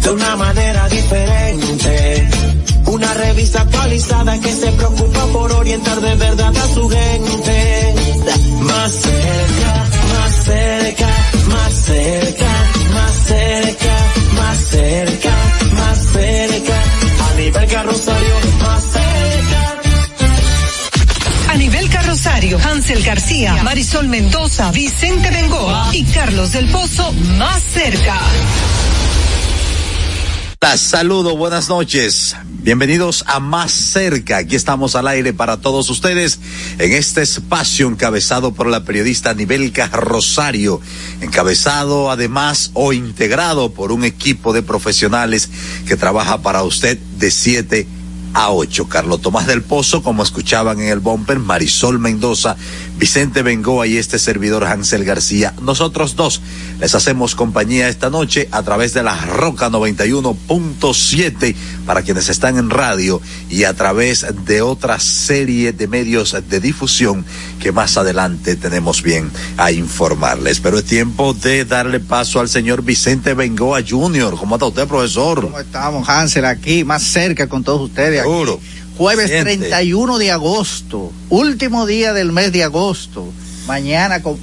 de 0.00 0.10
una 0.10 0.36
manera 0.36 0.88
diferente. 0.88 2.28
Una 2.86 3.14
revista 3.14 3.60
actualizada 3.62 4.38
que 4.40 4.52
se 4.52 4.72
preocupa 4.72 5.26
por 5.26 5.52
orientar 5.52 6.00
de 6.00 6.14
verdad 6.16 6.56
a 6.56 6.74
su 6.74 6.88
gente. 6.88 7.94
Más 8.60 8.92
cerca, 8.92 9.86
más 10.14 10.44
cerca, 10.44 11.08
más 11.48 11.72
cerca, 11.72 12.48
más 12.94 13.14
cerca, 13.26 13.96
más 14.34 14.58
cerca, 14.58 15.36
más 15.72 15.98
cerca. 16.12 16.82
A 17.30 17.34
nivel 17.36 17.66
carrosario, 17.68 18.34
más 18.58 18.82
cerca. 18.84 19.00
A 21.50 21.54
nivel 21.56 21.90
carrosario, 21.90 22.58
Hansel 22.58 23.02
García, 23.02 23.62
Marisol 23.62 24.08
Mendoza, 24.08 24.70
Vicente 24.72 25.30
Bengoa 25.30 25.90
y 25.92 26.04
Carlos 26.04 26.52
del 26.52 26.68
Pozo 26.70 27.12
más 27.38 27.62
cerca. 27.62 28.18
Saludos, 30.76 31.38
buenas 31.38 31.70
noches. 31.70 32.36
Bienvenidos 32.44 33.24
a 33.26 33.40
Más 33.40 33.72
Cerca. 33.72 34.36
Aquí 34.36 34.56
estamos 34.56 34.94
al 34.94 35.08
aire 35.08 35.32
para 35.32 35.56
todos 35.56 35.88
ustedes 35.88 36.38
en 36.78 36.92
este 36.92 37.22
espacio 37.22 37.88
encabezado 37.88 38.52
por 38.52 38.66
la 38.66 38.84
periodista 38.84 39.32
Nivelca 39.32 39.88
Rosario, 39.88 40.82
encabezado 41.22 42.10
además 42.10 42.72
o 42.74 42.92
integrado 42.92 43.72
por 43.72 43.90
un 43.90 44.04
equipo 44.04 44.52
de 44.52 44.62
profesionales 44.62 45.48
que 45.88 45.96
trabaja 45.96 46.42
para 46.42 46.62
usted 46.62 46.98
de 47.16 47.30
7 47.30 47.86
a 47.96 47.99
8. 48.34 48.88
Carlos 48.88 49.20
Tomás 49.20 49.46
del 49.46 49.62
Pozo, 49.62 50.02
como 50.02 50.22
escuchaban 50.22 50.80
en 50.80 50.88
el 50.88 51.00
bumper, 51.00 51.38
Marisol 51.38 51.98
Mendoza, 51.98 52.56
Vicente 52.98 53.42
Bengoa 53.42 53.86
y 53.86 53.96
este 53.96 54.18
servidor 54.18 54.64
Hansel 54.64 55.04
García. 55.04 55.54
Nosotros 55.62 56.16
dos 56.16 56.40
les 56.80 56.94
hacemos 56.94 57.34
compañía 57.34 57.88
esta 57.88 58.10
noche 58.10 58.48
a 58.52 58.62
través 58.62 58.94
de 58.94 59.02
la 59.02 59.16
Roca 59.26 59.70
91.7 59.70 61.54
para 61.86 62.02
quienes 62.02 62.28
están 62.28 62.56
en 62.58 62.70
radio 62.70 63.20
y 63.48 63.64
a 63.64 63.74
través 63.74 64.26
de 64.44 64.62
otra 64.62 65.00
serie 65.00 65.72
de 65.72 65.88
medios 65.88 66.36
de 66.48 66.60
difusión 66.60 67.24
que 67.60 67.72
más 67.72 67.96
adelante 67.96 68.56
tenemos 68.56 69.02
bien 69.02 69.30
a 69.56 69.72
informarles. 69.72 70.60
Pero 70.60 70.78
es 70.78 70.84
tiempo 70.84 71.34
de 71.34 71.64
darle 71.64 72.00
paso 72.00 72.40
al 72.40 72.48
señor 72.48 72.82
Vicente 72.82 73.34
Bengoa 73.34 73.80
Jr. 73.86 74.36
¿Cómo 74.36 74.56
está 74.56 74.66
usted, 74.66 74.86
profesor? 74.86 75.42
¿Cómo 75.42 75.58
estamos, 75.58 76.08
Hansel? 76.08 76.44
Aquí, 76.44 76.84
más 76.84 77.02
cerca 77.02 77.48
con 77.48 77.64
todos 77.64 77.82
ustedes. 77.82 78.19
Seguro. 78.22 78.60
Jueves 78.96 79.28
Siente. 79.30 79.56
31 79.68 80.18
de 80.18 80.30
agosto, 80.30 81.10
último 81.30 81.86
día 81.86 82.12
del 82.12 82.32
mes 82.32 82.52
de 82.52 82.64
agosto. 82.64 83.32
Mañana 83.66 84.20
com- 84.22 84.36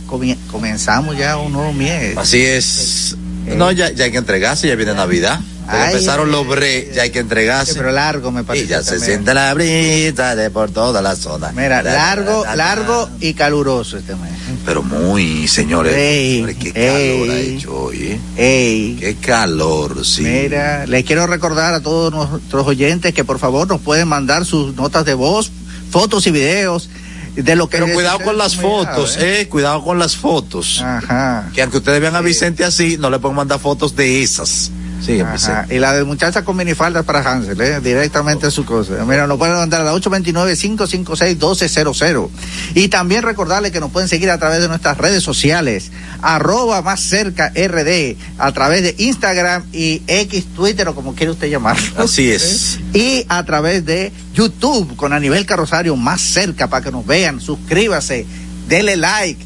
comenzamos 0.51 1.17
ya 1.17 1.37
un 1.37 1.51
nuevo 1.53 1.73
mes. 1.73 2.17
Así 2.17 2.43
es. 2.43 3.15
No, 3.45 3.71
ya, 3.71 3.91
ya 3.91 4.05
hay 4.05 4.11
que 4.11 4.17
entregarse, 4.17 4.67
ya 4.67 4.75
viene 4.75 4.93
Navidad. 4.93 5.39
Ay, 5.69 5.91
empezaron 5.93 6.31
los 6.31 6.47
bre, 6.47 6.91
ya 6.95 7.03
hay 7.03 7.09
que 7.09 7.19
entregarse. 7.19 7.75
Pero 7.75 7.91
largo 7.91 8.31
me 8.31 8.43
parece. 8.45 8.65
y 8.65 8.67
ya 8.69 8.81
se 8.83 8.99
siente 9.01 9.33
la 9.33 9.53
brisa 9.53 10.35
de 10.35 10.49
por 10.49 10.71
toda 10.71 11.01
la 11.01 11.15
zona. 11.15 11.51
Mira, 11.51 11.83
La, 11.83 11.91
la, 11.91 11.93
largo, 11.93 12.43
la, 12.45 12.55
la, 12.55 12.75
largo 12.75 13.09
y 13.19 13.33
caluroso 13.33 13.97
este 13.97 14.15
mes. 14.15 14.31
Pero 14.67 14.83
muy, 14.83 15.47
señores. 15.47 15.95
Ey, 15.95 16.33
Señores, 16.33 16.57
qué 16.57 16.73
calor 16.73 17.29
ha 17.29 17.39
hecho 17.39 17.73
hoy, 17.73 17.97
¿eh? 18.03 18.19
Ey. 18.35 18.97
Qué 18.99 19.15
calor, 19.15 20.05
sí. 20.05 20.23
Mira, 20.23 20.85
les 20.85 21.05
quiero 21.05 21.25
recordar 21.25 21.73
a 21.73 21.79
todos 21.79 22.11
nuestros 22.13 22.67
oyentes 22.67 23.13
que 23.13 23.23
por 23.23 23.39
favor 23.39 23.65
nos 23.69 23.79
pueden 23.79 24.09
mandar 24.09 24.43
sus 24.43 24.75
notas 24.75 25.05
de 25.05 25.13
voz, 25.13 25.53
fotos 25.89 26.27
y 26.27 26.31
videos 26.31 26.89
de 27.33 27.55
lo 27.55 27.69
que 27.69 27.77
Pero 27.77 27.93
cuidado 27.93 28.19
con 28.19 28.37
las 28.37 28.57
fotos, 28.57 29.17
eh. 29.21 29.47
Cuidado 29.49 29.81
con 29.85 29.99
las 29.99 30.17
fotos. 30.17 30.81
Ajá. 30.81 31.49
Que 31.53 31.61
aunque 31.61 31.77
ustedes 31.77 32.01
vean 32.01 32.17
a 32.17 32.21
Vicente 32.21 32.65
así, 32.65 32.97
no 32.97 33.09
le 33.09 33.19
pueden 33.19 33.37
mandar 33.37 33.61
fotos 33.61 33.95
de 33.95 34.21
esas. 34.21 34.71
Sí, 35.01 35.19
Ajá. 35.19 35.65
Y 35.69 35.79
la 35.79 35.93
de 35.93 36.03
muchacha 36.03 36.43
con 36.43 36.57
minifaldas 36.57 37.05
para 37.05 37.19
Hansel, 37.19 37.61
¿eh? 37.61 37.79
directamente 37.81 38.47
a 38.47 38.51
su 38.51 38.65
cosa. 38.65 39.05
Mira, 39.05 39.27
nos 39.27 39.37
pueden 39.37 39.53
mandar 39.55 39.81
a 39.81 39.83
la 39.83 39.93
829-556-1200. 39.93 42.29
Y 42.73 42.87
también 42.87 43.21
recordarles 43.23 43.71
que 43.71 43.79
nos 43.79 43.91
pueden 43.91 44.09
seguir 44.09 44.31
a 44.31 44.37
través 44.37 44.61
de 44.61 44.67
nuestras 44.67 44.97
redes 44.97 45.23
sociales, 45.23 45.91
arroba 46.21 46.81
más 46.81 46.99
cerca 47.01 47.53
RD, 47.55 48.15
a 48.37 48.51
través 48.51 48.83
de 48.83 48.95
Instagram 48.97 49.63
y 49.71 50.01
X, 50.07 50.45
Twitter 50.55 50.87
o 50.87 50.95
como 50.95 51.13
quiera 51.15 51.31
usted 51.31 51.49
llamarlo. 51.49 52.03
Así 52.03 52.31
es. 52.31 52.79
Y 52.93 53.25
a 53.29 53.43
través 53.45 53.85
de 53.85 54.11
YouTube 54.33 54.95
con 54.95 55.13
Anibel 55.13 55.45
Carrosario 55.45 55.95
más 55.95 56.21
cerca 56.21 56.67
para 56.67 56.83
que 56.83 56.91
nos 56.91 57.05
vean. 57.05 57.39
Suscríbase, 57.39 58.25
dele 58.67 58.95
like 58.95 59.45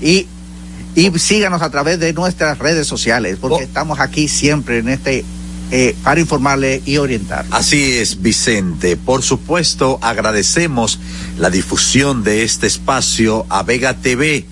y, 0.00 0.26
y 0.98 1.16
síganos 1.20 1.62
a 1.62 1.70
través 1.70 2.00
de 2.00 2.12
nuestras 2.12 2.58
redes 2.58 2.88
sociales 2.88 3.38
porque 3.40 3.62
Oh. 3.62 3.66
estamos 3.66 4.00
aquí 4.00 4.26
siempre 4.26 4.78
en 4.78 4.88
este 4.88 5.24
eh, 5.70 5.94
para 6.02 6.18
informarle 6.18 6.82
y 6.86 6.96
orientar. 6.96 7.44
Así 7.50 7.92
es, 7.98 8.22
Vicente. 8.22 8.96
Por 8.96 9.22
supuesto, 9.22 9.98
agradecemos 10.00 10.98
la 11.38 11.50
difusión 11.50 12.24
de 12.24 12.42
este 12.42 12.66
espacio 12.66 13.44
a 13.50 13.62
Vega 13.62 13.94
TV 13.94 14.46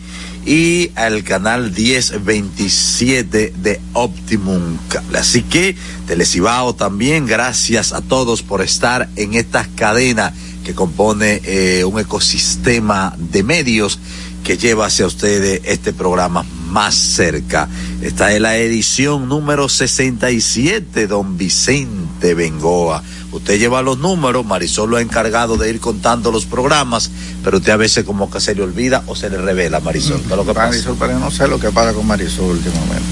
y 0.45 0.91
al 0.95 1.25
canal 1.25 1.73
1027 1.73 3.55
de 3.57 3.81
Optimum 3.95 4.77
Cable. 4.89 5.19
Así 5.19 5.43
que, 5.43 5.75
Telecibao 6.07 6.75
también, 6.75 7.27
gracias 7.27 7.93
a 7.93 8.03
todos 8.03 8.43
por 8.43 8.61
estar 8.61 9.09
en 9.17 9.35
esta 9.35 9.67
cadena 9.75 10.33
que 10.65 10.75
compone 10.75 11.41
eh, 11.45 11.85
un 11.85 11.99
ecosistema 11.99 13.15
de 13.19 13.43
medios 13.43 13.99
que 14.47 14.57
lleva 14.57 14.87
hacia 14.87 15.09
ustedes 15.09 15.61
este 15.65 15.93
programa 15.93 16.47
más 16.71 16.95
cerca. 16.95 17.69
Esta 18.01 18.33
es 18.33 18.41
la 18.41 18.57
edición 18.57 19.29
número 19.29 19.69
67, 19.69 21.09
don 21.09 21.37
Vicente 21.37 22.33
Bengoa. 22.35 23.03
Usted 23.33 23.59
lleva 23.59 23.83
los 23.83 23.99
números, 23.99 24.47
Marisol 24.47 24.91
lo 24.91 24.99
ha 24.99 25.01
encargado 25.01 25.57
de 25.57 25.69
ir 25.69 25.81
contando 25.81 26.31
los 26.31 26.47
programas, 26.47 27.11
pero 27.43 27.57
usted 27.57 27.73
a 27.73 27.77
veces 27.77 28.05
como 28.05 28.31
que 28.31 28.39
se 28.39 28.55
le 28.55 28.63
olvida 28.63 29.03
o 29.09 29.17
se 29.17 29.31
le 29.31 29.39
revela, 29.39 29.81
Marisol. 29.81 30.21
¿Qué 30.21 30.31
es 30.31 30.37
lo 30.37 30.47
que 30.47 30.55
pasa? 30.55 30.69
Marisol, 30.69 30.97
pero 30.97 31.19
no 31.19 31.31
sé 31.33 31.49
lo 31.49 31.59
que 31.59 31.73
pasa 31.73 31.93
con 31.93 32.07
Marisol 32.07 32.53
últimamente. 32.53 33.03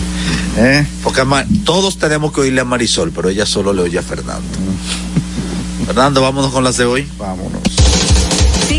¿Eh? 0.56 0.86
Porque 1.02 1.24
todos 1.64 1.98
tenemos 1.98 2.32
que 2.32 2.42
oírle 2.42 2.60
a 2.60 2.64
Marisol, 2.64 3.10
pero 3.10 3.28
ella 3.28 3.44
solo 3.44 3.72
le 3.72 3.82
oye 3.82 3.98
a 3.98 4.02
Fernando. 4.02 4.46
Fernando, 5.84 6.22
vámonos 6.22 6.52
con 6.52 6.62
las 6.62 6.76
de 6.76 6.84
hoy. 6.84 7.08
Vámonos. 7.18 7.83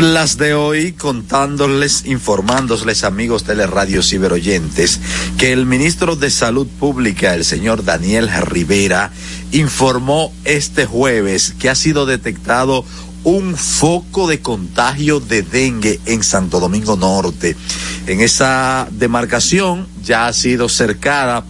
Las 0.00 0.38
de 0.38 0.54
hoy 0.54 0.92
contándoles, 0.92 2.06
informándoles 2.06 3.04
amigos 3.04 3.44
teleradio 3.44 4.02
ciberoyentes, 4.02 4.98
que 5.36 5.52
el 5.52 5.66
ministro 5.66 6.16
de 6.16 6.30
Salud 6.30 6.66
Pública, 6.66 7.34
el 7.34 7.44
señor 7.44 7.84
Daniel 7.84 8.30
Rivera, 8.46 9.12
informó 9.52 10.32
este 10.46 10.86
jueves 10.86 11.54
que 11.58 11.68
ha 11.68 11.74
sido 11.74 12.06
detectado 12.06 12.82
un 13.24 13.54
foco 13.54 14.26
de 14.26 14.40
contagio 14.40 15.20
de 15.20 15.42
dengue 15.42 16.00
en 16.06 16.24
Santo 16.24 16.60
Domingo 16.60 16.96
Norte. 16.96 17.54
En 18.06 18.22
esa 18.22 18.88
demarcación 18.92 19.86
ya 20.02 20.28
ha 20.28 20.32
sido 20.32 20.70
cercada 20.70 21.44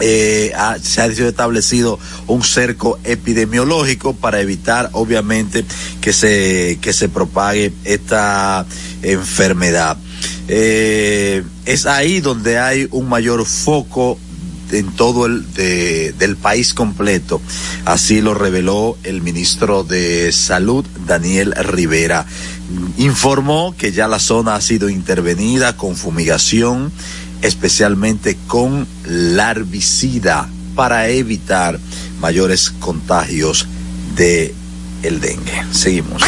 eh, 0.00 0.52
se 0.82 1.00
ha 1.00 1.06
establecido 1.06 1.98
un 2.26 2.42
cerco 2.42 2.98
epidemiológico 3.04 4.14
para 4.14 4.40
evitar 4.40 4.90
obviamente 4.92 5.64
que 6.00 6.12
se 6.12 6.78
que 6.80 6.92
se 6.92 7.08
propague 7.08 7.72
esta 7.84 8.66
enfermedad. 9.02 9.96
Eh, 10.48 11.42
es 11.64 11.86
ahí 11.86 12.20
donde 12.20 12.58
hay 12.58 12.88
un 12.92 13.08
mayor 13.08 13.44
foco 13.46 14.18
en 14.72 14.90
todo 14.96 15.26
el 15.26 15.52
de- 15.54 16.12
del 16.18 16.36
país 16.36 16.74
completo. 16.74 17.40
Así 17.84 18.20
lo 18.20 18.34
reveló 18.34 18.96
el 19.04 19.22
ministro 19.22 19.84
de 19.84 20.32
salud 20.32 20.84
Daniel 21.06 21.54
Rivera. 21.56 22.26
Informó 22.98 23.74
que 23.78 23.92
ya 23.92 24.08
la 24.08 24.18
zona 24.18 24.56
ha 24.56 24.60
sido 24.60 24.88
intervenida 24.88 25.76
con 25.76 25.94
fumigación 25.94 26.90
especialmente 27.42 28.36
con 28.46 28.86
larvicida 29.04 30.48
para 30.74 31.08
evitar 31.08 31.78
mayores 32.20 32.70
contagios 32.70 33.66
de 34.16 34.54
el 35.02 35.20
dengue. 35.20 35.64
Seguimos. 35.72 36.22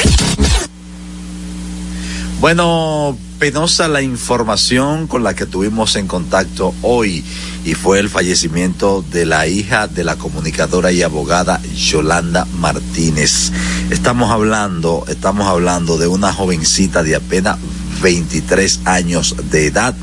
Bueno, 2.41 3.19
penosa 3.41 3.89
la 3.89 4.01
información 4.01 5.09
con 5.09 5.25
la 5.25 5.35
que 5.35 5.45
tuvimos 5.45 5.97
en 5.97 6.07
contacto 6.07 6.73
hoy 6.83 7.25
y 7.65 7.75
fue 7.75 7.99
el 7.99 8.09
fallecimiento 8.09 9.05
de 9.11 9.27
la 9.27 9.49
hija 9.49 9.89
de 9.89 10.05
la 10.05 10.17
comunicadora 10.17 10.93
y 10.93 11.03
abogada 11.03 11.61
Yolanda 11.75 12.47
Martínez. 12.61 13.51
Estamos 13.91 14.31
hablando, 14.31 15.05
estamos 15.09 15.49
hablando 15.49 15.99
de 15.99 16.07
una 16.07 16.33
jovencita 16.33 17.03
de 17.03 17.17
apenas 17.17 17.59
23 18.01 18.81
años 18.85 19.37
de 19.51 19.67
edad, 19.67 19.95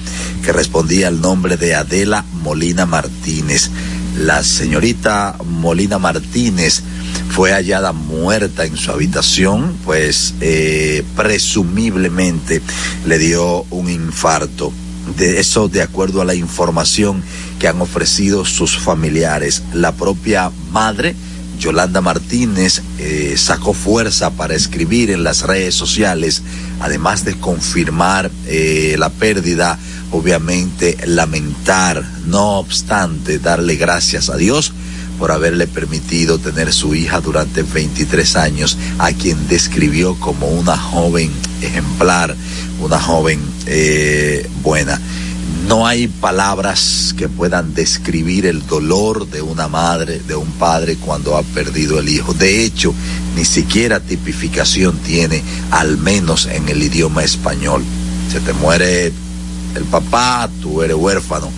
que 0.44 0.52
respondía 0.52 1.08
al 1.08 1.22
nombre 1.22 1.58
de 1.58 1.76
Adela 1.76 2.26
Molina 2.44 2.86
Martínez. 2.86 3.70
La 4.18 4.44
señorita 4.44 5.38
Molina 5.44 6.00
Martínez 6.00 6.82
fue 7.30 7.52
hallada 7.52 7.92
muerta 7.92 8.66
en 8.66 8.78
su 8.78 8.92
habitación, 8.92 9.76
pues 9.84 10.36
eh, 10.42 11.04
presumiblemente 11.16 12.62
le 13.06 13.18
dio 13.18 13.64
un 13.72 13.90
infarto. 13.90 14.72
De 15.18 15.40
eso 15.40 15.68
de 15.68 15.84
acuerdo 15.84 16.22
a 16.22 16.26
la 16.26 16.34
información 16.34 17.22
que 17.60 17.68
han 17.68 17.80
ofrecido 17.82 18.44
sus 18.44 18.78
familiares. 18.78 19.62
La 19.74 19.92
propia 19.92 20.52
madre, 20.72 21.16
Yolanda 21.58 22.02
Martínez, 22.02 22.82
eh, 23.00 23.36
sacó 23.38 23.74
fuerza 23.74 24.32
para 24.32 24.56
escribir 24.56 25.12
en 25.12 25.24
las 25.24 25.42
redes 25.44 25.76
sociales, 25.76 26.42
además 26.80 27.26
de 27.26 27.36
confirmar 27.36 28.32
eh, 28.48 28.96
la 28.98 29.10
pérdida, 29.10 29.78
obviamente 30.12 30.98
lamentar, 31.06 32.04
no 32.26 32.60
obstante, 32.60 33.40
darle 33.40 33.76
gracias 33.76 34.30
a 34.30 34.38
Dios 34.38 34.74
por 35.18 35.32
haberle 35.32 35.68
permitido 35.68 36.40
tener 36.40 36.74
su 36.74 36.94
hija 36.94 37.22
durante 37.22 37.64
23 37.64 38.36
años, 38.36 38.78
a 39.00 39.12
quien 39.14 39.48
describió 39.48 40.16
como 40.16 40.48
una 40.48 40.78
joven 40.78 41.32
ejemplar, 41.62 42.36
una 42.80 43.00
joven 43.00 43.40
eh, 43.66 44.50
buena. 44.62 45.00
No 45.68 45.88
hay 45.88 46.08
palabras 46.08 47.16
que 47.18 47.28
puedan 47.28 47.74
describir 47.74 48.46
el 48.46 48.68
dolor 48.68 49.28
de 49.28 49.42
una 49.42 49.68
madre, 49.68 50.20
de 50.20 50.36
un 50.36 50.52
padre 50.52 50.96
cuando 50.96 51.38
ha 51.38 51.42
perdido 51.42 51.98
el 51.98 52.08
hijo. 52.08 52.36
De 52.36 52.64
hecho, 52.64 52.94
ni 53.36 53.46
siquiera 53.46 54.00
tipificación 54.00 54.98
tiene, 55.00 55.42
al 55.72 55.98
menos 55.98 56.46
en 56.46 56.70
el 56.70 56.84
idioma 56.84 57.24
español. 57.24 57.84
Se 58.32 58.42
te 58.42 58.54
muere 58.54 59.08
el 59.08 59.84
papá, 59.90 60.48
tú 60.62 60.84
eres 60.84 60.98
huérfano. 60.98 61.50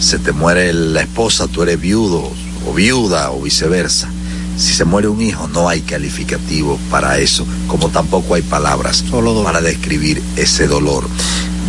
Se 0.00 0.18
te 0.18 0.32
muere 0.32 0.72
la 0.72 1.02
esposa, 1.02 1.46
tú 1.46 1.62
eres 1.62 1.78
viudo 1.78 2.32
o 2.66 2.72
viuda 2.72 3.32
o 3.32 3.42
viceversa. 3.42 4.08
Si 4.56 4.72
se 4.72 4.84
muere 4.86 5.08
un 5.08 5.20
hijo, 5.20 5.46
no 5.48 5.68
hay 5.68 5.82
calificativo 5.82 6.78
para 6.90 7.18
eso, 7.18 7.46
como 7.68 7.90
tampoco 7.90 8.34
hay 8.34 8.42
palabras 8.42 9.04
para 9.44 9.60
describir 9.60 10.22
ese 10.36 10.66
dolor. 10.66 11.04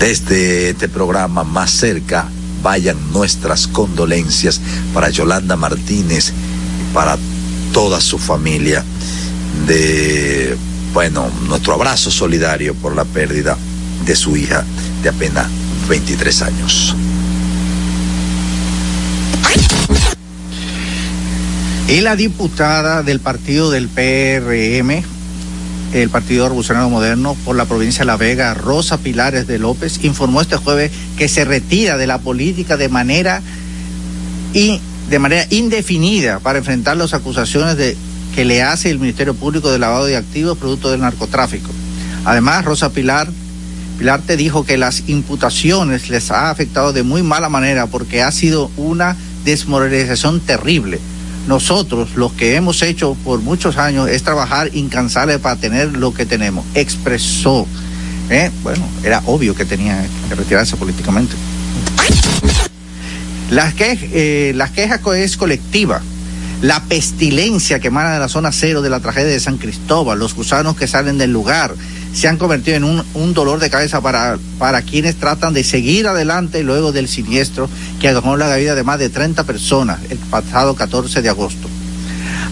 Desde 0.04 0.72
este 0.72 0.90
programa 0.90 1.46
más 1.46 1.72
cerca, 1.72 2.28
vayan 2.62 3.14
nuestras 3.14 3.68
condolencias 3.68 4.60
para 4.94 5.10
Yolanda 5.10 5.56
Martínez 5.56 6.34
para 6.94 7.18
toda 7.72 8.02
su 8.02 8.18
familia. 8.18 8.84
De, 9.66 10.58
bueno, 10.92 11.32
nuestro 11.48 11.76
abrazo 11.76 12.12
solidario 12.12 12.76
por 12.76 12.94
la 12.98 13.06
pérdida 13.06 13.58
de 14.06 14.14
su 14.18 14.36
hija 14.36 14.66
de 15.02 15.08
apenas 15.08 15.48
23 15.88 16.42
años. 16.42 16.96
Y 21.88 22.02
la 22.02 22.18
diputada 22.18 23.04
del 23.04 23.22
partido 23.22 23.72
del 23.72 23.88
PRM, 23.88 25.02
el 25.94 26.10
Partido 26.10 26.46
Revolucionario 26.46 26.90
Moderno, 26.90 27.38
por 27.46 27.56
la 27.56 27.66
provincia 27.66 28.00
de 28.00 28.06
La 28.06 28.18
Vega, 28.18 28.54
Rosa 28.56 28.98
Pilares 28.98 29.46
de 29.46 29.60
López, 29.60 30.04
informó 30.04 30.42
este 30.42 30.58
jueves 30.58 30.92
que 31.18 31.28
se 31.28 31.46
retira 31.46 31.98
de 31.98 32.08
la 32.08 32.18
política 32.18 32.78
de 32.78 32.90
manera, 32.90 33.42
y, 34.54 34.80
de 35.10 35.20
manera 35.20 35.46
indefinida 35.52 36.40
para 36.40 36.60
enfrentar 36.60 36.98
las 36.98 37.14
acusaciones 37.14 37.78
de, 37.78 37.96
que 38.34 38.44
le 38.44 38.64
hace 38.64 38.90
el 38.90 39.00
Ministerio 39.00 39.36
Público 39.36 39.72
de 39.72 39.78
lavado 39.78 40.06
de 40.06 40.18
activos 40.18 40.58
producto 40.58 40.90
del 40.90 41.02
narcotráfico. 41.02 41.70
Además, 42.26 42.66
Rosa 42.66 42.90
Pilar 42.90 43.30
Pilarte 44.00 44.36
dijo 44.36 44.66
que 44.66 44.78
las 44.78 45.04
imputaciones 45.08 46.10
les 46.10 46.32
ha 46.32 46.50
afectado 46.50 46.94
de 46.94 47.04
muy 47.04 47.22
mala 47.22 47.50
manera 47.50 47.86
porque 47.86 48.24
ha 48.24 48.32
sido 48.32 48.72
una 48.78 49.16
desmoralización 49.46 50.40
terrible 50.40 51.00
nosotros 51.48 52.16
los 52.16 52.32
que 52.34 52.56
hemos 52.56 52.82
hecho 52.82 53.16
por 53.24 53.42
muchos 53.42 53.78
años 53.78 54.10
es 54.10 54.24
trabajar 54.24 54.70
incansable 54.74 55.40
para 55.40 55.56
tener 55.58 55.98
lo 55.98 56.14
que 56.14 56.26
tenemos. 56.26 56.66
Expresó. 56.74 57.68
¿eh? 58.30 58.50
Bueno, 58.64 58.86
era 59.04 59.22
obvio 59.26 59.56
que 59.56 59.66
tenía 59.66 60.06
que 60.30 60.36
retirarse 60.36 60.78
políticamente. 60.78 61.36
Las, 63.50 63.74
que, 63.74 63.98
eh, 64.14 64.54
las 64.56 64.72
quejas 64.72 65.02
es 65.16 65.38
colectiva. 65.38 66.02
La 66.62 66.82
pestilencia 66.84 67.80
que 67.80 67.90
emana 67.90 68.14
de 68.14 68.20
la 68.20 68.30
zona 68.30 68.54
cero 68.54 68.82
de 68.82 68.90
la 68.90 69.02
tragedia 69.02 69.28
de 69.28 69.40
San 69.40 69.58
Cristóbal, 69.58 70.18
los 70.18 70.34
gusanos 70.34 70.78
que 70.78 70.88
salen 70.88 71.18
del 71.18 71.34
lugar, 71.34 71.76
se 72.14 72.28
han 72.28 72.38
convertido 72.38 72.78
en 72.78 72.84
un, 72.84 73.04
un 73.16 73.34
dolor 73.34 73.60
de 73.60 73.70
cabeza 73.70 74.02
para, 74.02 74.38
para 74.60 74.82
quienes 74.84 75.16
tratan 75.16 75.54
de 75.54 75.64
seguir 75.64 76.08
adelante 76.08 76.64
luego 76.64 76.92
del 76.92 77.08
siniestro 77.08 77.70
que 78.00 78.08
agarró 78.08 78.38
la 78.38 78.56
vida 78.56 78.76
de 78.76 78.84
más 78.84 79.00
de 79.00 79.10
30 79.10 79.44
personas 79.44 80.00
el 80.10 80.18
pasado 80.18 80.76
14 80.76 81.22
de 81.22 81.30
agosto. 81.30 81.68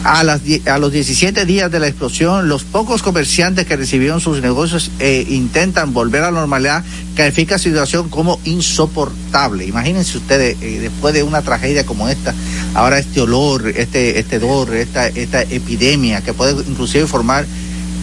A, 0.03 0.23
las, 0.23 0.41
a 0.65 0.79
los 0.79 0.91
17 0.91 1.45
días 1.45 1.69
de 1.69 1.79
la 1.79 1.87
explosión, 1.87 2.49
los 2.49 2.63
pocos 2.63 3.03
comerciantes 3.03 3.67
que 3.67 3.77
recibieron 3.77 4.19
sus 4.19 4.41
negocios 4.41 4.89
eh, 4.97 5.27
intentan 5.29 5.93
volver 5.93 6.23
a 6.23 6.31
la 6.31 6.39
normalidad, 6.39 6.83
califica 7.15 7.55
la 7.55 7.59
situación 7.59 8.09
como 8.09 8.39
insoportable. 8.43 9.67
Imagínense 9.67 10.17
ustedes, 10.17 10.57
eh, 10.59 10.79
después 10.79 11.13
de 11.13 11.21
una 11.21 11.43
tragedia 11.43 11.85
como 11.85 12.09
esta, 12.09 12.33
ahora 12.73 12.97
este 12.97 13.21
olor, 13.21 13.67
este, 13.67 14.17
este 14.17 14.39
dolor, 14.39 14.73
esta, 14.73 15.07
esta 15.07 15.43
epidemia 15.43 16.21
que 16.21 16.33
puede 16.33 16.53
inclusive 16.53 17.05
formar 17.05 17.45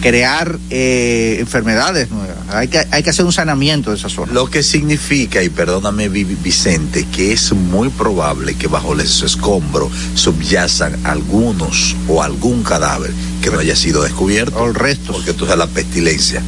crear 0.01 0.57
eh, 0.69 1.37
enfermedades 1.39 2.09
nuevas. 2.09 2.37
Hay 2.49 2.67
que, 2.67 2.85
hay 2.91 3.03
que 3.03 3.09
hacer 3.09 3.25
un 3.25 3.31
saneamiento 3.31 3.91
de 3.91 3.97
esa 3.97 4.09
zona. 4.09 4.31
Lo 4.31 4.49
que 4.49 4.63
significa, 4.63 5.43
y 5.43 5.49
perdóname 5.49 6.09
Vicente, 6.09 7.05
que 7.13 7.33
es 7.33 7.51
muy 7.53 7.89
probable 7.89 8.55
que 8.55 8.67
bajo 8.67 8.95
ese 8.99 9.25
escombro 9.25 9.89
subyazan 10.15 11.05
algunos 11.05 11.95
o 12.07 12.23
algún 12.23 12.63
cadáver 12.63 13.11
que 13.41 13.49
no 13.49 13.59
haya 13.59 13.75
sido 13.75 14.03
descubierto. 14.03 14.57
O 14.57 14.73
restos. 14.73 15.15
Porque 15.15 15.33
tú 15.33 15.45
sabes 15.45 15.59
la 15.59 15.67
pestilencia. 15.67 16.41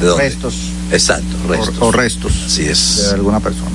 ¿De 0.00 0.16
Restos. 0.16 0.54
Exacto, 0.90 1.36
restos. 1.48 1.78
O, 1.78 1.86
o 1.86 1.92
restos. 1.92 2.32
Así 2.46 2.64
es. 2.64 3.08
De 3.08 3.14
alguna 3.14 3.40
persona. 3.40 3.70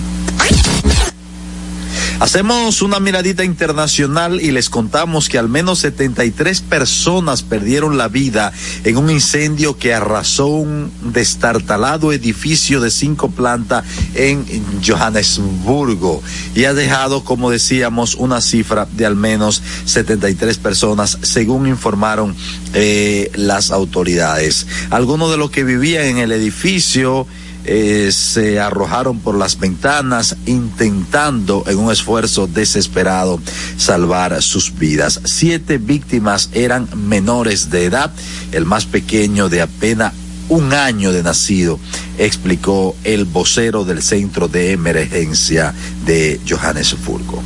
Hacemos 2.19 2.81
una 2.81 2.99
miradita 2.99 3.43
internacional 3.43 4.41
y 4.41 4.49
les 4.49 4.71
contamos 4.71 5.29
que 5.29 5.37
al 5.37 5.49
menos 5.49 5.79
73 5.79 6.61
personas 6.61 7.43
perdieron 7.43 7.95
la 7.95 8.07
vida 8.07 8.51
en 8.83 8.97
un 8.97 9.11
incendio 9.11 9.77
que 9.77 9.93
arrasó 9.93 10.47
un 10.47 10.91
destartalado 11.13 12.11
edificio 12.11 12.81
de 12.81 12.89
cinco 12.89 13.29
plantas 13.29 13.85
en 14.15 14.43
Johannesburgo 14.83 16.23
y 16.55 16.63
ha 16.65 16.73
dejado, 16.73 17.23
como 17.23 17.51
decíamos, 17.51 18.15
una 18.15 18.41
cifra 18.41 18.87
de 18.91 19.05
al 19.05 19.15
menos 19.15 19.61
73 19.85 20.57
personas, 20.57 21.19
según 21.21 21.67
informaron 21.67 22.35
eh, 22.73 23.29
las 23.35 23.69
autoridades. 23.69 24.65
Algunos 24.89 25.29
de 25.29 25.37
los 25.37 25.51
que 25.51 25.63
vivían 25.63 26.05
en 26.05 26.17
el 26.17 26.31
edificio 26.31 27.27
eh, 27.69 28.11
se 28.13 28.61
arrojaron 28.61 29.19
por 29.19 29.37
las 29.37 29.59
ventanas 29.59 30.37
intentando 30.45 31.65
en 31.67 31.77
un 31.77 31.91
esfuerzo 31.91 32.47
desesperado 32.47 33.41
salvar 33.77 34.41
sus 34.41 34.77
vidas. 34.77 35.19
Siete 35.25 35.77
víctimas 35.77 36.49
eran 36.53 36.87
menores 36.95 37.69
de 37.69 37.83
edad, 37.83 38.11
el 38.53 38.65
más 38.65 38.85
pequeño 38.85 39.49
de 39.49 39.61
apenas 39.61 40.13
un 40.47 40.73
año 40.73 41.11
de 41.11 41.23
nacido, 41.23 41.77
explicó 42.17 42.95
el 43.03 43.25
vocero 43.25 43.83
del 43.83 44.01
centro 44.01 44.47
de 44.47 44.71
emergencia 44.71 45.73
de 46.05 46.39
Johannesburgo. 46.47 47.43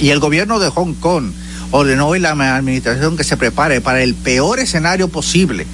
Y 0.00 0.08
el 0.08 0.20
gobierno 0.20 0.58
de 0.58 0.70
Hong 0.70 0.94
Kong 0.94 1.32
ordenó 1.70 2.08
hoy 2.08 2.20
la 2.20 2.30
administración 2.30 3.16
que 3.18 3.24
se 3.24 3.36
prepare 3.36 3.82
para 3.82 4.02
el 4.02 4.14
peor 4.14 4.58
escenario 4.58 5.08
posible 5.08 5.66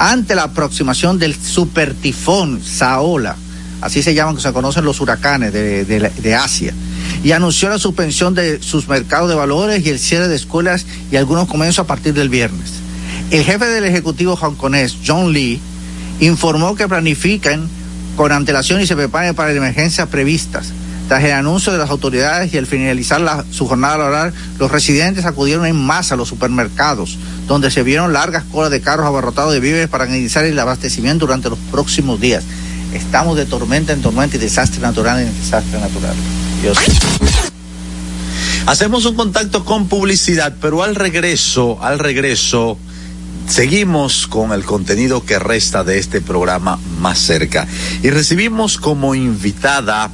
ante 0.00 0.34
la 0.34 0.44
aproximación 0.44 1.18
del 1.18 1.34
super 1.34 1.92
tifón 1.92 2.62
Saola, 2.64 3.36
así 3.82 4.02
se 4.02 4.14
llaman, 4.14 4.40
se 4.40 4.50
conocen 4.50 4.86
los 4.86 4.98
huracanes 5.02 5.52
de, 5.52 5.84
de, 5.84 6.34
Asia, 6.34 6.72
y 7.22 7.32
anunció 7.32 7.68
la 7.68 7.78
suspensión 7.78 8.34
de 8.34 8.62
sus 8.62 8.88
mercados 8.88 9.28
de 9.28 9.34
valores 9.34 9.84
y 9.84 9.90
el 9.90 9.98
cierre 9.98 10.28
de 10.28 10.36
escuelas 10.36 10.86
y 11.12 11.16
algunos 11.16 11.48
comercios 11.48 11.80
a 11.80 11.86
partir 11.86 12.14
del 12.14 12.30
viernes. 12.30 12.70
El 13.30 13.44
jefe 13.44 13.66
del 13.66 13.84
Ejecutivo 13.84 14.38
hongkonés, 14.40 14.96
John 15.06 15.34
Lee, 15.34 15.60
informó 16.20 16.74
que 16.74 16.88
planifican 16.88 17.68
con 18.16 18.32
antelación 18.32 18.80
y 18.80 18.86
se 18.86 18.96
preparen 18.96 19.34
para 19.34 19.50
las 19.50 19.58
emergencias 19.58 20.08
previstas. 20.08 20.72
Tras 21.10 21.24
el 21.24 21.32
anuncio 21.32 21.72
de 21.72 21.78
las 21.78 21.90
autoridades 21.90 22.54
y 22.54 22.56
al 22.56 22.68
finalizar 22.68 23.44
su 23.50 23.66
jornada 23.66 23.98
laboral, 23.98 24.32
los 24.60 24.70
residentes 24.70 25.24
acudieron 25.24 25.66
en 25.66 25.74
masa 25.74 26.14
a 26.14 26.16
los 26.16 26.28
supermercados, 26.28 27.18
donde 27.48 27.72
se 27.72 27.82
vieron 27.82 28.12
largas 28.12 28.44
colas 28.44 28.70
de 28.70 28.80
carros 28.80 29.06
abarrotados 29.06 29.52
de 29.52 29.58
víveres 29.58 29.88
para 29.88 30.06
iniciar 30.06 30.44
el 30.44 30.56
abastecimiento 30.56 31.26
durante 31.26 31.50
los 31.50 31.58
próximos 31.72 32.20
días. 32.20 32.44
Estamos 32.94 33.36
de 33.36 33.44
tormenta 33.44 33.92
en 33.92 34.02
tormenta 34.02 34.36
y 34.36 34.38
desastre 34.38 34.80
natural 34.80 35.18
en 35.18 35.34
desastre 35.36 35.80
natural. 35.80 36.14
Hacemos 38.66 39.04
un 39.04 39.16
contacto 39.16 39.64
con 39.64 39.88
publicidad, 39.88 40.54
pero 40.60 40.84
al 40.84 40.94
regreso, 40.94 41.82
al 41.82 41.98
regreso, 41.98 42.78
Seguimos 43.48 44.28
con 44.28 44.52
el 44.52 44.64
contenido 44.64 45.24
que 45.24 45.40
resta 45.40 45.82
de 45.82 45.98
este 45.98 46.20
programa 46.20 46.78
más 47.00 47.18
cerca 47.18 47.66
y 48.00 48.10
recibimos 48.10 48.76
como 48.76 49.16
invitada 49.16 50.08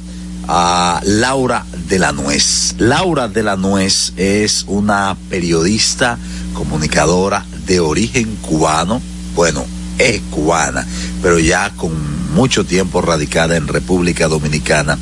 a 0.47 1.01
Laura 1.03 1.65
de 1.87 1.99
la 1.99 2.11
Nuez. 2.11 2.75
Laura 2.77 3.27
de 3.27 3.43
la 3.43 3.55
Nuez 3.55 4.13
es 4.17 4.65
una 4.67 5.15
periodista, 5.29 6.17
comunicadora 6.53 7.45
de 7.65 7.79
origen 7.79 8.35
cubano, 8.37 9.01
bueno, 9.35 9.65
es 9.97 10.21
cubana, 10.31 10.85
pero 11.21 11.39
ya 11.39 11.71
con 11.71 12.16
mucho 12.27 12.65
tiempo 12.65 13.01
radicada 13.01 13.55
en 13.57 13.67
República 13.67 14.27
Dominicana, 14.27 14.97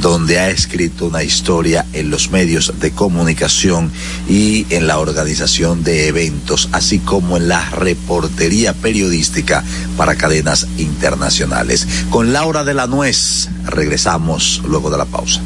donde 0.00 0.38
ha 0.38 0.50
escrito 0.50 1.06
una 1.06 1.22
historia 1.22 1.86
en 1.92 2.10
los 2.10 2.30
medios 2.30 2.74
de 2.80 2.92
comunicación 2.92 3.90
y 4.28 4.66
en 4.70 4.86
la 4.86 4.98
organización 4.98 5.84
de 5.84 6.08
eventos, 6.08 6.68
así 6.72 6.98
como 6.98 7.36
en 7.36 7.48
la 7.48 7.68
reportería 7.70 8.72
periodística 8.72 9.64
para 9.96 10.16
cadenas 10.16 10.66
internacionales. 10.78 11.86
Con 12.10 12.32
Laura 12.32 12.64
de 12.64 12.74
la 12.74 12.86
Nuez 12.86 13.48
regresamos 13.64 14.62
luego 14.64 14.90
de 14.90 14.98
la 14.98 15.04
pausa. 15.04 15.40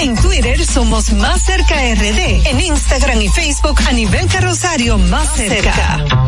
En 0.00 0.14
Twitter 0.16 0.64
somos 0.64 1.12
Más 1.14 1.42
Cerca 1.42 1.74
RD. 1.74 2.46
En 2.46 2.60
Instagram 2.60 3.20
y 3.22 3.28
Facebook 3.28 3.80
a 3.88 3.92
nivel 3.92 4.26
carrosario 4.28 4.98
Más 4.98 5.34
Cerca. 5.34 6.27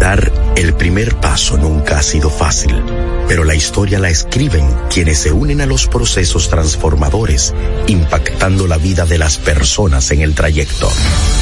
Dar 0.00 0.32
el 0.56 0.72
primer 0.72 1.14
paso 1.16 1.58
nunca 1.58 1.98
ha 1.98 2.02
sido 2.02 2.30
fácil, 2.30 2.82
pero 3.28 3.44
la 3.44 3.54
historia 3.54 3.98
la 3.98 4.08
escriben 4.08 4.66
quienes 4.88 5.18
se 5.18 5.30
unen 5.30 5.60
a 5.60 5.66
los 5.66 5.88
procesos 5.88 6.48
transformadores, 6.48 7.52
impactando 7.86 8.66
la 8.66 8.78
vida 8.78 9.04
de 9.04 9.18
las 9.18 9.36
personas 9.36 10.10
en 10.10 10.22
el 10.22 10.34
trayecto. 10.34 10.90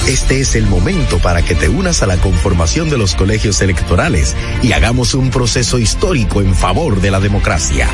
Este 0.08 0.40
es 0.40 0.56
el 0.56 0.66
momento 0.66 1.18
para 1.18 1.42
que 1.42 1.54
te 1.54 1.68
unas 1.68 2.02
a 2.02 2.06
la 2.06 2.16
conformación 2.16 2.90
de 2.90 2.98
los 2.98 3.14
colegios 3.14 3.60
electorales 3.60 4.34
y 4.60 4.72
hagamos 4.72 5.14
un 5.14 5.30
proceso 5.30 5.78
histórico 5.78 6.42
en 6.42 6.52
favor 6.52 7.00
de 7.00 7.12
la 7.12 7.20
democracia. 7.20 7.88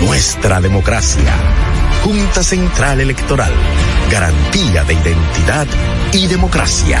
Nuestra 0.00 0.60
democracia. 0.60 1.32
Junta 2.02 2.42
Central 2.42 3.00
Electoral. 3.00 3.52
Garantía 4.10 4.82
de 4.82 4.94
identidad 4.94 5.68
y 6.12 6.26
democracia. 6.26 7.00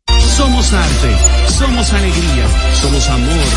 Somos 0.35 0.73
arte, 0.73 1.17
somos 1.47 1.91
alegría, 1.93 2.47
somos 2.81 3.07
amor. 3.09 3.51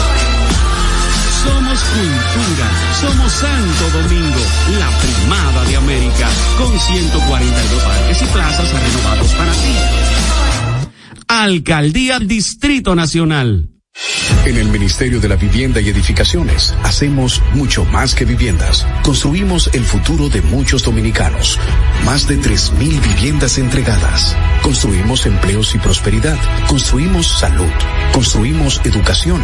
Somos 1.45 1.81
cultura, 1.81 2.71
somos 3.01 3.33
Santo 3.33 3.99
Domingo, 3.99 4.41
la 4.79 4.91
primada 4.99 5.65
de 5.65 5.77
América, 5.77 6.29
con 6.59 6.79
142 6.79 7.83
parques 7.83 8.23
y 8.23 8.25
plazas 8.27 8.73
renovados 8.73 9.33
para 9.35 9.53
ti. 9.53 9.75
Alcaldía 11.29 12.19
Distrito 12.19 12.95
Nacional. 12.95 13.74
En 14.47 14.59
el 14.59 14.69
Ministerio 14.69 15.21
de 15.21 15.29
la 15.29 15.37
Vivienda 15.37 15.81
y 15.81 15.89
Edificaciones 15.89 16.75
hacemos 16.83 17.41
mucho 17.55 17.87
más 17.87 18.15
que 18.15 18.27
viviendas. 18.27 18.87
Construimos 19.03 19.71
el 19.73 19.85
futuro 19.85 20.29
de 20.29 20.43
muchos 20.43 20.83
dominicanos. 20.83 21.59
Más 22.05 22.29
de 22.29 22.39
3.000 22.39 23.01
viviendas 23.01 23.57
entregadas. 23.57 24.37
Construimos 24.63 25.25
empleos 25.25 25.75
y 25.75 25.79
prosperidad. 25.79 26.37
Construimos 26.69 27.39
salud. 27.39 27.71
Construimos 28.13 28.83
educación. 28.85 29.41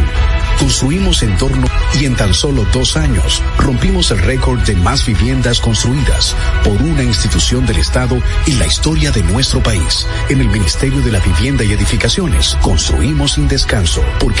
Construimos 0.59 1.23
entorno 1.23 1.65
y 1.99 2.05
en 2.05 2.15
tan 2.15 2.33
solo 2.33 2.65
dos 2.71 2.95
años 2.95 3.41
rompimos 3.57 4.11
el 4.11 4.19
récord 4.19 4.59
de 4.61 4.75
más 4.75 5.05
viviendas 5.05 5.59
construidas 5.59 6.35
por 6.63 6.79
una 6.81 7.03
institución 7.03 7.65
del 7.65 7.77
Estado 7.77 8.21
en 8.45 8.59
la 8.59 8.67
historia 8.67 9.11
de 9.11 9.23
nuestro 9.23 9.63
país. 9.63 10.05
En 10.29 10.41
el 10.41 10.49
Ministerio 10.49 11.01
de 11.01 11.11
la 11.11 11.19
Vivienda 11.19 11.63
y 11.63 11.71
Edificaciones 11.71 12.55
construimos 12.61 13.33
sin 13.33 13.47
descanso 13.47 14.03
porque 14.19 14.40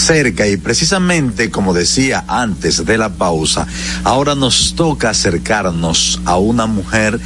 cerca 0.00 0.48
y 0.48 0.56
precisamente 0.56 1.50
como 1.50 1.74
decía 1.74 2.24
antes 2.26 2.84
de 2.84 2.98
la 2.98 3.10
pausa, 3.10 3.66
ahora 4.04 4.34
nos 4.34 4.74
toca 4.74 5.10
acercarnos 5.10 6.20
a 6.24 6.36
una 6.38 6.66
mujer 6.66 7.20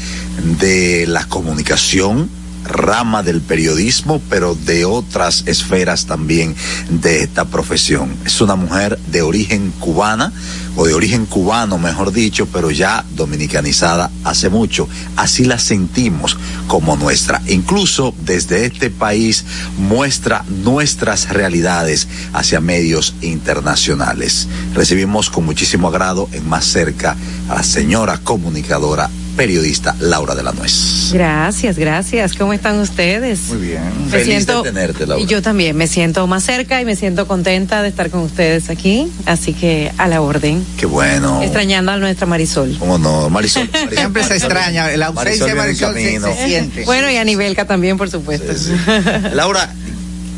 de 0.59 1.07
la 1.07 1.25
comunicación, 1.27 2.29
rama 2.65 3.23
del 3.23 3.41
periodismo, 3.41 4.21
pero 4.29 4.55
de 4.55 4.85
otras 4.85 5.45
esferas 5.47 6.07
también 6.07 6.55
de 6.89 7.23
esta 7.23 7.45
profesión. 7.45 8.15
Es 8.25 8.41
una 8.41 8.57
mujer 8.57 8.99
de 9.11 9.23
origen 9.23 9.73
cubana, 9.79 10.33
o 10.77 10.87
de 10.87 10.95
origen 10.95 11.27
cubano, 11.27 11.79
mejor 11.79 12.13
dicho, 12.13 12.47
pero 12.47 12.71
ya 12.71 13.05
dominicanizada 13.15 14.11
hace 14.25 14.49
mucho. 14.49 14.89
Así 15.17 15.45
la 15.45 15.59
sentimos 15.59 16.37
como 16.67 16.97
nuestra. 16.97 17.41
Incluso 17.47 18.15
desde 18.25 18.67
este 18.67 18.91
país 18.91 19.45
muestra 19.79 20.45
nuestras 20.49 21.29
realidades 21.29 22.09
hacia 22.33 22.61
medios 22.61 23.15
internacionales. 23.21 24.49
Recibimos 24.75 25.31
con 25.31 25.45
muchísimo 25.45 25.89
agrado 25.89 26.29
en 26.33 26.49
más 26.49 26.65
cerca 26.65 27.17
a 27.49 27.55
la 27.55 27.63
señora 27.63 28.19
comunicadora 28.19 29.11
periodista 29.37 29.95
Laura 30.01 30.35
de 30.35 30.43
la 30.43 30.53
Nuez. 30.53 31.13
Gracias, 31.13 31.79
gracias. 31.79 32.35
¿Cómo 32.35 32.53
están 32.53 32.79
ustedes? 32.79 33.49
Muy 33.49 33.59
bien. 33.59 33.83
Me 34.05 34.11
Feliz 34.11 34.27
siento, 34.27 34.63
de 34.63 34.71
tenerte, 34.71 35.07
Laura. 35.07 35.23
Y 35.23 35.27
yo 35.27 35.43
también 35.43 35.77
me 35.77 35.87
siento 35.87 36.27
más 36.27 36.45
cerca 36.45 36.81
y 36.81 36.85
me 36.85 36.97
siento 36.97 37.27
contenta 37.27 37.83
de 37.83 37.89
estar 37.89 38.11
con 38.11 38.21
ustedes 38.21 38.71
aquí. 38.71 39.11
Así 39.27 39.53
que 39.55 39.93
a 39.99 40.09
la 40.09 40.21
orden. 40.21 40.65
Qué 40.79 40.87
bueno. 40.87 41.43
Extrañando 41.43 41.93
a 41.93 41.97
nuestra 41.97 42.27
Marisol. 42.27 42.77
¿Cómo 42.79 42.99
no? 42.99 43.29
Marisol. 43.31 43.69
Marisol 43.73 43.99
Siempre 43.99 44.25
se 44.25 44.35
extraña, 44.35 44.89
la 44.97 45.07
ausencia 45.07 45.47
de 45.47 45.55
Marisol 45.55 45.93
Marisol 45.93 45.95
viene 45.95 46.15
en 46.17 46.23
se, 46.23 46.41
se 46.41 46.49
siente. 46.49 46.85
Bueno, 46.85 47.11
y 47.11 47.17
a 47.17 47.25
Nivelca 47.25 47.67
también, 47.67 47.97
por 47.97 48.11
supuesto. 48.11 48.53
Sí, 48.55 48.67
sí. 48.67 48.95
Laura, 49.33 49.73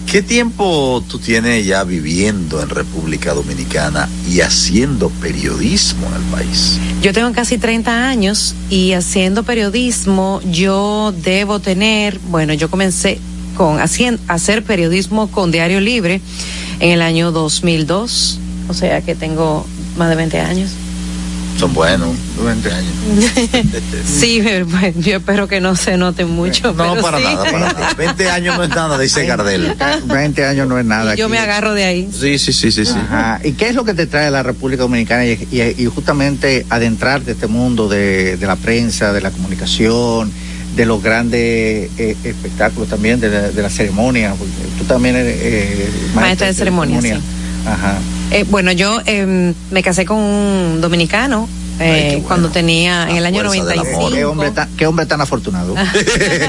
¿qué 0.07 0.23
tiempo 0.23 1.03
tú 1.09 1.19
tienes 1.19 1.67
ya 1.67 1.85
viviendo 1.85 2.63
en 2.63 2.69
República 2.69 3.35
Dominicana 3.35 4.09
y 4.29 4.41
haciendo 4.41 5.11
periodismo 5.11 6.07
en 6.07 6.15
el 6.15 6.23
país? 6.31 6.79
Yo 7.03 7.13
tengo 7.13 7.33
casi 7.33 7.59
30 7.59 8.09
años 8.09 8.55
y 8.71 8.93
haciendo 8.93 9.43
periodismo 9.43 10.41
yo 10.51 11.13
debo 11.23 11.61
tener, 11.61 12.19
bueno, 12.31 12.55
yo 12.55 12.71
comencé 12.71 13.19
con 13.57 13.81
haciendo, 13.81 14.23
hacer 14.29 14.63
periodismo 14.63 15.29
con 15.31 15.51
Diario 15.51 15.81
Libre 15.81 16.21
en 16.81 16.91
el 16.91 17.03
año 17.03 17.33
2002, 17.33 18.39
o 18.69 18.75
sea 18.75 19.03
que 19.03 19.15
tengo 19.15 19.67
más 19.97 20.09
de 20.09 20.17
20 20.17 20.41
años. 20.41 20.71
Son 21.59 21.73
buenos. 21.73 22.15
20 22.45 22.71
años. 22.71 22.93
sí, 24.05 24.43
yo 24.99 25.17
espero 25.17 25.49
que 25.49 25.61
no 25.61 25.75
se 25.75 25.97
note 25.97 26.27
mucho. 26.27 26.73
No, 26.75 27.01
para 27.01 27.19
nada, 27.19 27.45
para 27.45 27.59
nada. 27.73 27.95
20 27.99 28.31
años 28.31 28.59
no 28.59 28.65
es 28.65 28.71
nada, 28.71 28.99
dice 28.99 29.25
Gardel. 29.25 29.75
20 30.05 30.45
años 30.45 30.69
no 30.69 30.79
es 30.79 30.85
nada. 30.85 31.15
yo 31.15 31.29
me 31.29 31.39
agarro 31.39 31.73
de 31.73 31.85
ahí. 31.85 32.09
Sí, 32.13 32.39
sí, 32.39 32.53
sí, 32.53 32.71
sí. 32.71 32.85
sí. 32.85 32.99
¿Y 33.45 33.53
qué 33.53 33.69
es 33.69 33.75
lo 33.75 33.85
que 33.85 33.95
te 33.95 34.07
trae 34.07 34.27
a 34.27 34.31
la 34.31 34.43
República 34.43 34.83
Dominicana 34.83 35.25
y, 35.25 35.87
justamente 35.87 36.67
adentrarte 36.69 37.33
este 37.33 37.47
mundo 37.47 37.89
de, 37.89 38.37
la 38.41 38.57
prensa, 38.57 39.13
de 39.13 39.21
la 39.21 39.31
comunicación? 39.31 40.31
de 40.77 40.85
los 40.85 41.03
grandes 41.03 41.89
eh, 41.97 42.17
espectáculos 42.23 42.91
también, 42.91 43.19
de 43.19 43.63
la, 43.63 43.71
ceremonia. 43.71 44.35
Tú 44.77 44.85
también 44.85 45.17
eres 45.17 45.39
eh, 45.41 45.89
maestra, 46.15 46.49
de, 46.49 46.53
ceremonia. 46.53 47.19
Ajá. 47.65 47.99
Eh, 48.30 48.45
bueno, 48.49 48.73
yo 48.73 49.00
em, 49.06 49.54
me 49.71 49.83
casé 49.83 50.04
con 50.04 50.18
un 50.18 50.80
dominicano 50.80 51.49
eh, 51.78 52.23
cuando 52.26 52.49
tenía 52.49 53.09
en 53.09 53.16
el 53.16 53.26
año 53.26 53.42
95. 53.42 54.11
Qué 54.11 54.25
hombre, 54.25 54.50
tan, 54.50 54.68
qué 54.76 54.87
hombre 54.87 55.06
tan 55.06 55.21
afortunado. 55.21 55.75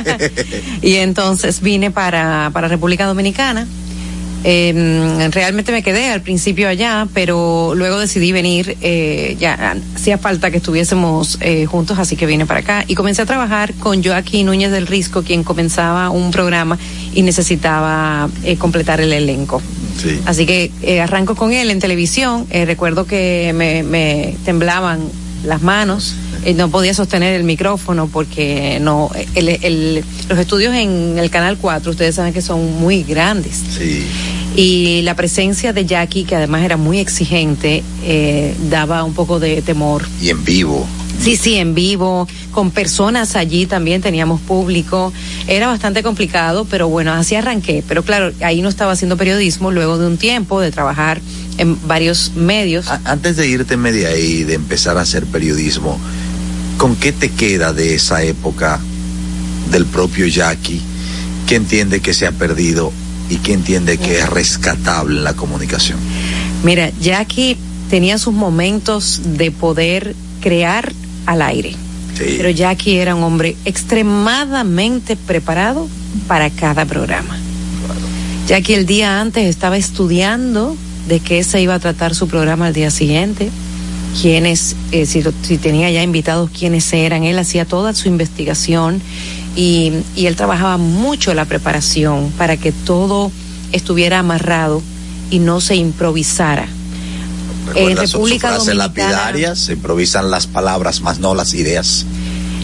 y 0.81 0.95
entonces 0.95 1.61
vine 1.61 1.91
para, 1.91 2.49
para 2.53 2.67
República 2.67 3.05
Dominicana. 3.05 3.67
Eh, 4.43 5.29
realmente 5.31 5.71
me 5.71 5.83
quedé 5.83 6.09
al 6.09 6.21
principio 6.21 6.69
allá, 6.69 7.07
pero 7.13 7.73
luego 7.75 7.99
decidí 7.99 8.31
venir. 8.31 8.77
Eh, 8.81 9.35
ya 9.39 9.75
hacía 9.95 10.17
falta 10.17 10.51
que 10.51 10.57
estuviésemos 10.57 11.37
eh, 11.41 11.65
juntos, 11.65 11.99
así 11.99 12.15
que 12.15 12.25
vine 12.25 12.45
para 12.45 12.61
acá 12.61 12.85
y 12.87 12.95
comencé 12.95 13.21
a 13.21 13.25
trabajar 13.25 13.73
con 13.73 14.03
Joaquín 14.03 14.45
Núñez 14.45 14.71
del 14.71 14.87
Risco, 14.87 15.23
quien 15.23 15.43
comenzaba 15.43 16.09
un 16.09 16.31
programa 16.31 16.77
y 17.13 17.23
necesitaba 17.23 18.29
eh, 18.43 18.57
completar 18.57 19.01
el 19.01 19.11
elenco. 19.11 19.61
Así 20.25 20.45
que 20.45 20.71
eh, 20.81 21.01
arranco 21.01 21.35
con 21.35 21.53
él 21.53 21.69
en 21.69 21.79
televisión. 21.79 22.45
Eh, 22.49 22.65
recuerdo 22.65 23.05
que 23.05 23.53
me, 23.53 24.35
temblaban 24.45 24.99
las 25.43 25.61
manos. 25.61 26.15
Eh, 26.45 26.53
no 26.53 26.69
podía 26.69 26.93
sostener 26.93 27.35
el 27.35 27.43
micrófono 27.43 28.07
porque 28.07 28.79
no 28.81 29.09
los 29.35 30.39
estudios 30.39 30.75
en 30.75 31.17
el 31.17 31.29
canal 31.29 31.57
4 31.57 31.91
ustedes 31.91 32.15
saben 32.15 32.31
que 32.31 32.41
son 32.41 32.79
muy 32.79 33.03
grandes 33.03 33.63
sí. 33.77 34.05
y 34.55 35.01
la 35.01 35.15
presencia 35.15 35.73
de 35.73 35.85
Jackie 35.85 36.23
que 36.23 36.35
además 36.35 36.63
era 36.63 36.77
muy 36.77 36.99
exigente 36.99 37.83
daba 38.69 39.03
un 39.03 39.13
poco 39.13 39.39
de 39.39 39.61
temor 39.61 40.07
y 40.21 40.29
en 40.29 40.43
vivo 40.43 40.87
Sí, 41.21 41.35
sí, 41.35 41.55
en 41.55 41.73
vivo, 41.75 42.27
con 42.51 42.71
personas 42.71 43.35
allí 43.35 43.65
también 43.65 44.01
teníamos 44.01 44.39
público. 44.41 45.11
Era 45.47 45.67
bastante 45.67 46.03
complicado, 46.03 46.65
pero 46.69 46.87
bueno, 46.87 47.11
así 47.13 47.35
arranqué. 47.35 47.83
Pero 47.87 48.03
claro, 48.03 48.31
ahí 48.41 48.61
no 48.61 48.69
estaba 48.69 48.93
haciendo 48.93 49.17
periodismo 49.17 49.71
luego 49.71 49.97
de 49.97 50.07
un 50.07 50.17
tiempo 50.17 50.61
de 50.61 50.71
trabajar 50.71 51.19
en 51.57 51.77
varios 51.87 52.33
medios. 52.35 52.87
antes 53.03 53.35
de 53.35 53.47
irte 53.47 53.77
media 53.77 54.09
ahí, 54.09 54.43
de 54.43 54.53
empezar 54.53 54.97
a 54.97 55.01
hacer 55.01 55.25
periodismo, 55.25 55.99
¿con 56.77 56.95
qué 56.95 57.11
te 57.11 57.29
queda 57.29 57.73
de 57.73 57.95
esa 57.95 58.23
época 58.23 58.79
del 59.71 59.85
propio 59.85 60.27
Jackie? 60.27 60.81
¿Qué 61.47 61.55
entiende 61.55 61.99
que 61.99 62.13
se 62.13 62.27
ha 62.27 62.31
perdido 62.31 62.91
y 63.29 63.37
qué 63.37 63.53
entiende 63.53 63.97
que 63.97 64.19
es 64.19 64.29
rescatable 64.29 65.17
en 65.17 65.23
la 65.23 65.33
comunicación? 65.33 65.97
Mira, 66.63 66.91
Jackie 67.01 67.57
tenía 67.89 68.17
sus 68.17 68.33
momentos 68.33 69.21
de 69.23 69.51
poder 69.51 70.15
crear 70.41 70.93
al 71.27 71.43
aire. 71.43 71.75
Pero 72.17 72.49
Jackie 72.49 72.97
era 72.97 73.13
un 73.13 73.21
hombre 73.21 73.55
extremadamente 73.63 75.15
preparado 75.15 75.87
para 76.27 76.49
cada 76.49 76.85
programa. 76.85 77.37
Jackie 78.47 78.73
el 78.73 78.87
día 78.87 79.21
antes 79.21 79.45
estaba 79.45 79.77
estudiando 79.77 80.75
de 81.07 81.19
qué 81.19 81.43
se 81.43 81.61
iba 81.61 81.75
a 81.75 81.79
tratar 81.79 82.15
su 82.15 82.27
programa 82.27 82.67
al 82.67 82.73
día 82.73 82.89
siguiente, 82.89 83.51
quiénes, 84.19 84.75
eh, 84.91 85.05
si, 85.05 85.21
si, 85.43 85.57
tenía 85.57 85.91
ya 85.91 86.01
invitados, 86.01 86.49
quiénes 86.49 86.91
eran. 86.91 87.23
Él 87.23 87.37
hacía 87.37 87.65
toda 87.65 87.93
su 87.93 88.07
investigación 88.07 88.99
y, 89.55 89.91
y 90.15 90.25
él 90.25 90.35
trabajaba 90.35 90.77
mucho 90.77 91.35
la 91.35 91.45
preparación 91.45 92.31
para 92.37 92.57
que 92.57 92.71
todo 92.71 93.31
estuviera 93.73 94.19
amarrado 94.19 94.81
y 95.29 95.39
no 95.39 95.61
se 95.61 95.75
improvisara 95.75 96.67
en 97.75 97.97
República 97.97 98.57
Dominicana. 98.57 99.55
se 99.55 99.73
improvisan 99.73 100.29
las 100.31 100.47
palabras, 100.47 101.01
más 101.01 101.19
no 101.19 101.35
las 101.35 101.53
ideas. 101.53 102.05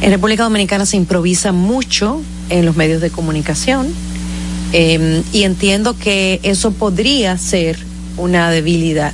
En 0.01 0.11
República 0.11 0.43
Dominicana 0.43 0.85
se 0.85 0.97
improvisa 0.97 1.51
mucho 1.51 2.21
en 2.49 2.65
los 2.65 2.75
medios 2.75 3.01
de 3.01 3.09
comunicación 3.09 3.87
em, 4.73 5.23
y 5.31 5.43
entiendo 5.43 5.97
que 5.97 6.39
eso 6.43 6.71
podría 6.71 7.37
ser 7.37 7.77
una 8.17 8.49
debilidad. 8.49 9.13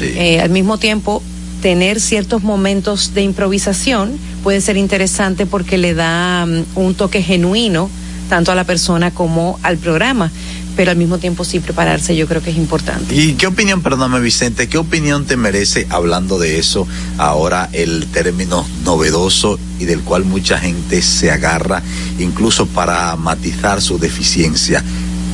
Eh, 0.00 0.40
al 0.40 0.50
mismo 0.50 0.78
tiempo, 0.78 1.22
tener 1.62 2.00
ciertos 2.00 2.42
momentos 2.42 3.14
de 3.14 3.22
improvisación 3.22 4.18
puede 4.42 4.60
ser 4.60 4.76
interesante 4.76 5.46
porque 5.46 5.78
le 5.78 5.94
da 5.94 6.46
mm, 6.46 6.64
un 6.76 6.94
toque 6.94 7.22
genuino 7.22 7.90
tanto 8.28 8.52
a 8.52 8.54
la 8.54 8.64
persona 8.64 9.10
como 9.10 9.58
al 9.62 9.78
programa 9.78 10.30
pero 10.78 10.92
al 10.92 10.96
mismo 10.96 11.18
tiempo 11.18 11.44
sí 11.44 11.58
prepararse 11.58 12.14
yo 12.14 12.28
creo 12.28 12.40
que 12.40 12.50
es 12.50 12.56
importante. 12.56 13.12
¿Y 13.12 13.32
qué 13.32 13.48
opinión, 13.48 13.82
perdóname 13.82 14.20
Vicente, 14.20 14.68
qué 14.68 14.78
opinión 14.78 15.24
te 15.24 15.36
merece 15.36 15.88
hablando 15.90 16.38
de 16.38 16.60
eso 16.60 16.86
ahora 17.16 17.68
el 17.72 18.06
término 18.12 18.64
novedoso 18.84 19.58
y 19.80 19.86
del 19.86 20.02
cual 20.02 20.24
mucha 20.24 20.56
gente 20.56 21.02
se 21.02 21.32
agarra 21.32 21.82
incluso 22.20 22.66
para 22.66 23.16
matizar 23.16 23.82
su 23.82 23.98
deficiencia? 23.98 24.84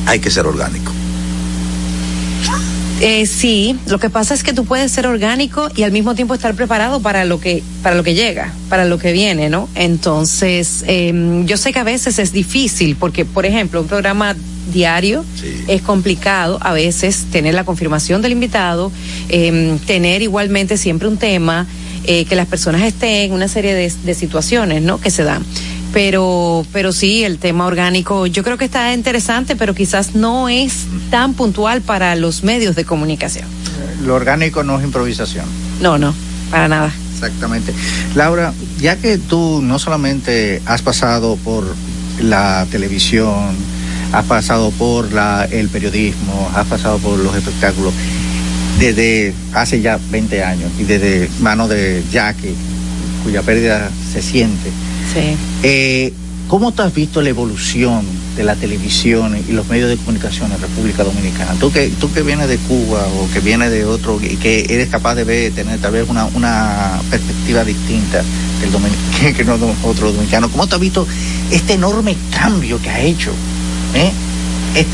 Hay 0.07 0.19
que 0.19 0.31
ser 0.31 0.47
orgánico. 0.47 0.94
Eh, 3.01 3.25
sí, 3.25 3.77
lo 3.87 3.99
que 3.99 4.09
pasa 4.09 4.33
es 4.33 4.41
que 4.41 4.53
tú 4.53 4.63
puedes 4.63 4.89
ser 4.89 5.05
orgánico 5.05 5.69
y 5.75 5.83
al 5.83 5.91
mismo 5.91 6.15
tiempo 6.15 6.33
estar 6.33 6.55
preparado 6.55 7.01
para 7.01 7.25
lo 7.25 7.41
que 7.41 7.61
para 7.83 7.93
lo 7.93 8.03
que 8.03 8.13
llega, 8.13 8.53
para 8.69 8.85
lo 8.85 8.97
que 8.97 9.11
viene, 9.11 9.49
¿no? 9.49 9.67
Entonces, 9.75 10.85
em, 10.87 11.45
yo 11.45 11.57
sé 11.57 11.73
que 11.73 11.79
a 11.79 11.83
veces 11.83 12.19
es 12.19 12.31
difícil 12.31 12.95
porque, 12.95 13.25
por 13.25 13.45
ejemplo, 13.45 13.81
un 13.81 13.87
programa 13.87 14.35
diario 14.71 15.25
es 15.67 15.81
complicado 15.81 16.57
a 16.61 16.71
veces 16.71 17.25
tener 17.31 17.53
la 17.53 17.65
confirmación 17.65 18.21
del 18.21 18.31
invitado, 18.31 18.91
em, 19.27 19.77
tener 19.79 20.21
igualmente 20.21 20.77
siempre 20.77 21.09
un 21.09 21.17
tema, 21.17 21.67
eh, 22.05 22.23
que 22.25 22.35
las 22.35 22.47
personas 22.47 22.81
estén, 22.83 23.33
una 23.33 23.49
serie 23.49 23.73
de, 23.73 23.91
de 24.05 24.13
situaciones, 24.13 24.81
¿no? 24.81 25.01
Que 25.01 25.11
se 25.11 25.23
dan 25.23 25.43
pero 25.95 26.65
pero 26.73 26.91
sí 26.91 27.23
el 27.23 27.37
tema 27.37 27.65
orgánico 27.65 28.27
yo 28.27 28.43
creo 28.43 28.57
que 28.57 28.65
está 28.65 28.93
interesante 28.93 29.55
pero 29.55 29.73
quizás 29.73 30.13
no 30.13 30.49
es 30.49 30.87
tan 31.09 31.35
puntual 31.35 31.79
para 31.79 32.17
los 32.17 32.43
medios 32.43 32.75
de 32.75 32.83
comunicación. 32.83 33.47
Lo 34.05 34.13
orgánico 34.15 34.61
no 34.61 34.77
es 34.77 34.83
improvisación. 34.83 35.45
No 35.79 35.97
no 35.97 36.13
para 36.51 36.67
nada. 36.67 36.91
Exactamente. 37.13 37.73
Laura 38.13 38.53
ya 38.77 38.97
que 38.97 39.17
tú 39.17 39.61
no 39.63 39.79
solamente 39.79 40.61
has 40.65 40.81
pasado 40.81 41.37
por 41.37 41.63
la 42.19 42.67
televisión 42.69 43.55
has 44.11 44.25
pasado 44.25 44.71
por 44.71 45.13
la, 45.13 45.47
el 45.49 45.69
periodismo, 45.69 46.51
has 46.53 46.67
pasado 46.67 46.97
por 46.99 47.17
los 47.19 47.33
espectáculos 47.37 47.93
desde 48.79 49.33
hace 49.53 49.79
ya 49.79 49.97
20 50.11 50.43
años 50.43 50.71
y 50.77 50.83
desde 50.83 51.29
mano 51.39 51.69
de 51.69 52.03
Jackie, 52.11 52.53
cuya 53.23 53.41
pérdida 53.43 53.89
se 54.11 54.21
siente. 54.21 54.71
Sí. 55.15 55.37
Eh, 55.63 56.13
¿Cómo 56.47 56.71
te 56.73 56.83
has 56.83 56.93
visto 56.93 57.23
la 57.23 57.29
evolución 57.29 58.05
de 58.35 58.43
la 58.43 58.55
televisión 58.55 59.35
y 59.47 59.51
los 59.51 59.67
medios 59.67 59.89
de 59.89 59.97
comunicación 59.97 60.51
en 60.51 60.61
República 60.61 61.03
Dominicana? 61.03 61.53
Tú 61.59 61.71
que, 61.71 61.87
tú 61.99 62.11
que 62.13 62.21
vienes 62.21 62.47
de 62.47 62.57
Cuba 62.57 63.07
o 63.07 63.27
que 63.33 63.39
vienes 63.39 63.71
de 63.71 63.83
otro 63.85 64.19
y 64.21 64.35
que 64.35 64.67
eres 64.69 64.89
capaz 64.89 65.15
de 65.15 65.23
ver, 65.23 65.53
tener 65.53 65.79
tal 65.79 65.93
vez 65.93 66.07
una, 66.07 66.25
una 66.25 67.01
perspectiva 67.09 67.63
distinta 67.63 68.23
que, 69.19 69.33
que 69.33 69.43
no 69.43 69.57
otro 69.83 70.11
dominicano, 70.11 70.49
¿cómo 70.49 70.67
te 70.67 70.75
has 70.75 70.81
visto 70.81 71.07
este 71.51 71.73
enorme 71.73 72.15
cambio 72.31 72.81
que 72.81 72.89
ha 72.89 73.01
hecho 73.01 73.31
¿eh? 73.95 74.11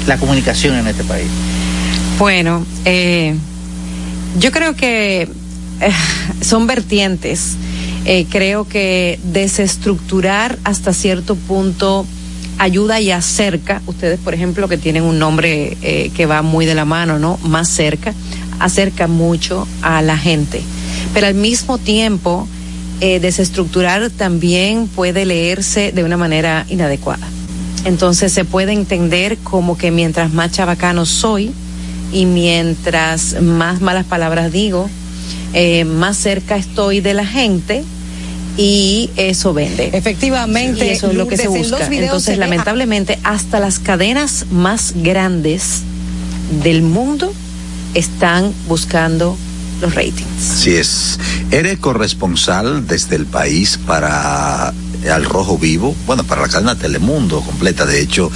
la 0.08 0.18
comunicación 0.18 0.76
en 0.76 0.88
este 0.88 1.04
país? 1.04 1.28
Bueno, 2.18 2.66
eh, 2.86 3.36
yo 4.38 4.52
creo 4.52 4.76
que 4.76 5.24
eh, 5.24 5.92
son 6.42 6.68
vertientes. 6.68 7.58
Eh, 8.06 8.26
creo 8.30 8.68
que 8.68 9.20
desestructurar 9.24 10.58
hasta 10.64 10.94
cierto 10.94 11.36
punto 11.36 12.06
ayuda 12.58 13.00
y 13.00 13.12
acerca, 13.12 13.82
ustedes 13.88 14.20
por 14.20 14.34
ejemplo 14.34 14.68
que 14.68 14.78
tienen 14.78 15.04
un 15.04 15.20
nombre 15.20 15.78
que 16.14 16.26
va 16.26 16.42
muy 16.42 16.66
de 16.66 16.76
la 16.76 16.86
mano, 16.86 17.18
¿no? 17.20 17.38
Más 17.44 17.70
cerca, 17.70 18.14
acerca 18.60 19.08
mucho 19.08 19.68
a 19.82 20.02
la 20.02 20.18
gente. 20.18 20.62
Pero 21.14 21.28
al 21.28 21.34
mismo 21.34 21.78
tiempo, 21.78 22.48
desestructurar 23.00 24.12
también 24.12 24.88
puede 24.88 25.26
leerse 25.26 25.92
de 25.92 26.04
una 26.04 26.18
manera 26.18 26.66
inadecuada. 26.70 27.28
Entonces 27.84 28.32
se 28.32 28.46
puede 28.46 28.74
entender 28.74 29.38
como 29.40 29.76
que 29.76 29.90
mientras 29.90 30.32
más 30.32 30.52
chabacano 30.52 31.08
soy 31.08 31.52
y 32.14 32.26
mientras 32.28 33.42
más 33.42 33.82
malas 33.82 34.06
palabras 34.06 34.52
digo, 34.52 34.88
eh, 35.54 35.86
más 35.86 36.18
cerca 36.18 36.56
estoy 36.56 37.02
de 37.02 37.14
la 37.14 37.26
gente 37.26 37.84
y 38.58 39.10
eso 39.16 39.54
vende. 39.54 39.90
Efectivamente, 39.94 40.92
eso 40.92 41.10
es 41.10 41.16
lo 41.16 41.28
que 41.28 41.38
se 41.38 41.48
busca. 41.48 41.88
Entonces, 41.88 42.38
lamentablemente, 42.38 43.20
hasta 43.24 43.60
las 43.60 43.80
cadenas 43.80 44.46
más 44.52 44.94
grandes 44.98 45.82
del 46.64 46.82
mundo 46.82 47.34
están 47.94 48.54
buscando 48.68 49.38
los 49.82 49.96
ratings. 49.96 50.52
Así 50.52 50.76
es. 50.76 51.20
Eres 51.52 51.80
corresponsal 51.80 52.88
desde 52.88 53.16
el 53.16 53.26
país 53.26 53.80
para 53.86 54.74
al 55.10 55.26
Rojo 55.26 55.58
Vivo, 55.58 55.96
bueno, 56.06 56.24
para 56.24 56.42
la 56.42 56.48
cadena 56.48 56.76
Telemundo 56.76 57.42
completa. 57.42 57.86
De 57.86 58.02
hecho, 58.02 58.32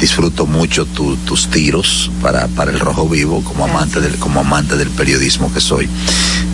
disfruto 0.00 0.46
mucho 0.46 0.84
tus 0.86 1.48
tiros 1.48 2.10
para, 2.20 2.48
para 2.48 2.72
el 2.72 2.80
Rojo 2.80 3.08
Vivo 3.08 3.42
como 3.44 3.64
amante 3.64 4.00
del 4.00 4.16
como 4.16 4.40
amante 4.40 4.76
del 4.76 4.90
periodismo 4.90 5.52
que 5.52 5.60
soy. 5.60 5.88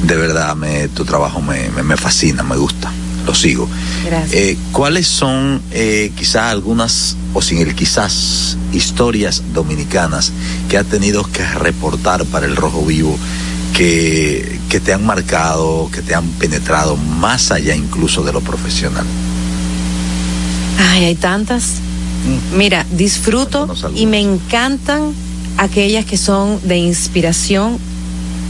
De 0.05 0.17
verdad, 0.17 0.55
me, 0.55 0.89
tu 0.89 1.05
trabajo 1.05 1.41
me, 1.41 1.71
me, 1.71 1.83
me 1.83 1.97
fascina, 1.97 2.43
me 2.43 2.57
gusta 2.57 2.93
lo 3.25 3.35
sigo. 3.35 3.69
Gracias. 4.05 4.35
Eh, 4.35 4.59
¿Cuáles 4.73 5.07
son 5.07 5.63
eh, 5.71 6.13
quizás 6.15 6.53
algunas, 6.53 7.17
o 7.33 7.41
sin 7.41 7.59
el 7.59 7.75
quizás, 7.75 8.59
historias 8.73 9.43
dominicanas 9.55 10.33
que 10.69 10.77
has 10.77 10.87
tenido 10.87 11.25
que 11.25 11.43
reportar 11.43 12.25
para 12.27 12.47
el 12.47 12.57
Rojo 12.57 12.85
Vivo 12.85 13.19
que, 13.75 14.61
que 14.71 14.81
te 14.81 14.93
han 14.93 15.05
marcado, 15.05 15.91
que 15.93 16.01
te 16.01 16.15
han 16.15 16.27
penetrado 16.31 16.97
más 16.97 17.51
allá 17.51 17.75
incluso 17.75 18.23
de 18.23 18.33
lo 18.33 18.41
profesional? 18.41 19.05
Ay, 20.79 21.05
hay 21.05 21.15
tantas. 21.17 21.81
Mira, 22.57 22.87
disfruto 22.93 23.69
y 23.95 24.07
me 24.07 24.21
encantan 24.21 25.13
aquellas 25.59 26.05
que 26.05 26.17
son 26.17 26.61
de 26.67 26.79
inspiración, 26.79 27.79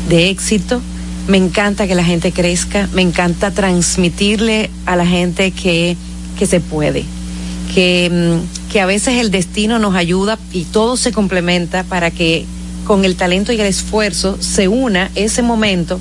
de 0.08 0.28
éxito. 0.30 0.80
Me 1.26 1.38
encanta 1.38 1.86
que 1.86 1.94
la 1.94 2.04
gente 2.04 2.30
crezca, 2.30 2.88
me 2.92 3.02
encanta 3.02 3.50
transmitirle 3.50 4.70
a 4.84 4.94
la 4.94 5.06
gente 5.06 5.50
que, 5.50 5.96
que 6.38 6.46
se 6.46 6.60
puede, 6.60 7.04
que, 7.74 8.10
mm, 8.12 8.70
que 8.70 8.80
a 8.82 8.86
veces 8.86 9.20
el 9.20 9.30
destino 9.30 9.78
nos 9.78 9.94
ayuda 9.94 10.38
y 10.52 10.64
todo 10.64 10.98
se 10.98 11.12
complementa 11.12 11.82
para 11.82 12.10
que 12.10 12.44
con 12.84 13.04
el 13.04 13.16
talento 13.16 13.52
y 13.52 13.60
el 13.60 13.66
esfuerzo 13.66 14.36
se 14.40 14.68
una 14.68 15.10
ese 15.14 15.42
momento 15.42 15.98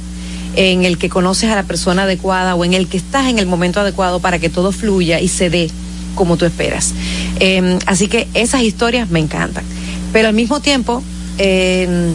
en 0.56 0.86
el 0.86 0.98
que 0.98 1.10
conoces 1.10 1.50
a 1.50 1.56
la 1.56 1.64
persona 1.64 2.04
adecuada 2.04 2.56
o 2.56 2.64
en 2.64 2.74
el 2.74 2.88
que 2.88 2.98
estás 2.98 3.28
en 3.28 3.40
el 3.40 3.46
momento 3.48 3.80
adecuado 3.80 4.20
para 4.20 4.38
que 4.40 4.50
todo 4.50 4.72
fluya 4.72 5.20
y 5.20 5.28
se 5.28 5.50
dé 5.50 5.70
como 6.16 6.38
tú 6.38 6.46
esperas. 6.46 6.94
Eh, 7.40 7.80
así 7.88 8.08
que 8.08 8.28
esas 8.36 8.62
historias 8.62 9.10
me 9.10 9.20
encantan. 9.20 9.64
Pero 10.12 10.28
al 10.28 10.36
mismo 10.36 10.60
tiempo, 10.60 11.02
eh, 11.40 12.14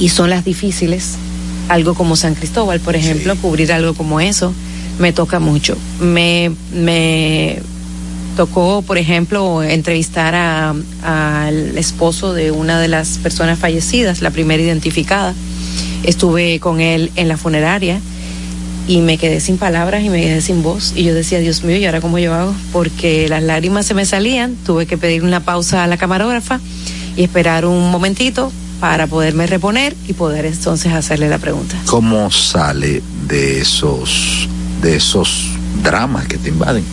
y 0.00 0.08
son 0.08 0.28
las 0.30 0.44
difíciles, 0.44 1.14
algo 1.68 1.94
como 1.94 2.16
San 2.16 2.34
Cristóbal, 2.34 2.80
por 2.80 2.96
ejemplo, 2.96 3.34
Sí. 3.34 3.40
cubrir 3.40 3.72
algo 3.72 3.94
como 3.94 4.20
eso, 4.20 4.52
me 4.98 5.12
toca 5.12 5.38
mucho. 5.38 5.76
Me, 6.00 6.50
me 6.72 7.60
tocó, 8.36 8.82
por 8.82 8.98
ejemplo, 8.98 9.62
entrevistar 9.62 10.34
al 10.34 11.78
esposo 11.78 12.34
de 12.34 12.52
una 12.52 12.78
de 12.78 12.86
las 12.86 13.18
personas 13.18 13.58
fallecidas, 13.58 14.22
la 14.22 14.30
primera 14.30 14.62
identificada. 14.62 15.34
Estuve 16.04 16.60
con 16.60 16.80
él 16.80 17.10
en 17.16 17.26
la 17.26 17.36
funeraria 17.36 17.98
y 18.86 19.00
me 19.00 19.18
quedé 19.18 19.40
sin 19.40 19.58
palabras 19.58 20.04
y 20.04 20.10
me 20.10 20.20
quedé 20.20 20.40
sin 20.40 20.62
voz. 20.62 20.92
Y 20.94 21.02
yo 21.02 21.14
decía, 21.14 21.40
Dios 21.40 21.64
mío, 21.64 21.76
¿y 21.76 21.86
ahora 21.86 22.00
cómo 22.00 22.18
yo 22.18 22.32
hago? 22.34 22.54
Porque 22.72 23.28
las 23.28 23.42
lágrimas 23.42 23.86
se 23.86 23.94
me 23.94 24.06
salían, 24.06 24.54
tuve 24.64 24.86
que 24.86 24.96
pedir 24.96 25.24
una 25.24 25.40
pausa 25.40 25.82
a 25.82 25.86
la 25.86 25.96
camarógrafa 25.96 26.60
y 27.16 27.24
esperar 27.24 27.64
un 27.66 27.90
momentito 27.90 28.52
para 28.78 29.06
poderme 29.06 29.46
reponer 29.46 29.96
y 30.06 30.12
poder 30.12 30.44
entonces 30.44 30.92
hacerle 30.92 31.28
la 31.28 31.38
pregunta. 31.38 31.76
¿Cómo 31.86 32.30
sale 32.30 33.02
de 33.26 33.60
esos, 33.62 34.46
de 34.82 34.96
esos 34.96 35.48
dramas 35.82 36.26
que 36.26 36.36
te 36.36 36.50
invaden? 36.50 36.84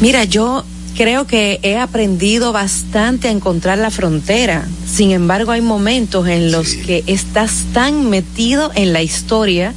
Mira, 0.00 0.24
yo 0.24 0.64
creo 0.96 1.26
que 1.26 1.60
he 1.62 1.76
aprendido 1.76 2.52
bastante 2.52 3.28
a 3.28 3.30
encontrar 3.30 3.78
la 3.78 3.90
frontera. 3.90 4.66
Sin 4.90 5.10
embargo, 5.10 5.52
hay 5.52 5.60
momentos 5.60 6.26
en 6.28 6.50
los 6.52 6.68
Sí. 6.68 6.80
que 6.82 7.04
estás 7.06 7.64
tan 7.72 8.08
metido 8.10 8.70
en 8.74 8.92
la 8.92 9.02
historia, 9.02 9.74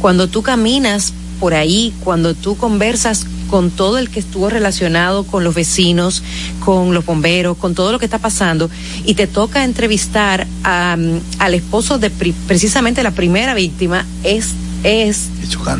cuando 0.00 0.28
tú 0.28 0.42
caminas 0.42 1.12
por 1.40 1.54
ahí, 1.54 1.92
cuando 2.04 2.34
tú 2.34 2.56
conversas 2.56 3.26
con 3.50 3.70
todo 3.70 3.98
el 3.98 4.10
que 4.10 4.20
estuvo 4.20 4.48
relacionado 4.50 5.24
con 5.24 5.44
los 5.44 5.54
vecinos, 5.54 6.22
con 6.64 6.92
los 6.94 7.04
bomberos, 7.04 7.56
con 7.56 7.74
todo 7.74 7.92
lo 7.92 7.98
que 7.98 8.04
está 8.06 8.18
pasando, 8.18 8.70
y 9.04 9.14
te 9.14 9.26
toca 9.26 9.64
entrevistar 9.64 10.46
a, 10.62 10.96
al 11.38 11.54
esposo 11.54 11.98
de 11.98 12.10
pri- 12.10 12.34
precisamente 12.46 13.02
la 13.02 13.10
primera 13.12 13.54
víctima, 13.54 14.06
es, 14.24 14.48
es 14.84 15.28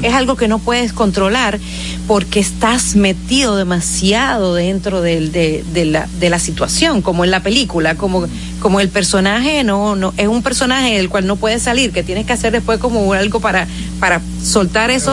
Es 0.04 0.14
algo 0.14 0.34
que 0.36 0.48
no 0.48 0.58
puedes 0.58 0.92
controlar 0.92 1.60
porque 2.08 2.40
estás 2.40 2.96
metido 2.96 3.56
demasiado 3.56 4.54
dentro 4.54 5.00
del- 5.02 5.30
de, 5.30 5.64
de 5.72 5.84
la, 5.84 6.08
de 6.20 6.30
la 6.30 6.38
situación, 6.38 7.00
como 7.02 7.24
en 7.24 7.30
la 7.30 7.40
película, 7.42 7.94
como, 7.96 8.26
como 8.60 8.80
el 8.80 8.88
personaje 8.88 9.62
no, 9.64 9.94
no, 9.94 10.12
es 10.16 10.26
un 10.28 10.42
personaje 10.42 10.96
del 10.96 11.08
cual 11.08 11.26
no 11.26 11.36
puedes 11.36 11.62
salir, 11.62 11.92
que 11.92 12.02
tienes 12.02 12.26
que 12.26 12.32
hacer 12.32 12.52
después 12.52 12.78
como 12.78 13.12
algo 13.12 13.40
para, 13.40 13.66
para 14.00 14.20
soltar 14.42 14.90
eso 14.90 15.12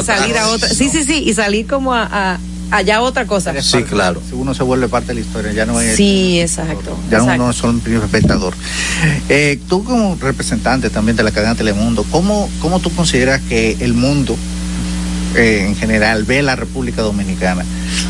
y 0.00 0.04
salir 0.20 0.36
a 0.38 0.48
otra, 0.48 0.68
sí, 0.68 0.88
sí, 0.88 1.04
sí, 1.04 1.22
y 1.26 1.34
salir 1.34 1.66
como 1.66 1.92
a, 1.94 2.08
a- 2.10 2.38
allá 2.72 3.00
otra 3.02 3.26
cosa. 3.26 3.52
Sí, 3.62 3.72
parte- 3.72 3.88
claro. 3.88 4.22
Si 4.28 4.34
uno 4.34 4.54
se 4.54 4.62
vuelve 4.62 4.88
parte 4.88 5.08
de 5.08 5.14
la 5.14 5.20
historia, 5.20 5.52
ya 5.52 5.66
no 5.66 5.80
es. 5.80 5.96
Sí, 5.96 6.40
exacto. 6.40 6.96
Ya 7.10 7.18
exacto. 7.18 7.34
uno 7.34 7.44
no 7.44 7.50
es 7.50 7.56
solo 7.56 7.72
un 7.74 7.80
primer 7.80 8.02
espectador. 8.02 8.54
Eh, 9.28 9.58
tú 9.68 9.84
como 9.84 10.16
representante 10.20 10.90
también 10.90 11.16
de 11.16 11.22
la 11.22 11.30
cadena 11.30 11.54
Telemundo, 11.54 12.04
¿cómo, 12.10 12.48
cómo 12.60 12.80
tú 12.80 12.90
consideras 12.94 13.40
que 13.48 13.76
el 13.80 13.94
mundo 13.94 14.36
eh, 15.36 15.64
en 15.68 15.76
general 15.76 16.24
ve 16.24 16.42
la 16.42 16.56
República 16.56 17.02
Dominicana? 17.02 17.64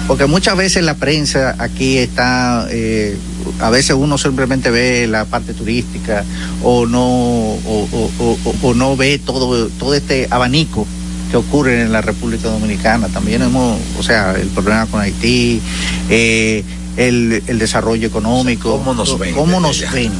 Porque 0.06 0.26
muchas 0.26 0.56
veces 0.56 0.82
la 0.84 0.94
prensa 0.94 1.54
aquí 1.58 1.98
está, 1.98 2.66
eh, 2.70 3.16
a 3.60 3.70
veces 3.70 3.96
uno 3.98 4.16
simplemente 4.18 4.70
ve 4.70 5.06
la 5.08 5.24
parte 5.24 5.54
turística 5.54 6.24
o 6.62 6.86
no, 6.86 7.02
o, 7.04 7.58
o- 7.92 8.10
o- 8.18 8.38
o- 8.44 8.68
o 8.68 8.74
no 8.74 8.96
ve 8.96 9.18
todo, 9.24 9.68
todo 9.68 9.94
este 9.94 10.26
abanico 10.30 10.86
que 11.32 11.38
ocurre 11.38 11.80
en 11.80 11.92
la 11.92 12.02
República 12.02 12.48
Dominicana. 12.48 13.08
También 13.08 13.40
hemos, 13.40 13.80
o 13.98 14.02
sea, 14.02 14.34
el 14.38 14.48
problema 14.48 14.84
con 14.86 15.00
Haití, 15.00 15.62
eh, 16.10 16.62
el, 16.98 17.42
el 17.46 17.58
desarrollo 17.58 18.06
económico. 18.06 18.76
¿Cómo 18.76 18.92
nos 18.92 19.18
ven 19.18 19.34
¿Cómo 19.34 19.58
nos 19.58 19.80
ven? 19.92 20.12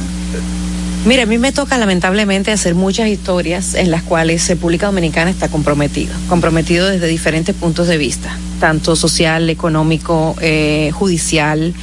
Mira, 1.05 1.23
a 1.23 1.25
mí 1.27 1.37
me 1.37 1.51
toca 1.51 1.77
lamentablemente 1.77 2.49
hacer 2.49 2.73
muchas 2.73 3.09
historias 3.09 3.75
en 3.75 3.91
las 3.91 4.01
cuales 4.01 4.47
República 4.47 4.87
Dominicana 4.87 5.29
está 5.29 5.49
comprometido, 5.49 6.13
comprometido 6.29 6.87
desde 6.87 7.07
diferentes 7.07 7.53
puntos 7.53 7.87
de 7.87 7.97
vista, 7.97 8.35
tanto 8.59 8.95
social, 8.95 9.49
económico, 9.51 10.35
eh, 10.41 10.89
judicial. 10.93 11.75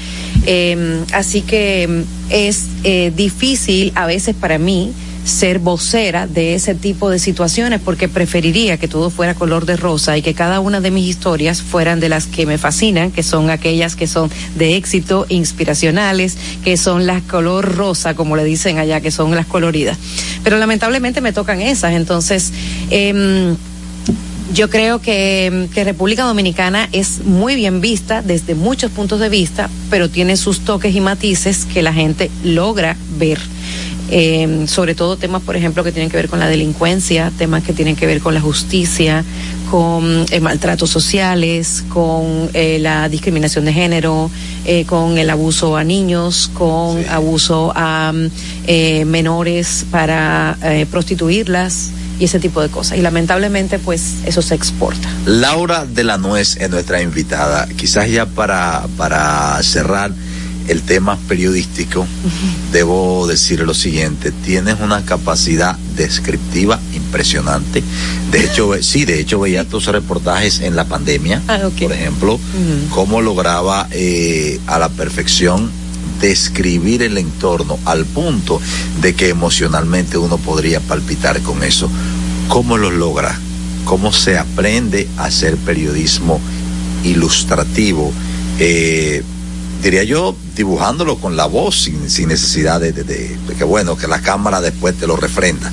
Eh, 0.47 1.05
así 1.13 1.43
que 1.43 1.87
mm, 1.87 2.03
es 2.31 2.67
eh, 2.83 3.13
difícil 3.15 3.93
a 3.95 4.07
veces 4.07 4.35
para 4.35 4.59
mí 4.59 4.93
ser 5.25 5.59
vocera 5.59 6.27
de 6.27 6.55
ese 6.55 6.75
tipo 6.75 7.11
de 7.11 7.19
situaciones 7.19 7.81
porque 7.85 8.09
preferiría 8.09 8.79
que 8.79 8.89
todo 8.89 9.11
fuera 9.11 9.35
color 9.35 9.67
de 9.67 9.77
rosa 9.77 10.17
y 10.17 10.23
que 10.23 10.35
cada 10.35 10.61
una 10.61 10.81
de 10.81 10.91
mis 10.91 11.09
historias 11.09 11.63
fueran 11.63 12.01
de 12.01 12.09
las 12.09 12.27
que 12.27 12.47
me 12.47 12.59
fascinan, 12.59 13.11
que 13.11 13.23
son 13.23 13.51
aquellas 13.51 13.97
que 13.97 14.07
son 14.07 14.31
de 14.57 14.77
éxito, 14.77 15.27
inspiracionales, 15.29 16.37
que 16.65 16.77
son 16.77 17.07
las 17.07 17.23
color 17.23 17.77
rosa, 17.77 18.15
como 18.15 18.37
le 18.37 18.45
dicen 18.45 18.79
allá, 18.79 19.01
que 19.01 19.11
son 19.11 19.35
las 19.35 19.47
coloridas. 19.47 19.99
Pero 20.43 20.59
lamentablemente 20.59 21.21
me 21.21 21.33
tocan 21.33 21.61
esas, 21.61 21.93
entonces... 21.95 22.53
em, 22.91 23.57
yo 24.53 24.69
creo 24.69 25.01
que, 25.01 25.69
que 25.73 25.85
República 25.85 26.25
Dominicana 26.25 26.89
es 26.91 27.25
muy 27.25 27.55
bien 27.55 27.81
vista 27.81 28.21
desde 28.21 28.57
muchos 28.57 28.91
puntos 28.91 29.21
de 29.21 29.29
vista, 29.29 29.71
pero 29.91 30.11
tiene 30.11 30.37
sus 30.37 30.61
toques 30.65 30.93
y 30.93 31.01
matices 31.01 31.67
que 31.67 31.83
la 31.83 31.93
gente 31.93 32.33
logra 32.43 32.97
ver. 33.17 33.39
Eh, 34.11 34.65
sobre 34.67 34.95
todo 34.95 35.17
temas, 35.17 35.43
por 35.43 35.57
ejemplo, 35.57 35.85
que 35.85 35.93
tienen 35.93 36.11
que 36.11 36.17
ver 36.17 36.29
con 36.29 36.41
la 36.41 36.49
delincuencia, 36.49 37.31
temas 37.39 37.63
que 37.63 37.73
tienen 37.73 37.95
que 37.97 38.07
ver 38.07 38.21
con 38.21 38.35
la 38.35 38.41
justicia, 38.41 39.25
con 39.71 40.27
eh, 40.31 40.41
maltratos 40.41 40.91
sociales, 40.91 41.85
con 41.89 42.51
eh, 42.55 42.79
la 42.81 43.09
discriminación 43.09 43.65
de 43.65 43.73
género, 43.73 44.31
eh, 44.65 44.85
con 44.85 45.17
el 45.19 45.31
abuso 45.31 45.77
a 45.77 45.85
niños, 45.85 46.51
con 46.55 46.99
Sí. 46.99 47.07
abuso 47.09 47.73
a 47.77 48.13
eh, 48.67 49.05
menores 49.05 49.87
para 49.91 50.57
eh, 50.63 50.87
prostituirlas 50.91 51.91
y 52.19 52.25
ese 52.25 52.39
tipo 52.41 52.61
de 52.61 52.69
cosas. 52.69 52.99
Y 52.99 53.01
lamentablemente, 53.01 53.79
pues 53.79 54.17
eso 54.27 54.43
se 54.43 54.55
exporta. 54.55 55.09
Laura 55.25 55.87
de 55.87 56.05
la 56.05 56.19
Nuez 56.19 56.57
es 56.57 56.69
nuestra 56.69 57.01
invitada. 57.01 57.67
Quizás 57.77 58.11
ya 58.11 58.27
para, 58.27 58.87
para 58.97 59.63
cerrar 59.63 60.11
el 60.71 60.83
tema 60.83 61.19
periodístico, 61.29 62.07
debo 62.73 63.27
decir 63.27 63.61
lo 63.61 63.75
siguiente, 63.75 64.31
tienes 64.31 64.77
una 64.81 65.05
capacidad 65.05 65.77
descriptiva 65.97 66.79
impresionante. 66.95 67.83
De 68.31 68.45
hecho, 68.45 68.71
sí, 68.81 69.05
de 69.05 69.19
hecho 69.19 69.41
veía 69.41 69.65
tus 69.65 69.87
reportajes 69.87 70.61
en 70.61 70.77
la 70.77 70.85
pandemia, 70.85 71.43
Ah, 71.49 71.59
por 71.81 71.93
ejemplo, 71.93 72.39
cómo 72.91 73.21
lograba 73.21 73.89
eh, 73.91 74.61
a 74.69 74.79
la 74.79 74.89
perfección 74.89 75.71
describir 76.21 77.03
el 77.03 77.19
entorno 77.19 77.79
al 77.85 78.05
punto 78.05 78.61
de 79.01 79.15
que 79.15 79.31
emocionalmente 79.31 80.19
uno 80.19 80.39
podría 80.39 80.79
palpitar 80.79 81.41
con 81.43 81.65
eso. 81.65 81.91
¿Cómo 82.49 82.79
lo 82.79 82.91
logra? 82.93 83.37
¿Cómo 83.85 84.13
se 84.13 84.39
aprende 84.39 85.09
a 85.17 85.25
hacer 85.25 85.57
periodismo 85.57 86.41
ilustrativo? 87.03 88.13
Eh, 88.59 89.25
diría 89.83 90.05
yo, 90.05 90.35
dibujándolo 90.57 91.17
con 91.17 91.37
la 91.37 91.47
voz, 91.47 91.83
sin, 91.83 92.09
sin 92.11 92.29
necesidad 92.29 92.81
de, 92.81 92.93
de- 92.93 93.05
de- 93.05 93.37
de 93.49 93.55
que, 93.55 93.65
bueno, 93.65 93.97
que 93.97 94.07
la 94.07 94.21
cámara 94.21 94.61
después 94.61 94.95
te 94.97 95.07
lo 95.07 95.17
refrenda. 95.17 95.73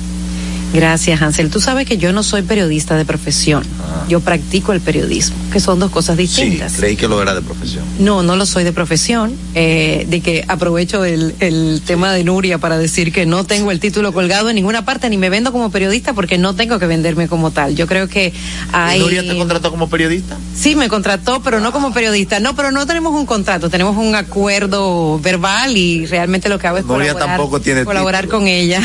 Gracias, 0.72 1.22
Hansel. 1.22 1.48
Tú 1.50 1.60
sabes 1.60 1.86
que 1.86 1.96
yo 1.96 2.12
no 2.12 2.22
soy 2.22 2.42
periodista 2.42 2.96
de 2.96 3.04
profesión. 3.06 3.62
Ah. 3.80 4.04
Yo 4.08 4.20
practico 4.20 4.72
el 4.72 4.80
periodismo, 4.80 5.36
que 5.52 5.60
son 5.60 5.78
dos 5.78 5.90
cosas 5.90 6.16
distintas. 6.16 6.72
Sí, 6.72 6.78
creí 6.78 6.96
que 6.96 7.08
lo 7.08 7.20
era 7.22 7.34
de 7.34 7.40
profesión. 7.42 7.84
No, 7.98 8.22
no 8.22 8.36
lo 8.36 8.44
soy 8.46 8.64
de 8.64 8.72
profesión. 8.72 9.34
Eh, 9.54 10.06
de 10.08 10.20
que 10.20 10.44
aprovecho 10.48 11.04
el, 11.04 11.34
el 11.40 11.82
tema 11.84 12.12
de 12.12 12.22
Nuria 12.24 12.58
para 12.58 12.78
decir 12.78 13.12
que 13.12 13.26
no 13.26 13.44
tengo 13.44 13.70
el 13.70 13.80
título 13.80 14.12
colgado 14.12 14.48
en 14.50 14.56
ninguna 14.56 14.84
parte, 14.84 15.08
ni 15.10 15.16
me 15.16 15.30
vendo 15.30 15.52
como 15.52 15.70
periodista 15.70 16.12
porque 16.12 16.38
no 16.38 16.54
tengo 16.54 16.78
que 16.78 16.86
venderme 16.86 17.28
como 17.28 17.50
tal. 17.50 17.74
Yo 17.76 17.86
creo 17.86 18.08
que 18.08 18.32
hay. 18.72 18.98
¿Y 18.98 19.02
Nuria 19.02 19.22
te 19.22 19.36
contrató 19.36 19.70
como 19.70 19.88
periodista? 19.88 20.36
Sí, 20.54 20.74
me 20.76 20.88
contrató, 20.88 21.40
pero 21.42 21.60
no 21.60 21.72
como 21.72 21.92
periodista. 21.92 22.40
No, 22.40 22.54
pero 22.56 22.70
no 22.70 22.86
tenemos 22.86 23.14
un 23.14 23.26
contrato, 23.26 23.70
tenemos 23.70 23.96
un 23.96 24.14
acuerdo 24.14 25.18
verbal 25.20 25.76
y 25.76 26.06
realmente 26.06 26.48
lo 26.48 26.58
que 26.58 26.66
hago 26.66 26.78
es 26.78 26.84
Nuria 26.84 27.12
colaborar, 27.12 27.36
tampoco 27.36 27.60
tiene 27.60 27.84
colaborar 27.84 28.22
título. 28.24 28.38
con 28.40 28.48
ella. 28.48 28.80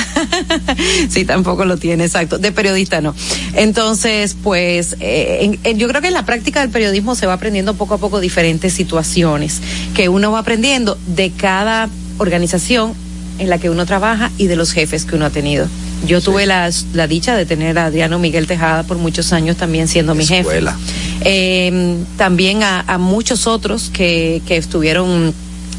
sí, 1.09 1.25
tampoco 1.25 1.65
lo 1.65 1.77
tiene, 1.77 2.05
exacto. 2.05 2.37
De 2.37 2.51
periodista 2.51 3.01
no. 3.01 3.15
Entonces, 3.53 4.35
pues, 4.43 4.95
eh, 4.99 5.39
en- 5.41 5.59
en- 5.63 5.79
yo 5.79 5.87
creo 5.87 6.01
que 6.01 6.07
en 6.09 6.13
la 6.13 6.25
práctica 6.25 6.52
del 6.61 6.69
periodismo 6.69 7.15
se 7.15 7.25
va 7.25 7.33
aprendiendo 7.33 7.73
poco 7.73 7.95
a 7.95 7.97
poco 7.97 8.19
diferentes 8.19 8.73
situaciones 8.73 9.61
que 9.93 10.09
uno 10.09 10.31
va 10.31 10.39
aprendiendo 10.39 10.97
de 11.07 11.31
cada 11.31 11.89
organización 12.17 12.93
en 13.39 13.49
la 13.49 13.57
que 13.57 13.69
uno 13.69 13.85
trabaja 13.85 14.31
y 14.37 14.47
de 14.47 14.55
los 14.55 14.71
jefes 14.71 15.05
que 15.05 15.15
uno 15.15 15.25
ha 15.25 15.29
tenido. 15.29 15.67
Yo 16.05 16.21
tuve 16.21 16.45
la, 16.45 16.69
la 16.93 17.07
dicha 17.07 17.35
de 17.35 17.45
tener 17.45 17.79
a 17.79 17.85
Adriano 17.85 18.19
Miguel 18.19 18.45
Tejada 18.45 18.83
por 18.83 18.97
muchos 18.97 19.31
años 19.33 19.57
también 19.57 19.87
siendo 19.87 20.15
mi 20.15 20.25
jefe. 20.25 20.61
Eh, 21.21 21.97
también 22.17 22.61
a, 22.63 22.81
a 22.81 22.97
muchos 22.97 23.47
otros 23.47 23.89
que, 23.89 24.41
que 24.45 24.57
estuvieron 24.57 25.33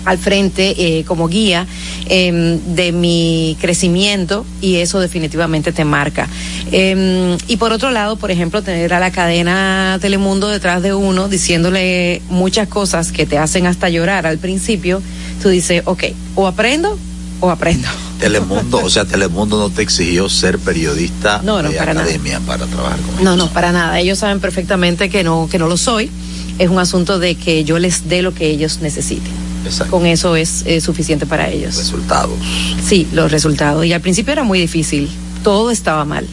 al 0.05 0.19
frente 0.19 0.75
eh, 0.77 1.05
como 1.05 1.29
guía 1.29 1.67
eh, 2.09 2.59
de 2.75 2.93
mi 2.93 3.57
crecimiento 3.61 4.45
y 4.61 4.77
eso 4.77 5.01
definitivamente 5.01 5.73
te 5.73 5.85
marca. 5.85 6.29
Eh, 6.73 7.37
y 7.49 7.57
por 7.57 7.73
otro 7.73 7.91
lado, 7.91 8.17
por 8.17 8.31
ejemplo, 8.31 8.63
tener 8.63 8.93
a 8.95 9.01
la 9.01 9.11
cadena 9.11 9.99
Telemundo 10.01 10.49
detrás 10.49 10.83
de 10.83 10.93
uno 10.95 11.29
diciéndole 11.29 12.23
muchas 12.29 12.69
cosas 12.69 13.13
que 13.13 13.27
te 13.27 13.39
hacen 13.39 13.67
hasta 13.67 13.89
llorar 13.89 14.27
al 14.27 14.39
principio, 14.39 15.01
tú 15.43 15.49
dices, 15.49 15.83
ok, 15.87 16.05
o 16.35 16.47
aprendo 16.47 16.99
o 17.41 17.51
aprendo. 17.51 17.89
Telemundo, 18.19 18.79
o 18.79 18.89
sea, 18.91 19.05
Telemundo 19.05 19.59
no 19.59 19.69
te 19.71 19.83
exigió 19.83 20.29
ser 20.29 20.59
periodista 20.59 21.41
No, 21.45 21.63
no, 21.63 21.71
de 21.71 21.77
para 21.77 21.93
nada. 21.95 22.07
para 22.47 22.65
trabajar 22.67 22.99
con 23.01 23.25
No, 23.25 23.33
ellos. 23.35 23.37
no, 23.37 23.53
para 23.53 23.73
nada. 23.73 23.99
Ellos 24.01 24.19
saben 24.19 24.41
perfectamente 24.41 25.11
que 25.11 25.25
no, 25.25 25.49
que 25.51 25.59
no 25.59 25.67
lo 25.69 25.77
soy. 25.77 26.11
Es 26.59 26.71
un 26.71 26.79
asunto 26.79 27.19
de 27.19 27.35
que 27.35 27.65
yo 27.65 27.79
les 27.79 28.09
dé 28.09 28.23
lo 28.23 28.33
que 28.33 28.49
ellos 28.49 28.79
necesiten. 28.81 29.33
Exacto. 29.65 29.91
Con 29.91 30.07
eso 30.07 30.37
es, 30.37 30.65
suficiente 30.81 31.27
para 31.27 31.51
ellos. 31.51 31.77
Resultados. 31.77 32.39
Sí, 32.87 33.07
los 33.13 33.31
resultados. 33.31 33.85
Y 33.85 33.93
al 33.93 34.01
principio 34.01 34.33
era 34.33 34.45
muy 34.45 34.59
difícil. 34.59 35.09
Todo 35.43 35.71
estaba 35.71 36.05
mal. 36.05 36.27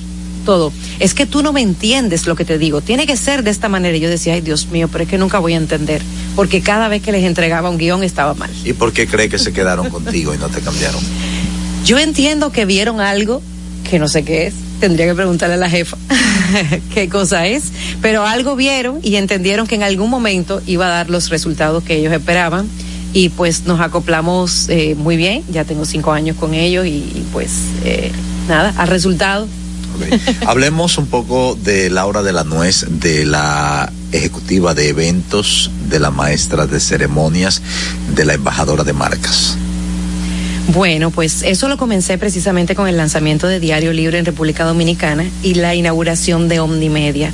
Todo. 0.45 0.73
Es 0.99 1.13
que 1.13 1.25
tú 1.25 1.43
no 1.43 1.53
me 1.53 1.61
entiendes 1.61 2.25
lo 2.25 2.35
que 2.35 2.45
te 2.45 2.57
digo. 2.57 2.81
Tiene 2.81 3.05
que 3.05 3.15
ser 3.15 3.43
de 3.43 3.51
esta 3.51 3.69
manera. 3.69 3.95
Y 3.95 3.99
yo 3.99 4.09
decía, 4.09 4.33
ay 4.33 4.41
Dios 4.41 4.67
mío, 4.67 4.89
pero 4.91 5.03
es 5.03 5.09
que 5.09 5.17
nunca 5.17 5.39
voy 5.39 5.53
a 5.53 5.57
entender. 5.57 6.01
Porque 6.35 6.61
cada 6.61 6.87
vez 6.87 7.01
que 7.01 7.11
les 7.11 7.23
entregaba 7.23 7.69
un 7.69 7.77
guion 7.77 8.03
estaba 8.03 8.33
mal. 8.33 8.49
¿Y 8.63 8.73
por 8.73 8.91
qué 8.91 9.07
cree 9.07 9.29
que 9.29 9.37
se 9.37 9.53
quedaron 9.53 9.89
contigo 9.89 10.33
y 10.33 10.37
no 10.37 10.49
te 10.49 10.61
cambiaron? 10.61 11.01
Yo 11.85 11.97
entiendo 11.99 12.51
que 12.51 12.65
vieron 12.65 13.01
algo 13.01 13.41
que 13.89 13.99
no 13.99 14.07
sé 14.07 14.23
qué 14.23 14.47
es. 14.47 14.53
Tendría 14.79 15.05
que 15.05 15.13
preguntarle 15.13 15.55
a 15.55 15.57
la 15.57 15.69
jefa 15.69 15.97
qué 16.93 17.09
cosa 17.09 17.45
es. 17.45 17.65
Pero 18.01 18.25
algo 18.25 18.55
vieron 18.55 18.99
y 19.03 19.15
entendieron 19.15 19.67
que 19.67 19.75
en 19.75 19.83
algún 19.83 20.09
momento 20.09 20.61
iba 20.65 20.87
a 20.87 20.89
dar 20.89 21.09
los 21.09 21.29
resultados 21.29 21.83
que 21.83 21.97
ellos 21.97 22.13
esperaban. 22.13 22.67
Y 23.13 23.29
pues 23.29 23.65
nos 23.65 23.79
acoplamos 23.81 24.69
eh, 24.69 24.95
muy 24.95 25.17
bien. 25.17 25.43
Ya 25.51 25.65
tengo 25.65 25.85
cinco 25.85 26.11
años 26.11 26.37
con 26.37 26.53
ellos 26.53 26.85
y, 26.85 26.89
y 26.89 27.25
pues 27.33 27.51
eh, 27.83 28.11
nada, 28.47 28.73
al 28.77 28.87
resultado. 28.87 29.47
Hablemos 30.47 30.97
un 30.97 31.07
poco 31.07 31.57
de 31.61 31.89
Laura 31.89 32.23
de 32.23 32.33
la 32.33 32.43
Nuez, 32.43 32.85
de 32.89 33.25
la 33.25 33.91
ejecutiva 34.11 34.73
de 34.73 34.89
eventos, 34.89 35.69
de 35.89 35.99
la 35.99 36.11
maestra 36.11 36.65
de 36.67 36.79
ceremonias, 36.79 37.61
de 38.15 38.25
la 38.25 38.33
embajadora 38.33 38.83
de 38.83 38.93
marcas. 38.93 39.57
Bueno, 40.73 41.11
pues 41.11 41.41
eso 41.43 41.67
lo 41.67 41.77
comencé 41.77 42.17
precisamente 42.17 42.75
con 42.75 42.87
el 42.87 42.95
lanzamiento 42.95 43.47
de 43.47 43.59
Diario 43.59 43.91
Libre 43.93 44.19
en 44.19 44.25
República 44.25 44.63
Dominicana 44.63 45.25
y 45.43 45.55
la 45.55 45.75
inauguración 45.75 46.47
de 46.47 46.59
Omnimedia. 46.59 47.31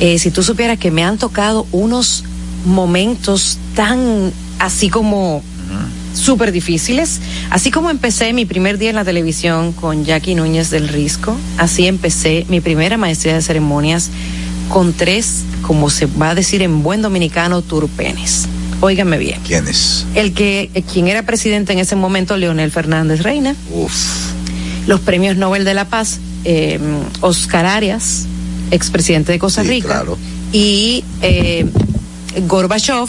Eh, 0.00 0.18
si 0.18 0.30
tú 0.30 0.42
supieras 0.42 0.78
que 0.78 0.90
me 0.90 1.02
han 1.02 1.18
tocado 1.18 1.66
unos 1.72 2.24
momentos 2.64 3.58
tan 3.74 4.32
así 4.58 4.88
como 4.88 5.42
súper 6.14 6.50
difíciles, 6.52 7.20
así 7.50 7.70
como 7.70 7.90
empecé 7.90 8.32
mi 8.32 8.44
primer 8.44 8.78
día 8.78 8.90
en 8.90 8.96
la 8.96 9.04
televisión 9.04 9.72
con 9.72 10.04
Jackie 10.04 10.34
Núñez 10.34 10.70
del 10.70 10.88
Risco, 10.88 11.36
así 11.58 11.86
empecé 11.86 12.44
mi 12.48 12.60
primera 12.60 12.96
maestría 12.96 13.34
de 13.34 13.42
ceremonias 13.42 14.10
con 14.68 14.92
tres, 14.94 15.44
como 15.62 15.90
se 15.90 16.06
va 16.06 16.30
a 16.30 16.34
decir 16.34 16.62
en 16.62 16.82
buen 16.82 17.02
dominicano, 17.02 17.62
turpenes. 17.62 18.46
Óigame 18.80 19.18
bien. 19.18 19.40
¿Quién 19.46 19.66
es? 19.68 20.06
El 20.14 20.32
que, 20.34 20.70
eh, 20.74 20.82
quien 20.82 21.08
era 21.08 21.22
presidente 21.24 21.72
en 21.72 21.78
ese 21.78 21.96
momento, 21.96 22.36
Leonel 22.36 22.70
Fernández 22.70 23.22
Reina, 23.22 23.54
Uf. 23.72 23.92
los 24.86 25.00
premios 25.00 25.36
Nobel 25.36 25.64
de 25.64 25.74
la 25.74 25.84
Paz, 25.88 26.18
eh, 26.44 26.78
Oscar 27.20 27.66
Arias, 27.66 28.26
expresidente 28.70 29.32
de 29.32 29.38
Costa 29.38 29.62
Sí, 29.62 29.68
Rica, 29.68 29.88
claro. 29.88 30.18
y 30.52 31.02
eh, 31.22 31.66
Gorbachev, 32.46 33.08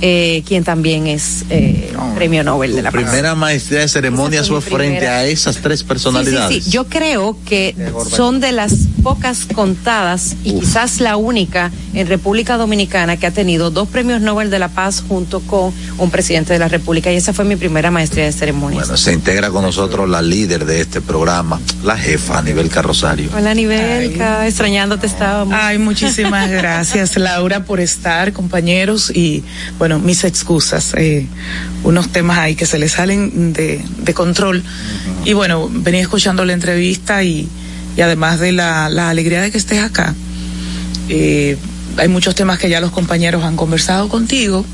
eh, 0.00 0.42
quien 0.46 0.64
también 0.64 1.06
es 1.06 1.44
eh, 1.50 1.92
premio 2.14 2.44
Nobel 2.44 2.74
de 2.74 2.82
la 2.82 2.90
Paz. 2.90 3.02
Primera 3.02 3.34
maestría 3.34 3.80
de 3.80 3.88
ceremonias 3.88 4.48
fue 4.48 4.60
frente 4.60 4.98
primera. 4.98 5.18
a 5.18 5.24
esas 5.26 5.56
tres 5.58 5.82
personalidades. 5.82 6.56
sí, 6.56 6.62
sí. 6.62 6.70
Yo 6.70 6.86
creo 6.86 7.36
que 7.44 7.74
son 8.10 8.40
de 8.40 8.52
las 8.52 8.72
pocas 9.04 9.46
contadas 9.54 10.34
y 10.44 10.54
Uf. 10.54 10.60
quizás 10.60 10.98
la 10.98 11.18
única 11.18 11.70
en 11.92 12.06
República 12.06 12.56
Dominicana 12.56 13.18
que 13.18 13.26
ha 13.26 13.30
tenido 13.30 13.70
dos 13.70 13.86
premios 13.86 14.22
Nobel 14.22 14.48
de 14.48 14.58
la 14.58 14.68
Paz 14.68 15.04
junto 15.06 15.40
con 15.40 15.74
un 15.98 16.10
presidente 16.10 16.54
de 16.54 16.58
la 16.58 16.68
República 16.68 17.12
y 17.12 17.16
esa 17.16 17.34
fue 17.34 17.44
mi 17.44 17.54
primera 17.54 17.90
maestría 17.90 18.24
de 18.24 18.32
ceremonias. 18.32 18.84
Bueno, 18.84 18.96
se 18.96 19.12
integra 19.12 19.50
con 19.50 19.62
nosotros 19.62 20.08
la 20.08 20.22
líder 20.22 20.64
de 20.64 20.80
este 20.80 21.02
programa, 21.02 21.60
la 21.84 21.98
jefa, 21.98 22.38
Anibel 22.38 22.70
Carrosario. 22.70 23.28
Hola, 23.36 23.52
Nivelka, 23.52 24.46
extrañándote 24.46 25.06
estábamos. 25.06 25.54
Ay, 25.54 25.76
muchísimas 25.76 26.50
gracias, 26.50 27.18
Laura, 27.18 27.64
por 27.64 27.80
estar, 27.80 28.32
compañeros, 28.32 29.12
y 29.14 29.44
bueno, 29.78 29.98
mis 29.98 30.24
excusas, 30.24 30.94
eh, 30.96 31.26
unos 31.82 32.08
temas 32.08 32.38
ahí 32.38 32.54
que 32.54 32.64
se 32.64 32.78
le 32.78 32.88
salen 32.88 33.52
de, 33.52 33.84
de 33.98 34.14
control. 34.14 34.62
Y 35.26 35.34
bueno, 35.34 35.68
venía 35.70 36.00
escuchando 36.00 36.42
la 36.46 36.54
entrevista 36.54 37.22
y, 37.22 37.46
y 37.96 38.00
además 38.00 38.40
de 38.40 38.52
la, 38.52 38.88
la 38.88 39.10
alegría 39.10 39.40
de 39.40 39.50
que 39.50 39.58
estés 39.58 39.82
acá, 39.82 40.14
eh, 41.08 41.56
hay 41.96 42.08
muchos 42.08 42.34
temas 42.34 42.58
que 42.58 42.68
ya 42.68 42.80
los 42.80 42.90
compañeros 42.90 43.44
han 43.44 43.56
conversado 43.56 44.08
contigo, 44.08 44.64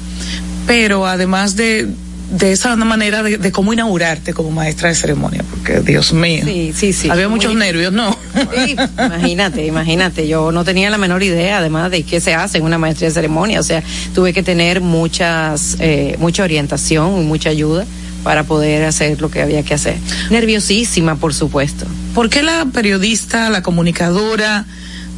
pero 0.67 1.07
además 1.07 1.57
de, 1.57 1.89
de 2.31 2.53
esa 2.53 2.77
manera 2.77 3.23
de, 3.23 3.37
de 3.39 3.53
cómo 3.53 3.73
inaugurarte 3.73 4.33
como 4.33 4.51
maestra 4.51 4.89
de 4.89 4.95
ceremonia, 4.95 5.45
porque 5.51 5.81
Dios 5.81 6.13
mío, 6.13 6.45
Sí, 6.45 6.73
sí, 6.75 6.93
sí. 6.93 7.11
había 7.11 7.29
muchos 7.29 7.55
nervios, 7.55 7.93
¿no? 7.93 8.17
Sí, 8.65 8.77
imagínate, 8.97 9.67
imagínate. 9.67 10.29
Yo 10.29 10.53
no 10.53 10.65
tenía 10.65 10.89
la 10.91 10.99
menor 10.99 11.23
idea, 11.23 11.59
además, 11.59 11.91
de 11.91 12.05
qué 12.05 12.21
se 12.21 12.35
hace 12.35 12.59
en 12.59 12.65
una 12.65 12.79
maestría 12.79 13.09
de 13.09 13.15
ceremonia. 13.15 13.59
O 13.59 13.65
sea, 13.65 13.83
tuve 14.15 14.33
que 14.33 14.43
tener 14.45 14.81
muchas, 14.81 15.77
eh, 15.81 16.17
mucha 16.21 16.45
orientación 16.45 17.21
y 17.21 17.25
mucha 17.25 17.51
ayuda 17.51 17.85
para 18.23 18.45
poder 18.45 18.85
hacer 18.85 19.21
lo 19.21 19.31
que 19.31 19.43
había 19.43 19.63
que 19.63 19.75
hacer. 19.75 19.97
Nerviosísima, 20.31 21.17
por 21.17 21.35
supuesto. 21.35 21.87
¿Por 22.15 22.29
qué 22.31 22.43
la 22.43 22.67
periodista, 22.67 23.51
la 23.51 23.63
comunicadora, 23.63 24.67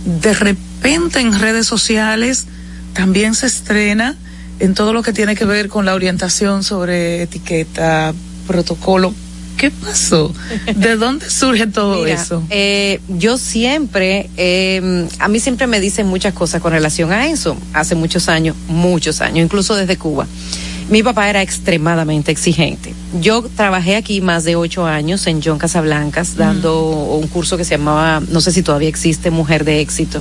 de 0.05 0.35
repente 0.35 1.21
en 1.21 1.39
redes 1.39 1.67
sociales 1.67 2.47
también 2.95 3.35
se 3.35 3.47
estrena 3.47 4.17
en 4.61 4.75
todo 4.75 4.93
lo 4.93 5.03
que 5.03 5.13
tiene 5.13 5.35
que 5.35 5.45
ver 5.45 5.69
con 5.69 5.85
la 5.87 5.95
orientación 5.95 6.63
sobre 6.63 7.23
etiqueta, 7.23 8.13
protocolo? 8.47 9.15
¿Qué 9.57 9.71
pasó? 9.71 10.33
¿De 10.75 10.97
dónde 10.97 11.29
surge 11.31 11.67
todo 11.69 12.03
Mira, 12.05 12.21
eso? 12.21 12.43
eh, 12.51 13.01
yo 13.09 13.39
siempre, 13.39 14.29
eh, 14.37 15.07
a 15.21 15.29
mí 15.29 15.41
siempre 15.41 15.67
me 15.67 15.79
dicen 15.79 16.07
muchas 16.07 16.35
cosas 16.35 16.61
con 16.61 16.73
relación 16.73 17.13
a 17.13 17.29
eso, 17.29 17.57
hace 17.73 17.95
muchos 17.95 18.29
años, 18.29 18.57
muchos 18.69 19.21
años, 19.21 19.45
incluso 19.45 19.77
desde 19.77 19.97
Cuba. 19.97 20.27
Mi 20.93 21.03
papá 21.03 21.31
era 21.31 21.41
extremadamente 21.41 22.31
exigente. 22.33 22.93
Yo 23.19 23.43
trabajé 23.57 23.97
aquí 23.97 24.21
más 24.21 24.45
de 24.45 24.57
ocho 24.57 24.85
años 24.85 25.27
en 25.27 25.41
John 25.43 25.57
Casablancas, 25.57 26.37
dando 26.37 26.87
un 27.17 27.29
curso 27.29 27.57
que 27.57 27.65
se 27.65 27.79
llamaba, 27.79 28.21
no 28.29 28.43
sé 28.43 28.53
si 28.53 28.63
todavía 28.63 28.91
existe, 28.91 29.31
Mujer 29.31 29.65
de 29.65 29.81
Éxito. 29.81 30.21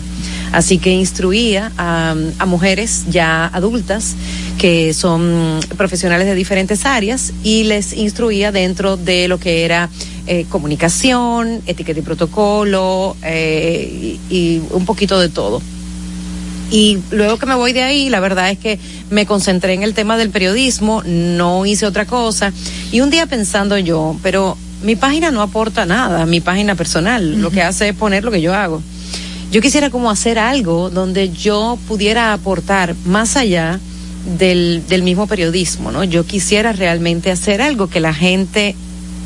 Así 0.53 0.77
que 0.77 0.93
instruía 0.93 1.73
a, 1.77 2.15
a 2.39 2.45
mujeres 2.45 3.03
ya 3.09 3.47
adultas 3.47 4.15
que 4.57 4.93
son 4.93 5.59
profesionales 5.75 6.25
de 6.25 6.35
diferentes 6.35 6.85
áreas 6.85 7.33
y 7.43 7.65
les 7.65 7.91
instruía 7.91 8.53
dentro 8.53 8.95
de 8.95 9.27
lo 9.27 9.41
que 9.41 9.65
era 9.65 9.89
eh, 10.25 10.45
comunicación, 10.47 11.61
etiqueta 11.65 11.99
y 11.99 12.03
protocolo 12.03 13.17
eh, 13.23 14.17
y, 14.29 14.33
y 14.33 14.63
un 14.71 14.85
poquito 14.85 15.19
de 15.19 15.27
todo. 15.27 15.61
Y 16.71 16.99
luego 17.11 17.37
que 17.37 17.45
me 17.45 17.55
voy 17.55 17.73
de 17.73 17.83
ahí, 17.83 18.09
la 18.09 18.21
verdad 18.21 18.49
es 18.49 18.57
que 18.57 18.79
me 19.09 19.25
concentré 19.25 19.73
en 19.73 19.83
el 19.83 19.93
tema 19.93 20.17
del 20.17 20.29
periodismo, 20.29 21.03
no 21.05 21.65
hice 21.65 21.85
otra 21.85 22.05
cosa. 22.05 22.53
Y 22.93 23.01
un 23.01 23.09
día 23.09 23.25
pensando 23.25 23.77
yo, 23.77 24.15
pero 24.23 24.57
mi 24.81 24.95
página 24.95 25.31
no 25.31 25.41
aporta 25.41 25.85
nada, 25.85 26.25
mi 26.25 26.39
página 26.39 26.75
personal, 26.75 27.41
lo 27.41 27.51
que 27.51 27.61
hace 27.61 27.89
es 27.89 27.95
poner 27.95 28.23
lo 28.23 28.31
que 28.31 28.41
yo 28.41 28.55
hago. 28.55 28.81
Yo 29.51 29.61
quisiera 29.61 29.89
como 29.89 30.09
hacer 30.09 30.39
algo 30.39 30.89
donde 30.89 31.29
yo 31.29 31.77
pudiera 31.89 32.31
aportar 32.31 32.95
más 33.03 33.35
allá 33.35 33.81
del, 34.37 34.81
del 34.87 35.03
mismo 35.03 35.27
periodismo, 35.27 35.91
¿no? 35.91 36.05
Yo 36.05 36.25
quisiera 36.25 36.71
realmente 36.71 37.31
hacer 37.31 37.61
algo 37.61 37.87
que 37.87 37.99
la 37.99 38.13
gente 38.13 38.75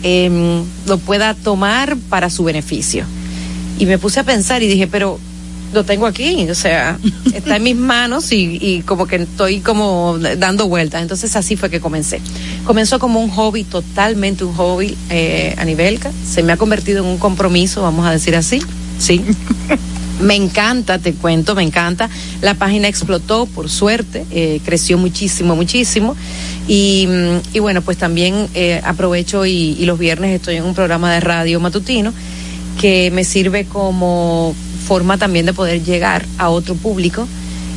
em, 0.02 0.64
lo 0.88 0.98
pueda 0.98 1.36
tomar 1.36 1.96
para 2.10 2.32
su 2.32 2.44
beneficio. 2.44 3.06
Y 3.78 3.86
me 3.86 4.00
puse 4.00 4.20
a 4.20 4.24
pensar 4.24 4.64
y 4.64 4.68
dije, 4.68 4.88
pero 4.88 5.20
lo 5.76 5.84
tengo 5.84 6.08
aquí, 6.08 6.50
o 6.50 6.56
sea, 6.56 6.98
está 7.34 7.58
en 7.58 7.64
mis 7.64 7.76
manos 7.76 8.32
y, 8.32 8.82
como 8.88 9.06
que 9.06 9.18
estoy 9.18 9.60
como 9.60 10.18
dando 10.38 10.68
vueltas. 10.68 11.02
Entonces 11.02 11.36
así 11.36 11.56
fue 11.56 11.70
que 11.70 11.80
comencé. 11.80 12.22
Comenzó 12.66 12.98
como 12.98 13.20
un 13.20 13.30
hobby, 13.30 13.64
totalmente 13.64 14.44
un 14.44 14.56
hobby 14.56 14.98
eh, 15.10 15.54
a 15.58 15.66
nivel, 15.66 16.00
se 16.28 16.42
me 16.42 16.54
ha 16.54 16.58
convertido 16.58 17.04
en 17.04 17.10
un 17.10 17.18
compromiso, 17.18 17.82
vamos 17.84 18.08
a 18.08 18.12
decir 18.12 18.36
así, 18.36 18.60
sí. 18.98 19.22
Me 20.22 20.34
encanta, 20.36 20.98
te 20.98 21.14
cuento, 21.14 21.56
me 21.56 21.64
encanta. 21.64 22.10
La 22.42 22.54
página 22.54 22.88
explotó, 22.88 23.48
por 23.48 23.70
suerte, 23.70 24.26
eh, 24.32 24.62
creció 24.64 24.98
muchísimo, 24.98 25.58
muchísimo. 25.58 26.16
Y, 26.70 27.06
y 27.52 27.60
bueno, 27.60 27.82
pues 27.82 27.98
también 27.98 28.48
eh, 28.54 28.80
aprovecho 28.86 29.46
y 29.46 29.76
los 29.86 30.00
viernes 30.00 30.32
estoy 30.32 30.56
en 30.56 30.64
un 30.64 30.74
programa 30.74 31.14
de 31.14 31.20
radio 31.20 31.60
matutino 31.60 32.14
que 32.80 33.12
me 33.12 33.24
sirve 33.24 33.66
como 33.66 34.56
forma 34.86 35.18
también 35.18 35.46
de 35.46 35.54
poder 35.54 35.84
llegar 35.84 36.26
a 36.38 36.50
otro 36.50 36.76
público 36.76 37.28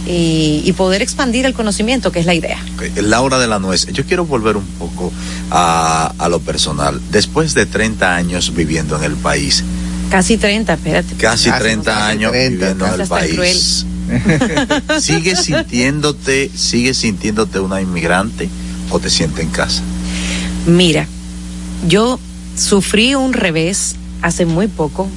y, 0.07 0.63
y, 0.65 0.73
poder 0.73 1.03
expandir 1.03 1.45
el 1.45 1.55
conocimiento, 1.55 2.13
que 2.13 2.21
es 2.21 2.27
la 2.27 2.35
idea. 2.35 2.59
Okay. 2.77 2.93
Laura 3.03 3.39
de 3.39 3.47
la 3.47 3.59
Nuez, 3.59 3.87
yo 3.87 4.05
quiero 4.05 4.25
volver 4.25 4.57
un 4.57 4.65
poco 4.65 5.13
a, 5.51 6.15
a, 6.19 6.29
lo 6.29 6.41
personal. 6.41 7.01
Después 7.11 7.53
de 7.55 7.67
30 7.67 8.15
años 8.15 8.55
viviendo 8.55 8.97
en 8.97 9.05
el 9.05 9.17
país. 9.17 9.65
Casi 10.11 10.39
30, 10.39 10.73
espérate. 10.73 11.15
Casi 11.17 11.51
30 11.51 11.93
casi 11.93 12.03
años 12.03 12.33
30, 12.33 12.49
viviendo 12.49 12.87
en 12.87 13.01
el 13.01 13.09
país. 13.09 13.87
¿Sigues 15.01 15.41
sintiéndote, 15.41 16.51
sigues 16.55 16.97
sintiéndote 16.97 17.61
una 17.61 17.81
inmigrante 17.83 18.49
o 18.91 18.99
te 18.99 19.11
sientes 19.11 19.45
en 19.45 19.51
casa? 19.51 19.83
Mira, 20.67 21.07
yo 21.87 22.19
sufrí 22.57 23.15
un 23.15 23.33
revés 23.33 23.97
hace 24.23 24.47
muy 24.47 24.67
poco 24.69 25.09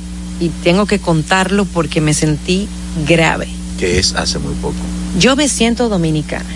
y 0.42 0.50
tengo 0.50 0.86
que 0.86 1.00
contarlo 1.00 1.66
porque 1.66 2.02
me 2.02 2.14
sentí 2.14 2.68
grave. 3.08 3.48
¿Qué 3.80 4.00
es 4.00 4.14
hace 4.14 4.40
muy 4.40 4.54
poco? 4.56 4.76
Yo 5.18 5.36
me 5.36 5.48
siento 5.48 5.88
dominicana 5.88 6.50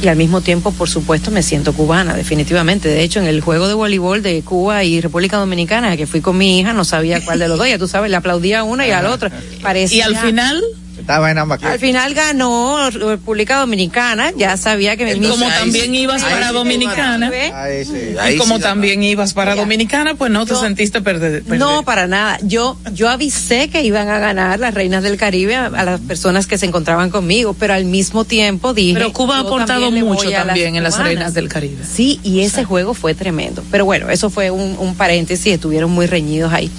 y 0.00 0.06
al 0.06 0.16
mismo 0.16 0.40
tiempo, 0.40 0.70
por 0.70 0.88
supuesto, 0.88 1.32
me 1.32 1.42
siento 1.42 1.72
cubana, 1.72 2.14
definitivamente. 2.14 2.88
De 2.88 3.02
hecho, 3.02 3.18
en 3.18 3.26
el 3.26 3.40
juego 3.40 3.66
de 3.66 3.74
voleibol 3.74 4.22
de 4.22 4.42
Cuba 4.42 4.84
y 4.84 5.00
República 5.00 5.36
Dominicana, 5.36 5.96
que 5.96 6.06
fui 6.06 6.20
con 6.20 6.38
mi 6.38 6.60
hija, 6.60 6.72
no 6.72 6.84
sabía 6.84 7.24
cuál 7.24 7.40
de 7.40 7.48
los 7.48 7.58
dos, 7.58 7.68
ya 7.68 7.78
tú 7.78 7.88
sabes, 7.88 8.10
le 8.10 8.16
aplaudía 8.16 8.60
a 8.60 8.62
una 8.62 8.86
y 8.86 8.92
a 8.92 9.02
la 9.02 9.10
otra. 9.10 9.32
Parecía... 9.62 9.98
Y 9.98 10.02
al 10.02 10.16
final 10.16 10.62
estaba 11.00 11.30
en 11.30 11.38
ambas 11.38 11.62
Al 11.62 11.78
final 11.78 12.14
ganó 12.14 12.90
República 12.90 13.58
Dominicana, 13.58 14.32
ya 14.36 14.56
sabía 14.56 14.96
que 14.96 15.04
me 15.04 15.28
Como 15.28 15.46
también 15.46 15.94
ibas 15.94 16.22
para 16.22 16.52
Dominicana. 16.52 17.30
Ahí, 17.54 17.84
sí. 17.84 18.14
y 18.32 18.36
como 18.36 18.56
sí 18.56 18.62
también 18.62 19.02
ibas 19.02 19.34
para 19.34 19.54
ya. 19.54 19.60
Dominicana, 19.60 20.14
pues 20.14 20.30
no 20.30 20.44
te 20.44 20.52
yo, 20.52 20.60
sentiste 20.60 21.00
perder, 21.00 21.42
perder, 21.42 21.58
No, 21.58 21.82
para 21.82 22.06
nada. 22.06 22.38
Yo 22.42 22.76
yo 22.92 23.08
avisé 23.08 23.68
que 23.68 23.82
iban 23.82 24.08
a 24.08 24.18
ganar 24.18 24.58
las 24.58 24.74
reinas 24.74 25.02
del 25.02 25.16
Caribe 25.16 25.56
a, 25.56 25.66
a, 25.66 25.84
las 25.84 26.00
personas 26.00 26.46
que 26.46 26.58
se 26.58 26.66
encontraban 26.66 27.10
conmigo, 27.10 27.54
pero 27.54 27.74
al 27.74 27.84
mismo 27.84 28.24
tiempo 28.24 28.74
dije. 28.74 28.94
Pero 28.94 29.12
Cuba 29.12 29.38
ha 29.38 29.40
aportado 29.40 29.84
también 29.84 30.06
mucho 30.06 30.30
también 30.30 30.76
en 30.76 30.82
las 30.82 30.98
reinas 30.98 31.34
del 31.34 31.48
Caribe. 31.48 31.82
Sí, 31.90 32.20
y 32.22 32.40
ese 32.40 32.64
juego 32.64 32.94
fue 32.94 33.14
tremendo. 33.14 33.62
Pero 33.70 33.84
bueno, 33.84 34.10
eso 34.10 34.30
fue 34.30 34.50
un, 34.50 34.76
un 34.78 34.94
paréntesis, 34.94 35.54
estuvieron 35.54 35.90
muy 35.90 36.06
reñidos 36.06 36.52
ahí. 36.52 36.70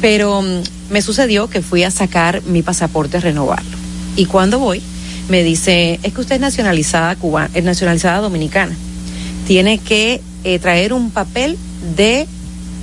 Pero 0.00 0.38
um, 0.38 0.62
me 0.90 1.02
sucedió 1.02 1.48
que 1.48 1.62
fui 1.62 1.84
a 1.84 1.90
sacar 1.90 2.42
mi 2.42 2.62
pasaporte 2.62 3.16
a 3.16 3.20
renovarlo 3.20 3.80
y 4.16 4.26
cuando 4.26 4.58
voy, 4.58 4.82
me 5.28 5.42
dice, 5.42 6.00
es 6.02 6.12
que 6.12 6.20
usted 6.20 6.34
es 6.34 6.40
nacionalizada 6.40 7.16
cubana, 7.16 7.50
es 7.54 7.64
nacionalizada 7.64 8.20
dominicana. 8.20 8.76
Tiene 9.46 9.78
que 9.78 10.20
eh, 10.44 10.58
traer 10.58 10.92
un 10.92 11.10
papel 11.10 11.56
de 11.96 12.26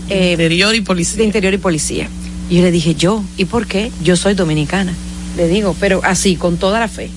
eh, 0.10 0.32
interior 0.32 0.74
y 0.74 0.82
policía. 0.82 1.18
De 1.18 1.24
interior 1.26 1.54
y 1.54 1.58
policía. 1.58 2.10
Y 2.50 2.58
yo 2.58 2.62
le 2.64 2.72
dije, 2.72 2.96
yo, 2.96 3.24
¿y 3.38 3.46
por 3.46 3.68
qué? 3.68 3.92
Yo 4.04 4.16
soy 4.16 4.34
dominicana. 4.34 4.94
Le 5.36 5.48
digo, 5.48 5.76
pero 5.80 6.02
así, 6.04 6.38
con 6.38 6.58
toda 6.58 6.80
la 6.80 6.88
fe. 6.88 7.10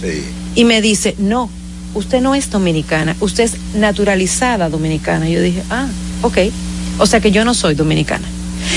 Sí. 0.00 0.22
Y 0.54 0.64
me 0.64 0.82
dice, 0.82 1.14
no, 1.18 1.48
usted 1.94 2.20
no 2.20 2.34
es 2.34 2.50
dominicana, 2.50 3.16
usted 3.20 3.44
es 3.44 3.56
naturalizada 3.74 4.68
dominicana. 4.68 5.30
Y 5.30 5.34
yo 5.34 5.40
dije, 5.40 5.62
ah, 5.70 5.86
ok. 6.22 6.38
O 6.98 7.06
sea 7.06 7.20
que 7.20 7.30
yo 7.30 7.44
no 7.44 7.54
soy 7.54 7.74
dominicana. 7.74 8.28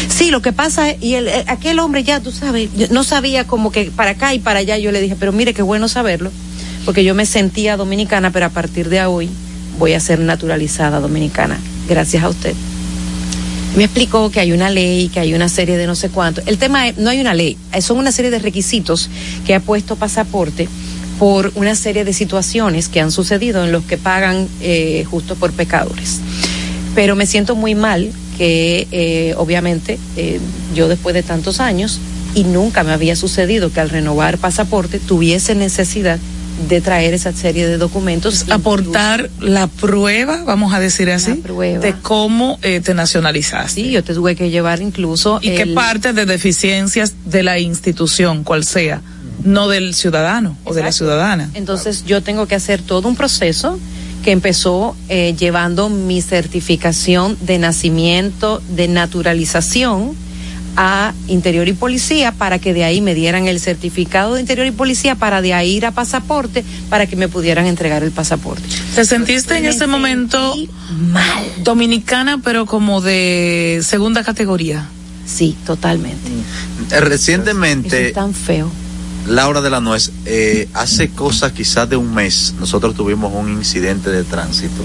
Sí, 0.10 0.32
lo 0.32 0.41
que 0.41 0.54
pasa 0.54 0.89
es, 0.89 1.02
y 1.02 1.15
el, 1.15 1.30
aquel 1.48 1.80
hombre 1.80 2.04
ya, 2.04 2.19
tú 2.19 2.32
sabes, 2.32 2.69
no 2.91 3.04
sabía 3.04 3.45
como 3.45 3.71
que 3.71 3.91
para 3.91 4.12
acá 4.12 4.34
y 4.34 4.39
para 4.39 4.60
allá, 4.60 4.78
yo 4.78 4.91
le 4.91 5.02
dije, 5.02 5.15
pero 5.19 5.32
mire, 5.32 5.54
qué 5.54 5.62
bueno 5.62 5.88
saberlo, 5.88 6.32
porque 6.86 7.04
yo 7.04 7.15
me 7.15 7.26
sentía 7.26 7.78
dominicana, 7.78 8.32
pero 8.32 8.45
a 8.45 8.50
partir 8.50 8.89
de 8.89 9.04
hoy 9.06 9.30
voy 9.80 9.93
a 9.93 10.00
ser 10.00 10.19
naturalizada 10.19 11.00
dominicana, 11.00 11.60
gracias 11.88 12.24
a 12.24 12.30
usted. 12.30 12.54
Me 13.76 13.84
explicó 13.84 14.32
que 14.32 14.39
hay 14.39 14.54
una 14.54 14.69
ley, 14.69 15.10
que 15.10 15.19
hay 15.19 15.34
una 15.34 15.50
serie 15.50 15.76
de 15.78 15.86
no 15.86 15.95
sé 15.95 16.10
cuánto. 16.10 16.41
El 16.45 16.58
tema 16.58 16.88
es, 16.88 16.98
no 16.98 17.10
hay 17.10 17.19
una 17.19 17.34
ley, 17.34 17.58
son 17.82 17.98
una 17.98 18.13
serie 18.13 18.32
de 18.32 18.39
requisitos 18.39 19.10
que 19.45 19.54
ha 19.54 19.60
puesto 19.60 19.98
pasaporte 19.98 20.69
por 21.19 21.52
una 21.56 21.76
serie 21.76 22.06
de 22.06 22.13
situaciones 22.13 22.88
que 22.88 23.02
han 23.02 23.12
sucedido 23.12 23.63
en 23.63 23.71
los 23.71 23.84
que 23.84 23.98
pagan 23.98 24.48
eh, 24.62 25.06
justo 25.10 25.36
por 25.36 25.52
pecadores. 25.52 26.21
Pero 26.93 27.17
me 27.17 27.26
siento 27.26 27.56
muy 27.56 27.76
mal 27.76 28.12
que 28.38 28.88
eh, 28.91 29.34
obviamente 29.38 30.00
eh, 30.17 30.39
yo 30.74 30.88
después 30.88 31.13
de 31.13 31.24
tantos 31.24 31.60
años 31.60 32.00
y 32.34 32.43
nunca 32.43 32.84
me 32.84 32.91
había 32.91 33.15
sucedido 33.15 33.71
que 33.71 33.80
al 33.80 33.89
renovar 33.89 34.38
pasaporte 34.38 35.00
tuviese 35.00 35.56
necesidad 35.56 36.19
de 36.69 36.82
traer 36.82 37.13
esa 37.13 37.34
serie 37.34 37.67
de 37.67 37.78
documentos. 37.78 38.45
Aportar 38.50 39.30
la 39.39 39.67
prueba, 39.67 40.43
vamos 40.45 40.74
a 40.74 40.80
decir 40.80 41.10
así, 41.12 41.41
de 41.41 41.95
cómo 42.02 42.60
eh, 42.62 42.80
te 42.82 42.93
nacionalizaste. 42.93 43.82
Sí, 43.82 43.91
yo 43.91 44.04
te 44.04 44.13
tuve 44.13 44.36
que 44.36 44.50
llevar 44.50 44.82
incluso. 44.82 45.39
¿Y 45.41 45.50
el... 45.50 45.58
qué 45.58 45.67
parte 45.67 46.13
de 46.13 46.26
deficiencias 46.26 47.13
de 47.26 47.43
la 47.43 47.60
institución, 47.60 48.43
cual 48.43 48.63
sea? 48.63 49.02
no 49.43 49.67
del 49.67 49.93
ciudadano 49.93 50.50
Exacto. 50.50 50.69
o 50.69 50.74
de 50.74 50.82
la 50.82 50.91
ciudadana. 50.91 51.50
Entonces 51.54 52.04
yo 52.06 52.21
tengo 52.21 52.48
que 52.48 52.56
hacer 52.56 52.82
todo 52.82 53.08
un 53.08 53.15
proceso 53.15 53.80
que 54.26 54.32
empezó 54.32 54.98
eh, 55.08 55.36
llevando 55.38 55.88
mi 55.88 56.20
certificación 56.20 57.38
de 57.42 57.60
nacimiento, 57.60 58.60
de 58.70 58.88
naturalización 58.88 60.16
a 60.76 61.14
Interior 61.28 61.68
y 61.68 61.74
Policía 61.74 62.32
para 62.32 62.58
que 62.58 62.74
de 62.74 62.84
ahí 62.84 63.02
me 63.02 63.14
dieran 63.14 63.48
el 63.48 63.60
certificado 63.60 64.34
de 64.34 64.42
Interior 64.42 64.66
y 64.66 64.72
Policía 64.72 65.14
para 65.14 65.44
de 65.44 65.54
ahí 65.54 65.76
ir 65.76 65.86
a 65.86 65.92
pasaporte 65.92 66.66
para 66.90 67.06
que 67.06 67.16
me 67.16 67.28
pudieran 67.28 67.68
entregar 67.68 68.02
el 68.02 68.10
pasaporte. 68.10 68.64
¿Te 68.96 69.06
sentiste 69.06 69.58
en 69.58 69.68
ese 69.68 69.86
momento 69.86 70.56
mal? 71.12 71.46
Dominicana 71.64 72.42
pero 72.44 72.66
como 72.66 73.02
de 73.02 73.82
segunda 73.84 74.24
categoría. 74.24 74.90
Sí, 75.28 75.56
totalmente. 75.68 76.32
Recientemente. 76.90 77.88
Eso 77.88 78.08
es 78.08 78.14
tan 78.14 78.34
feo. 78.34 78.72
Laura 79.28 79.62
de 79.62 79.70
la 79.70 79.82
Nuez, 79.82 80.12
eh, 80.26 80.68
hace 80.74 81.10
cosa 81.10 81.54
quizás 81.54 81.90
de 81.90 81.96
un 81.96 82.14
mes, 82.14 82.54
nosotros 82.60 82.96
tuvimos 82.96 83.34
un 83.34 83.50
incidente 83.54 84.12
de 84.12 84.24
tránsito 84.24 84.84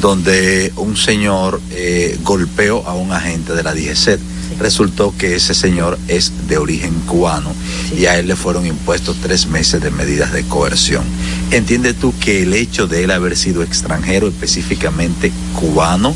donde 0.00 0.72
un 0.76 0.96
señor 0.96 1.60
eh, 1.70 2.18
golpeó 2.22 2.86
a 2.86 2.94
un 2.94 3.12
agente 3.12 3.54
de 3.54 3.62
la 3.62 3.74
DGC. 3.74 4.18
Resultó 4.58 5.14
que 5.16 5.36
ese 5.36 5.54
señor 5.54 5.98
es 6.08 6.32
de 6.48 6.58
origen 6.58 6.92
cubano 7.06 7.52
y 7.96 8.06
a 8.06 8.18
él 8.18 8.28
le 8.28 8.36
fueron 8.36 8.66
impuestos 8.66 9.16
tres 9.22 9.46
meses 9.46 9.82
de 9.82 9.90
medidas 9.90 10.32
de 10.32 10.44
coerción. 10.44 11.04
¿Entiendes 11.50 11.96
tú 11.96 12.14
que 12.18 12.42
el 12.42 12.54
hecho 12.54 12.86
de 12.86 13.04
él 13.04 13.10
haber 13.10 13.36
sido 13.36 13.62
extranjero, 13.62 14.28
específicamente 14.28 15.32
cubano, 15.54 16.14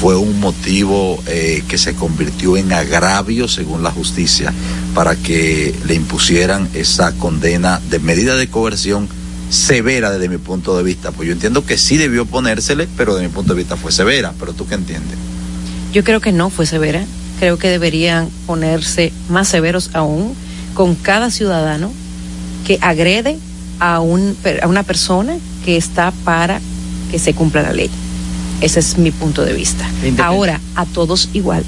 fue 0.00 0.16
un 0.16 0.38
motivo 0.40 1.22
eh, 1.26 1.64
que 1.68 1.78
se 1.78 1.94
convirtió 1.94 2.56
en 2.56 2.72
agravio, 2.72 3.48
según 3.48 3.82
la 3.82 3.90
justicia, 3.90 4.52
para 4.94 5.16
que 5.16 5.74
le 5.86 5.94
impusieran 5.94 6.68
esa 6.74 7.12
condena 7.12 7.80
de 7.90 7.98
medida 7.98 8.36
de 8.36 8.48
coerción 8.48 9.08
severa 9.50 10.10
desde 10.10 10.28
mi 10.28 10.38
punto 10.38 10.76
de 10.76 10.82
vista? 10.82 11.12
Pues 11.12 11.26
yo 11.26 11.32
entiendo 11.32 11.64
que 11.64 11.78
sí 11.78 11.96
debió 11.96 12.26
ponérsele, 12.26 12.88
pero 12.96 13.14
de 13.14 13.22
mi 13.22 13.28
punto 13.28 13.54
de 13.54 13.58
vista 13.58 13.76
fue 13.76 13.92
severa. 13.92 14.32
¿Pero 14.38 14.52
tú 14.52 14.66
qué 14.66 14.74
entiendes? 14.74 15.16
Yo 15.92 16.04
creo 16.04 16.20
que 16.20 16.32
no 16.32 16.50
fue 16.50 16.66
severa. 16.66 17.04
Creo 17.38 17.58
que 17.58 17.68
deberían 17.68 18.28
ponerse 18.46 19.12
más 19.28 19.48
severos 19.48 19.90
aún 19.92 20.34
con 20.74 20.94
cada 20.94 21.30
ciudadano 21.30 21.92
que 22.66 22.78
agrede 22.80 23.38
a, 23.78 24.00
un, 24.00 24.36
a 24.62 24.66
una 24.66 24.82
persona 24.82 25.36
que 25.64 25.76
está 25.76 26.12
para 26.24 26.60
que 27.10 27.18
se 27.18 27.34
cumpla 27.34 27.62
la 27.62 27.72
ley. 27.72 27.90
Ese 28.60 28.80
es 28.80 28.96
mi 28.98 29.10
punto 29.10 29.44
de 29.44 29.52
vista. 29.52 29.86
Ahora, 30.18 30.60
a 30.74 30.86
todos 30.86 31.28
igual. 31.34 31.64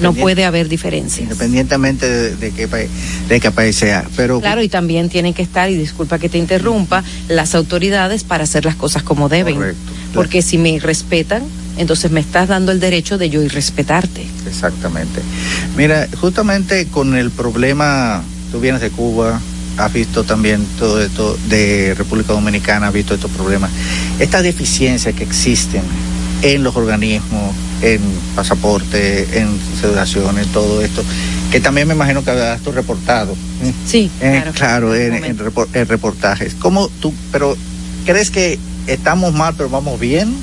No 0.00 0.12
puede 0.12 0.44
haber 0.44 0.68
diferencias. 0.68 1.22
Independientemente 1.22 2.08
de, 2.08 2.36
de, 2.36 2.50
qué, 2.52 2.68
país, 2.68 2.88
de 3.28 3.40
qué 3.40 3.50
país 3.50 3.76
sea. 3.76 4.04
Pero, 4.16 4.40
claro, 4.40 4.62
y 4.62 4.68
también 4.68 5.08
tienen 5.08 5.34
que 5.34 5.42
estar, 5.42 5.70
y 5.70 5.76
disculpa 5.76 6.18
que 6.18 6.28
te 6.28 6.38
interrumpa, 6.38 7.02
las 7.28 7.54
autoridades 7.54 8.24
para 8.24 8.44
hacer 8.44 8.64
las 8.64 8.76
cosas 8.76 9.02
como 9.02 9.28
deben. 9.28 9.56
Correcto. 9.56 9.92
Porque 10.14 10.42
si 10.42 10.58
me 10.58 10.78
respetan, 10.78 11.42
entonces 11.78 12.10
me 12.10 12.20
estás 12.20 12.48
dando 12.48 12.72
el 12.72 12.80
derecho 12.80 13.18
de 13.18 13.30
yo 13.30 13.42
ir 13.42 13.52
respetarte. 13.52 14.26
Exactamente. 14.46 15.20
Mira, 15.76 16.08
justamente 16.20 16.86
con 16.86 17.16
el 17.16 17.30
problema, 17.30 18.22
tú 18.50 18.60
vienes 18.60 18.80
de 18.82 18.90
Cuba, 18.90 19.40
has 19.78 19.92
visto 19.92 20.24
también 20.24 20.66
todo 20.78 21.00
esto 21.02 21.36
de 21.48 21.94
República 21.96 22.32
Dominicana, 22.32 22.88
has 22.88 22.92
visto 22.92 23.14
estos 23.14 23.30
problemas, 23.30 23.70
estas 24.18 24.42
deficiencias 24.42 25.14
que 25.14 25.24
existen 25.24 25.82
en 26.42 26.62
los 26.62 26.76
organismos, 26.76 27.54
en 27.82 28.00
pasaporte, 28.34 29.38
en 29.38 29.48
en 29.82 30.46
todo 30.52 30.82
esto, 30.82 31.02
que 31.50 31.60
también 31.60 31.88
me 31.88 31.94
imagino 31.94 32.24
que 32.24 32.30
habrás 32.30 32.60
tú 32.60 32.72
reportado. 32.72 33.34
Sí, 33.86 34.10
claro. 34.18 34.52
claro, 34.52 34.94
en, 34.94 35.24
en, 35.24 35.38
reportajes. 35.88 36.54
¿Cómo 36.54 36.88
tú, 36.88 37.12
pero 37.30 37.56
crees 38.06 38.30
que 38.30 38.58
estamos 38.86 39.32
mal 39.34 39.54
pero 39.56 39.68
vamos 39.68 39.98
bien? 39.98 40.34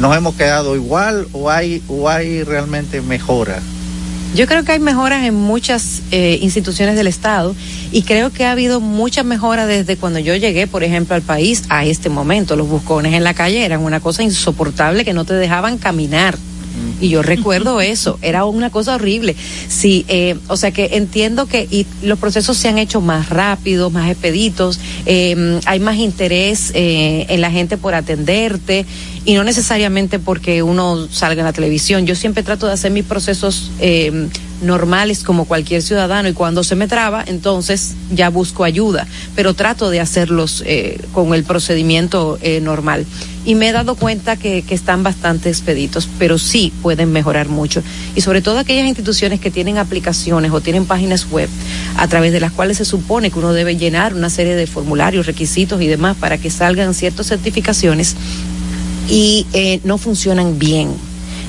¿Nos 0.00 0.16
hemos 0.16 0.34
quedado 0.34 0.74
igual 0.74 1.28
o 1.32 1.50
hay, 1.50 1.82
o 1.88 2.08
hay 2.08 2.42
realmente 2.42 3.02
mejora? 3.02 3.60
Yo 4.34 4.46
creo 4.46 4.64
que 4.64 4.72
hay 4.72 4.78
mejoras 4.78 5.26
en 5.26 5.34
muchas 5.34 6.00
eh, 6.10 6.38
instituciones 6.40 6.96
del 6.96 7.06
Estado 7.06 7.54
y 7.90 8.02
creo 8.02 8.30
que 8.30 8.46
ha 8.46 8.52
habido 8.52 8.80
mucha 8.80 9.22
mejora 9.24 9.66
desde 9.66 9.98
cuando 9.98 10.18
yo 10.18 10.34
llegué, 10.34 10.66
por 10.66 10.82
ejemplo, 10.82 11.14
al 11.14 11.20
país 11.20 11.64
a 11.68 11.84
este 11.84 12.08
momento. 12.08 12.56
Los 12.56 12.66
buscones 12.66 13.12
en 13.12 13.24
la 13.24 13.34
calle 13.34 13.62
eran 13.62 13.82
una 13.82 14.00
cosa 14.00 14.22
insoportable 14.22 15.04
que 15.04 15.12
no 15.12 15.26
te 15.26 15.34
dejaban 15.34 15.76
caminar. 15.76 16.38
Y 17.00 17.08
yo 17.08 17.22
recuerdo 17.22 17.80
eso, 17.80 18.18
era 18.22 18.44
una 18.44 18.70
cosa 18.70 18.94
horrible. 18.94 19.34
Sí, 19.68 20.04
eh, 20.08 20.36
o 20.48 20.56
sea 20.56 20.70
que 20.70 20.90
entiendo 20.92 21.46
que 21.46 21.66
y 21.70 21.86
los 22.02 22.18
procesos 22.18 22.56
se 22.56 22.68
han 22.68 22.78
hecho 22.78 23.00
más 23.00 23.28
rápidos, 23.28 23.92
más 23.92 24.10
expeditos, 24.10 24.78
eh, 25.06 25.60
hay 25.66 25.80
más 25.80 25.96
interés 25.96 26.70
eh, 26.74 27.26
en 27.28 27.40
la 27.40 27.50
gente 27.50 27.76
por 27.76 27.94
atenderte 27.94 28.86
y 29.24 29.34
no 29.34 29.44
necesariamente 29.44 30.18
porque 30.18 30.62
uno 30.62 31.08
salga 31.10 31.40
en 31.40 31.46
la 31.46 31.52
televisión. 31.52 32.06
Yo 32.06 32.14
siempre 32.14 32.42
trato 32.42 32.66
de 32.66 32.72
hacer 32.72 32.90
mis 32.90 33.04
procesos 33.04 33.70
eh, 33.80 34.28
normales 34.62 35.22
como 35.22 35.44
cualquier 35.44 35.82
ciudadano 35.82 36.28
y 36.28 36.32
cuando 36.32 36.64
se 36.64 36.76
me 36.76 36.88
traba, 36.88 37.24
entonces 37.26 37.94
ya 38.12 38.30
busco 38.30 38.64
ayuda, 38.64 39.06
pero 39.34 39.54
trato 39.54 39.90
de 39.90 40.00
hacerlos 40.00 40.62
eh, 40.66 41.00
con 41.12 41.34
el 41.34 41.44
procedimiento 41.44 42.38
eh, 42.42 42.60
normal. 42.60 43.06
Y 43.44 43.56
me 43.56 43.68
he 43.68 43.72
dado 43.72 43.96
cuenta 43.96 44.36
que, 44.36 44.62
que, 44.62 44.74
están 44.74 45.02
bastante 45.02 45.48
expeditos, 45.48 46.08
pero 46.16 46.38
sí 46.38 46.72
pueden 46.80 47.10
mejorar 47.10 47.48
mucho. 47.48 47.82
Y 48.14 48.20
sobre 48.20 48.40
todo 48.40 48.60
aquellas 48.60 48.86
instituciones 48.86 49.40
que 49.40 49.50
tienen 49.50 49.78
aplicaciones 49.78 50.52
o 50.52 50.60
tienen 50.60 50.86
páginas 50.86 51.28
web 51.28 51.48
a 51.96 52.06
través 52.06 52.32
de 52.32 52.38
las 52.38 52.52
cuales 52.52 52.76
se 52.76 52.84
supone 52.84 53.32
que 53.32 53.40
uno 53.40 53.52
debe 53.52 53.76
llenar 53.76 54.14
una 54.14 54.30
serie 54.30 54.54
de 54.54 54.68
formularios, 54.68 55.26
requisitos 55.26 55.82
y 55.82 55.88
demás 55.88 56.16
para 56.16 56.38
que 56.38 56.50
salgan 56.50 56.94
ciertas 56.94 57.26
certificaciones 57.26 58.14
y 59.08 59.46
eh, 59.52 59.80
no 59.84 59.98
funcionan 59.98 60.58
bien. 60.58 60.90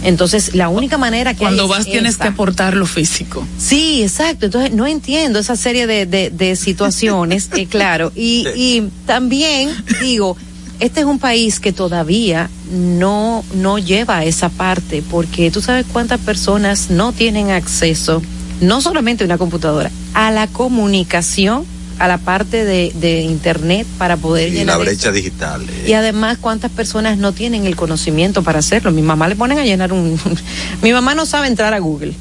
Entonces, 0.03 0.53
la 0.53 0.69
única 0.69 0.97
manera 0.97 1.33
que 1.33 1.39
Cuando 1.39 1.67
vas 1.67 1.85
tienes 1.85 2.17
que 2.17 2.27
aportar 2.27 2.75
lo 2.75 2.85
físico. 2.85 3.45
Sí, 3.57 4.03
exacto. 4.03 4.45
Entonces, 4.45 4.73
no 4.73 4.85
entiendo 4.85 5.39
esa 5.39 5.55
serie 5.55 5.87
de, 5.87 6.05
de, 6.05 6.55
situaciones, 6.55 7.49
eh, 7.55 7.67
claro. 7.67 8.11
Y, 8.15 8.45
y 8.55 8.89
también 9.05 9.69
digo, 10.01 10.37
este 10.79 11.01
es 11.01 11.05
un 11.05 11.19
país 11.19 11.59
que 11.59 11.71
todavía 11.71 12.49
no, 12.71 13.43
no 13.55 13.77
lleva 13.77 14.17
a 14.17 14.25
esa 14.25 14.49
parte, 14.49 15.03
porque 15.09 15.51
tú 15.51 15.61
sabes 15.61 15.85
cuántas 15.91 16.19
personas 16.19 16.89
no 16.89 17.13
tienen 17.13 17.51
acceso, 17.51 18.21
no 18.61 18.81
solamente 18.81 19.23
a 19.23 19.25
una 19.25 19.37
computadora, 19.37 19.91
a 20.13 20.31
la 20.31 20.47
comunicación 20.47 21.65
a 21.99 22.07
la 22.07 22.17
parte 22.17 22.65
de, 22.65 22.91
de 22.95 23.21
internet 23.21 23.85
para 23.97 24.17
poder 24.17 24.53
y 24.53 24.63
la 24.63 24.77
brecha 24.77 25.11
digital 25.11 25.63
eh. 25.69 25.85
y 25.87 25.93
además 25.93 26.37
cuántas 26.39 26.71
personas 26.71 27.17
no 27.17 27.31
tienen 27.31 27.65
el 27.65 27.75
conocimiento 27.75 28.43
para 28.43 28.59
hacerlo 28.59 28.91
mi 28.91 29.01
mamá 29.01 29.27
le 29.27 29.35
ponen 29.35 29.59
a 29.59 29.63
llenar 29.63 29.93
un 29.93 30.19
mi 30.81 30.91
mamá 30.91 31.15
no 31.15 31.25
sabe 31.25 31.47
entrar 31.47 31.73
a 31.73 31.79
Google. 31.79 32.13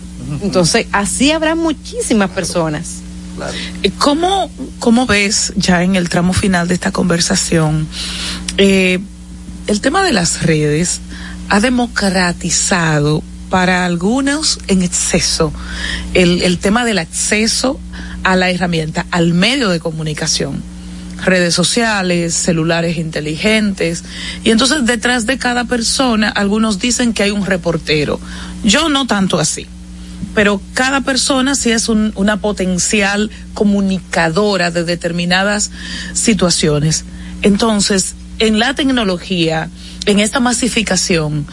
Entonces 0.43 0.87
así 0.93 1.31
habrá 1.31 1.55
muchísimas 1.55 2.31
personas. 2.31 3.03
Claro. 3.37 3.53
¿Cómo, 3.99 4.51
¿Cómo 4.79 5.07
ves 5.07 5.53
ya 5.57 5.83
en 5.83 5.97
el 5.97 6.09
tramo 6.09 6.33
final 6.33 6.69
de 6.69 6.75
esta 6.75 6.93
conversación 6.93 7.89
eh, 8.59 8.99
el 9.67 9.81
tema 9.81 10.05
de 10.05 10.13
las 10.13 10.43
redes 10.43 11.01
ha 11.49 11.61
democratizado 11.61 13.23
para 13.53 13.85
algunos 13.85 14.59
en 14.67 14.81
exceso 14.81 15.53
el, 16.15 16.41
el 16.41 16.57
tema 16.57 16.87
del 16.87 16.99
acceso 16.99 17.79
a 18.25 18.35
la 18.35 18.51
herramienta, 18.51 19.05
al 19.11 19.35
medio 19.35 19.69
de 19.69 19.79
comunicación 19.79 20.63
redes 21.23 21.55
sociales, 21.55 22.33
celulares 22.33 22.97
inteligentes. 22.97 24.05
Y 24.43 24.53
entonces 24.53 24.87
detrás 24.87 25.27
de 25.27 25.37
cada 25.37 25.67
persona, 25.67 26.31
algunos 26.31 26.79
dicen 26.79 27.13
que 27.13 27.25
hay 27.25 27.31
un 27.31 27.45
reportero. 27.45 28.19
Yo 28.65 28.89
no 28.89 29.07
tanto 29.07 29.39
así. 29.39 29.67
Pero 30.35 30.63
cada 30.73 31.03
persona 31.03 31.55
sí 31.55 31.73
es 31.73 31.91
un, 31.91 32.13
una 32.17 32.39
potencial 32.39 33.31
comunicadora 33.53 34.71
de 34.71 34.85
determinadas 34.85 35.71
situaciones. 36.15 37.05
Entonces, 37.43 38.15
en 38.39 38.59
la 38.59 38.75
tecnología, 38.75 39.69
en 40.07 40.21
esta 40.21 40.41
masificación, 40.41 41.47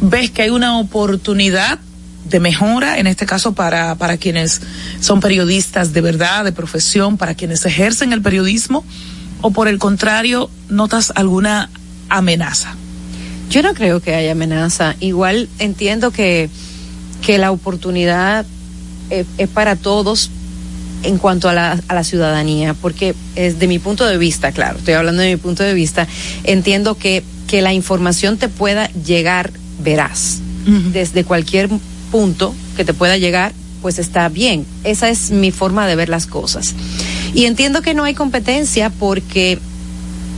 ves 0.00 0.30
que 0.30 0.42
hay 0.42 0.50
una 0.50 0.78
oportunidad 0.78 1.78
de 2.24 2.40
mejora, 2.40 2.98
en 2.98 3.06
este 3.06 3.26
caso 3.26 3.52
para, 3.52 3.94
para 3.96 4.16
quienes 4.16 4.60
son 5.00 5.20
periodistas 5.20 5.92
de 5.92 6.00
verdad, 6.00 6.44
de 6.44 6.52
profesión, 6.52 7.16
para 7.18 7.34
quienes 7.34 7.64
ejercen 7.66 8.12
el 8.12 8.22
periodismo, 8.22 8.84
o 9.40 9.50
por 9.50 9.68
el 9.68 9.78
contrario, 9.78 10.50
notas 10.68 11.12
alguna 11.14 11.70
amenaza? 12.08 12.74
Yo 13.50 13.62
no 13.62 13.74
creo 13.74 14.00
que 14.00 14.14
haya 14.14 14.32
amenaza. 14.32 14.96
Igual 15.00 15.48
entiendo 15.58 16.10
que, 16.10 16.48
que 17.24 17.38
la 17.38 17.52
oportunidad 17.52 18.46
es, 19.10 19.26
es 19.36 19.48
para 19.48 19.76
todos 19.76 20.30
en 21.02 21.18
cuanto 21.18 21.50
a 21.50 21.52
la, 21.52 21.78
a 21.86 21.94
la 21.94 22.04
ciudadanía, 22.04 22.74
porque 22.74 23.14
es 23.34 23.58
de 23.58 23.66
mi 23.66 23.78
punto 23.78 24.06
de 24.06 24.16
vista, 24.16 24.52
claro, 24.52 24.78
estoy 24.78 24.94
hablando 24.94 25.20
de 25.20 25.28
mi 25.28 25.36
punto 25.36 25.62
de 25.62 25.74
vista, 25.74 26.08
entiendo 26.44 26.96
que, 26.96 27.22
que 27.54 27.62
la 27.62 27.72
información 27.72 28.36
te 28.36 28.48
pueda 28.48 28.88
llegar 29.06 29.52
veraz 29.80 30.40
uh 30.66 30.70
-huh. 30.70 30.90
desde 30.90 31.22
cualquier 31.22 31.70
punto 32.10 32.52
que 32.76 32.84
te 32.84 32.94
pueda 32.94 33.16
llegar, 33.16 33.52
pues 33.80 34.00
está 34.00 34.28
bien. 34.28 34.66
Esa 34.82 35.08
es 35.08 35.30
mi 35.30 35.52
forma 35.52 35.86
de 35.86 35.94
ver 35.94 36.08
las 36.08 36.26
cosas. 36.26 36.74
Y 37.32 37.44
entiendo 37.44 37.80
que 37.80 37.94
no 37.94 38.02
hay 38.02 38.14
competencia 38.14 38.90
porque 38.90 39.60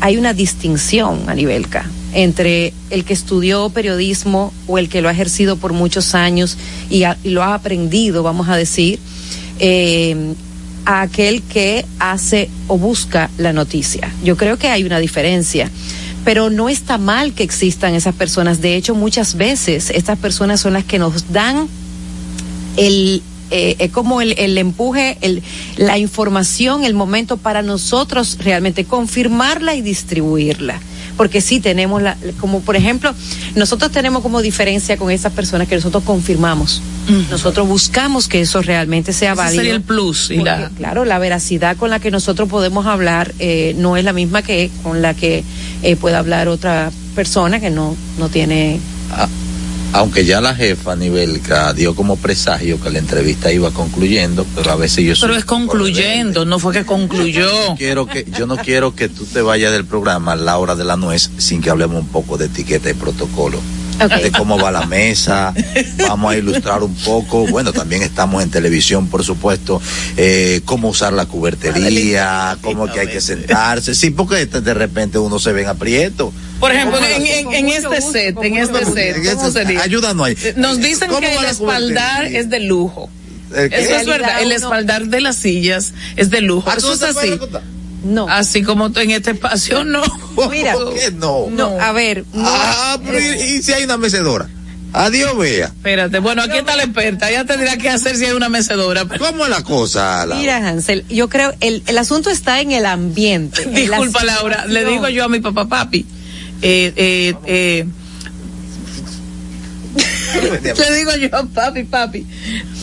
hay 0.03 0.19
una 0.19 0.35
distinción, 0.35 1.27
Anibelka, 1.27 1.87
entre 2.13 2.75
el 2.91 3.07
que 3.07 3.15
estudió 3.15 3.71
periodismo 3.71 4.53
o 4.67 4.77
el 4.77 4.91
que 4.91 5.01
lo 5.01 5.09
ha 5.09 5.13
ejercido 5.13 5.57
por 5.57 5.73
muchos 5.73 6.15
años 6.15 6.59
y, 6.91 7.05
a, 7.05 7.17
y 7.25 7.31
lo 7.31 7.43
ha 7.43 7.55
aprendido, 7.55 8.23
vamos 8.23 8.51
a 8.51 8.57
decir, 8.57 8.99
eh, 9.59 10.35
a 10.85 11.01
aquel 11.01 11.41
que 11.41 11.87
hace 11.99 12.51
o 12.69 12.77
busca 12.77 13.31
la 13.39 13.55
noticia. 13.55 14.13
Yo 14.23 14.37
creo 14.37 14.59
que 14.59 14.69
hay 14.69 14.85
una 14.85 14.99
diferencia 14.99 15.71
pero 16.27 16.51
no 16.51 16.69
está 16.69 16.99
mal 16.99 17.35
que 17.35 17.45
existan 17.45 17.95
esas 17.95 18.13
personas. 18.13 18.61
De 18.61 18.75
hecho, 18.75 18.97
muchas 18.97 19.37
veces 19.37 19.91
estas 19.91 20.19
personas 20.19 20.61
son 20.61 20.73
las 20.73 20.83
que 20.83 20.99
nos 20.99 21.33
dan 21.33 21.69
el 22.77 23.23
eh, 23.53 23.91
como 23.93 24.21
el, 24.21 24.35
el 24.37 24.59
empuje, 24.59 25.19
el, 25.21 25.41
la 25.77 25.99
información, 25.99 26.83
el 26.83 26.95
momento 26.95 27.37
para 27.37 27.63
nosotros 27.63 28.39
realmente 28.41 28.85
confirmarla 28.85 29.77
y 29.77 29.83
distribuirla. 29.83 30.81
Porque 31.17 31.41
sí 31.41 31.61
tenemos 31.61 32.03
la, 32.03 32.17
como 32.41 32.61
por 32.61 32.75
ejemplo, 32.75 33.15
nosotros 33.55 33.93
tenemos 33.93 34.21
como 34.21 34.43
diferencia 34.43 34.97
con 34.97 35.13
esas 35.13 35.33
personas 35.33 35.69
que 35.69 35.77
nosotros 35.77 36.03
confirmamos. 36.03 36.83
Nosotros 37.31 37.69
buscamos 37.69 38.27
que 38.27 38.41
eso 38.41 38.63
realmente 38.63 39.13
sea 39.13 39.33
Ese 39.33 39.39
válido. 39.39 39.63
sería 39.63 39.77
el 39.77 39.83
plus. 39.83 40.33
Y 40.33 40.39
Porque, 40.39 40.51
la... 40.51 40.71
Claro, 40.77 41.05
la 41.05 41.21
veracidad 41.21 41.77
con 41.77 41.89
la 41.89 42.01
que 42.01 42.11
nosotros 42.11 42.49
podemos 42.49 42.85
hablar 42.87 43.33
eh, 43.39 43.77
no 43.79 43.97
es 43.97 44.03
la 44.03 44.13
misma 44.13 44.43
que 44.43 44.73
con 44.83 45.03
la 45.03 45.15
que 45.15 45.45
eh, 45.83 45.97
pueda 45.97 46.19
hablar 46.19 46.49
otra 46.49 46.91
persona 47.15 47.61
que 47.61 47.71
no, 47.71 47.97
no 48.19 48.29
tiene. 48.29 48.81
Ah 49.11 49.29
aunque 49.93 50.25
ya 50.25 50.41
la 50.41 50.55
jefa 50.55 50.93
a 50.93 50.97
nivel 50.97 51.41
dio 51.75 51.95
como 51.95 52.17
presagio 52.17 52.81
que 52.81 52.91
la 52.91 52.99
entrevista 52.99 53.51
iba 53.53 53.71
concluyendo, 53.71 54.47
pero 54.55 54.73
a 54.73 54.77
veces 54.77 55.05
yo 55.05 55.15
Pero 55.21 55.37
es 55.37 55.45
concluyendo, 55.45 56.45
no 56.45 56.59
fue 56.59 56.73
que 56.75 56.85
concluyó. 56.85 57.41
Yo 57.41 57.69
no 57.71 57.77
quiero 57.77 58.07
que 58.07 58.27
yo 58.37 58.47
no 58.47 58.57
quiero 58.57 58.95
que 58.95 59.09
tú 59.09 59.25
te 59.25 59.41
vayas 59.41 59.73
del 59.73 59.85
programa 59.85 60.33
a 60.33 60.37
la 60.37 60.59
hora 60.59 60.75
de 60.75 60.85
la 60.85 60.97
nuez 60.97 61.31
sin 61.39 61.61
que 61.61 61.71
hablemos 61.71 62.01
un 62.01 62.09
poco 62.09 62.37
de 62.37 62.47
etiqueta 62.47 62.91
y 62.91 62.95
protocolo. 62.95 63.61
Okay. 64.05 64.25
de 64.25 64.33
cómo 64.33 64.59
va 64.59 64.71
la 64.71 64.85
mesa, 64.87 65.55
vamos 66.07 66.33
a 66.33 66.37
ilustrar 66.37 66.83
un 66.83 66.95
poco, 66.97 67.47
bueno, 67.47 67.73
también 67.73 68.03
estamos 68.03 68.43
en 68.43 68.51
televisión, 68.51 69.09
por 69.09 69.25
supuesto, 69.25 69.81
eh, 70.17 70.61
cómo 70.67 70.89
usar 70.89 71.13
la 71.15 71.25
cubertería, 71.27 72.59
cómo 72.63 72.91
que 72.93 73.01
hay 73.01 73.09
que 73.09 73.21
sentarse, 73.21 73.95
sí, 73.95 74.11
porque 74.11 74.45
de 74.47 74.75
repente 74.75 75.19
uno 75.19 75.39
se 75.39 75.53
ve 75.53 75.63
en 75.63 75.69
aprieto, 75.69 76.33
Por 76.61 76.73
ejemplo, 76.73 76.99
en, 76.99 77.27
en, 77.27 77.53
en 77.53 77.69
este 77.69 78.01
set, 78.03 78.37
en 78.43 78.57
este 78.57 78.85
set, 78.85 79.17
En 79.17 79.25
¿cómo 79.37 79.49
este- 79.49 79.65
sería? 79.65 79.83
ayúdanos 79.83 80.27
ahí. 80.27 80.37
Nos 80.57 80.79
dicen 80.79 81.09
¿Cómo 81.09 81.21
que 81.21 81.35
el 81.35 81.45
espaldar 81.45 82.25
es 82.27 82.51
de 82.51 82.61
lujo. 82.61 83.09
Eso 83.55 83.97
es 83.97 84.07
verdad. 84.07 84.43
El 84.43 84.53
espaldar 84.53 85.07
de 85.07 85.21
las 85.21 85.37
sillas 85.37 85.93
es 86.17 86.31
de 86.31 86.41
lujo. 86.41 86.69
Ah, 86.69 86.77
¿tú 86.81 86.91
Eso 86.93 87.07
es 87.07 87.17
así. 87.17 87.39
No. 88.07 88.29
Así 88.29 88.63
como 88.63 88.91
tú 88.91 89.01
en 89.01 89.11
este 89.11 89.33
espacio, 89.33 89.85
no. 89.85 90.03
Mira. 90.51 90.75
¿Por 90.75 90.95
qué 90.95 91.11
no? 91.11 91.47
No, 91.51 91.81
a 91.81 91.93
ver, 91.93 92.25
no. 92.33 92.45
Ah, 92.47 92.99
pero 93.05 93.19
y, 93.19 93.63
si 93.63 93.73
hay 93.73 93.85
una 93.85 93.97
mecedora? 93.97 94.49
Adiós, 94.93 95.37
vea. 95.37 95.67
Espérate, 95.67 96.21
bueno, 96.21 96.43
aquí 96.43 96.57
está 96.57 96.77
la 96.77 96.85
experta. 96.85 97.29
Ella 97.29 97.45
tendrá 97.45 97.77
que 97.77 97.91
hacer 97.91 98.17
si 98.17 98.25
hay 98.25 98.33
una 98.33 98.49
mecedora. 98.49 99.05
¿Cómo 99.19 99.45
es 99.45 99.51
la 99.51 99.63
cosa, 99.63 100.25
Laura? 100.25 100.37
Mira, 100.37 100.57
Hansel, 100.57 101.05
yo 101.09 101.29
creo 101.29 101.53
el, 101.61 101.83
el 101.87 101.99
asunto 101.99 102.31
está 102.31 102.61
en 102.61 102.73
el 102.73 102.87
ambiente. 102.87 103.67
Disculpa, 103.67 104.25
Laura. 104.25 104.65
Le 104.67 104.85
digo 104.85 105.09
yo 105.09 105.25
a 105.25 105.29
mi 105.29 105.41
papá, 105.41 105.67
papi. 105.67 106.07
Eh, 106.63 106.93
eh, 106.97 107.35
eh, 107.45 107.87
le 110.63 110.95
digo 110.97 111.15
yo, 111.17 111.29
papi, 111.49 111.85
papi, 111.85 112.27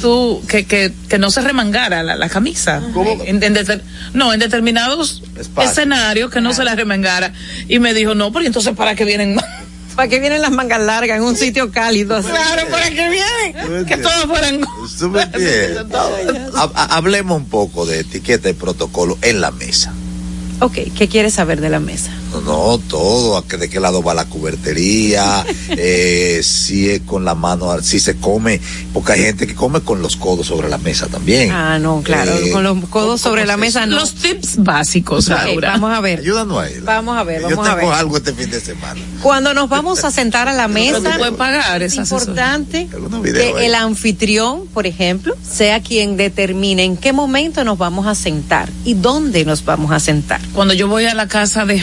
tú, 0.02 0.42
que, 0.48 0.66
que, 0.66 0.92
que 1.10 1.18
no 1.18 1.32
se 1.32 1.42
remangara 1.42 2.04
la, 2.04 2.16
la 2.16 2.30
camisa. 2.30 2.82
En, 3.26 3.44
en 3.44 3.56
deter- 3.56 3.82
no, 4.14 4.34
en 4.34 4.40
determinados 4.40 5.22
Espacio. 5.38 5.70
escenarios 5.70 6.32
que 6.32 6.42
no 6.42 6.54
se 6.54 6.64
la 6.64 6.76
remangara. 6.76 7.34
Y 7.68 7.80
me 7.80 7.94
dijo, 7.94 8.16
no, 8.16 8.32
pero 8.32 8.46
entonces 8.46 8.74
¿para 8.76 8.96
qué 8.96 9.06
vienen? 9.06 9.38
¿Para 9.96 10.08
qué 10.08 10.20
vienen 10.20 10.42
las 10.42 10.50
mangas 10.52 10.82
largas 10.82 11.18
en 11.18 11.24
un 11.24 11.36
sitio 11.36 11.70
cálido? 11.72 12.16
así? 12.18 12.28
Claro, 12.28 12.68
¿para 12.72 12.90
qué 12.90 13.10
vienen? 13.10 13.86
Que 13.86 13.98
todos 13.98 14.26
fueran... 14.26 14.62
Hablemos 16.90 17.38
un 17.38 17.46
poco 17.46 17.86
de 17.86 18.00
etiqueta 18.00 18.50
y 18.50 18.54
protocolo 18.54 19.20
en 19.22 19.40
la 19.42 19.52
mesa. 19.52 19.94
Ok, 20.62 20.80
¿qué 20.98 21.08
quieres 21.08 21.34
saber 21.36 21.62
de 21.62 21.70
la 21.70 21.80
mesa? 21.80 22.10
No, 22.34 22.42
no, 22.42 22.78
todo, 22.80 23.38
a 23.38 23.48
que- 23.48 23.58
de 23.58 23.70
qué 23.70 23.80
lado 23.80 24.02
va 24.04 24.14
la 24.14 24.26
cubertería, 24.26 25.46
eh, 25.70 26.42
si 26.44 26.90
es 26.90 27.02
con 27.02 27.26
la 27.26 27.36
mano, 27.36 27.80
si 27.82 28.00
se 28.00 28.16
come, 28.18 28.60
porque 28.94 29.14
hay 29.14 29.22
gente 29.22 29.48
que 29.48 29.56
come 29.56 29.82
con 29.82 30.02
los 30.02 30.16
codos 30.18 30.48
sobre 30.48 30.70
la 30.70 30.78
mesa 30.78 31.08
también. 31.08 31.52
Ah, 31.52 31.78
no, 31.80 32.02
claro, 32.04 32.32
Eh, 32.38 32.52
con 32.52 32.64
los 32.64 32.74
¿cómo- 32.74 32.90
codos 32.90 33.22
sobre 33.22 33.46
la 33.46 33.58
mesa 33.58 33.86
no. 33.86 33.98
Los 33.98 34.14
tips 34.16 34.64
básicos, 34.64 35.30
vamos 35.62 35.92
a 35.96 36.02
ver. 36.02 36.20
Ayúdanos 36.20 36.58
a 36.60 36.68
él. 36.70 36.82
Vamos 36.82 37.18
a 37.18 37.24
ver, 37.24 37.42
Yo 37.42 37.50
vamos 37.50 37.68
a 37.68 37.76
tengo 37.76 37.90
ver. 37.90 38.00
algo 38.00 38.18
este 38.18 38.34
fin 38.34 38.50
de 38.50 38.60
semana. 38.60 39.00
Cuando 39.22 39.54
nos 39.54 39.70
vamos 39.70 40.04
a 40.04 40.12
sentar 40.12 40.48
a 40.48 40.54
la 40.54 40.68
mesa, 40.68 41.16
puedes 41.18 41.36
pagar 41.36 41.84
es 41.84 41.96
importante 41.96 42.88
que 43.24 43.42
ahí. 43.60 43.66
el 43.66 43.76
anfitrión, 43.76 44.68
por 44.74 44.88
ejemplo, 44.88 45.36
sea 45.48 45.82
quien 45.82 46.18
determine 46.18 46.84
en 46.84 46.98
qué 46.98 47.14
momento 47.14 47.64
nos 47.64 47.78
vamos 47.78 48.08
a 48.08 48.16
sentar 48.16 48.70
y 48.86 48.94
dónde 48.96 49.46
nos 49.46 49.64
vamos 49.66 49.92
a 49.92 50.00
sentar. 50.00 50.42
Cuando 50.54 50.74
yo 50.74 50.88
voy 50.88 51.06
a 51.06 51.14
la 51.14 51.28
casa 51.28 51.66
de 51.66 51.80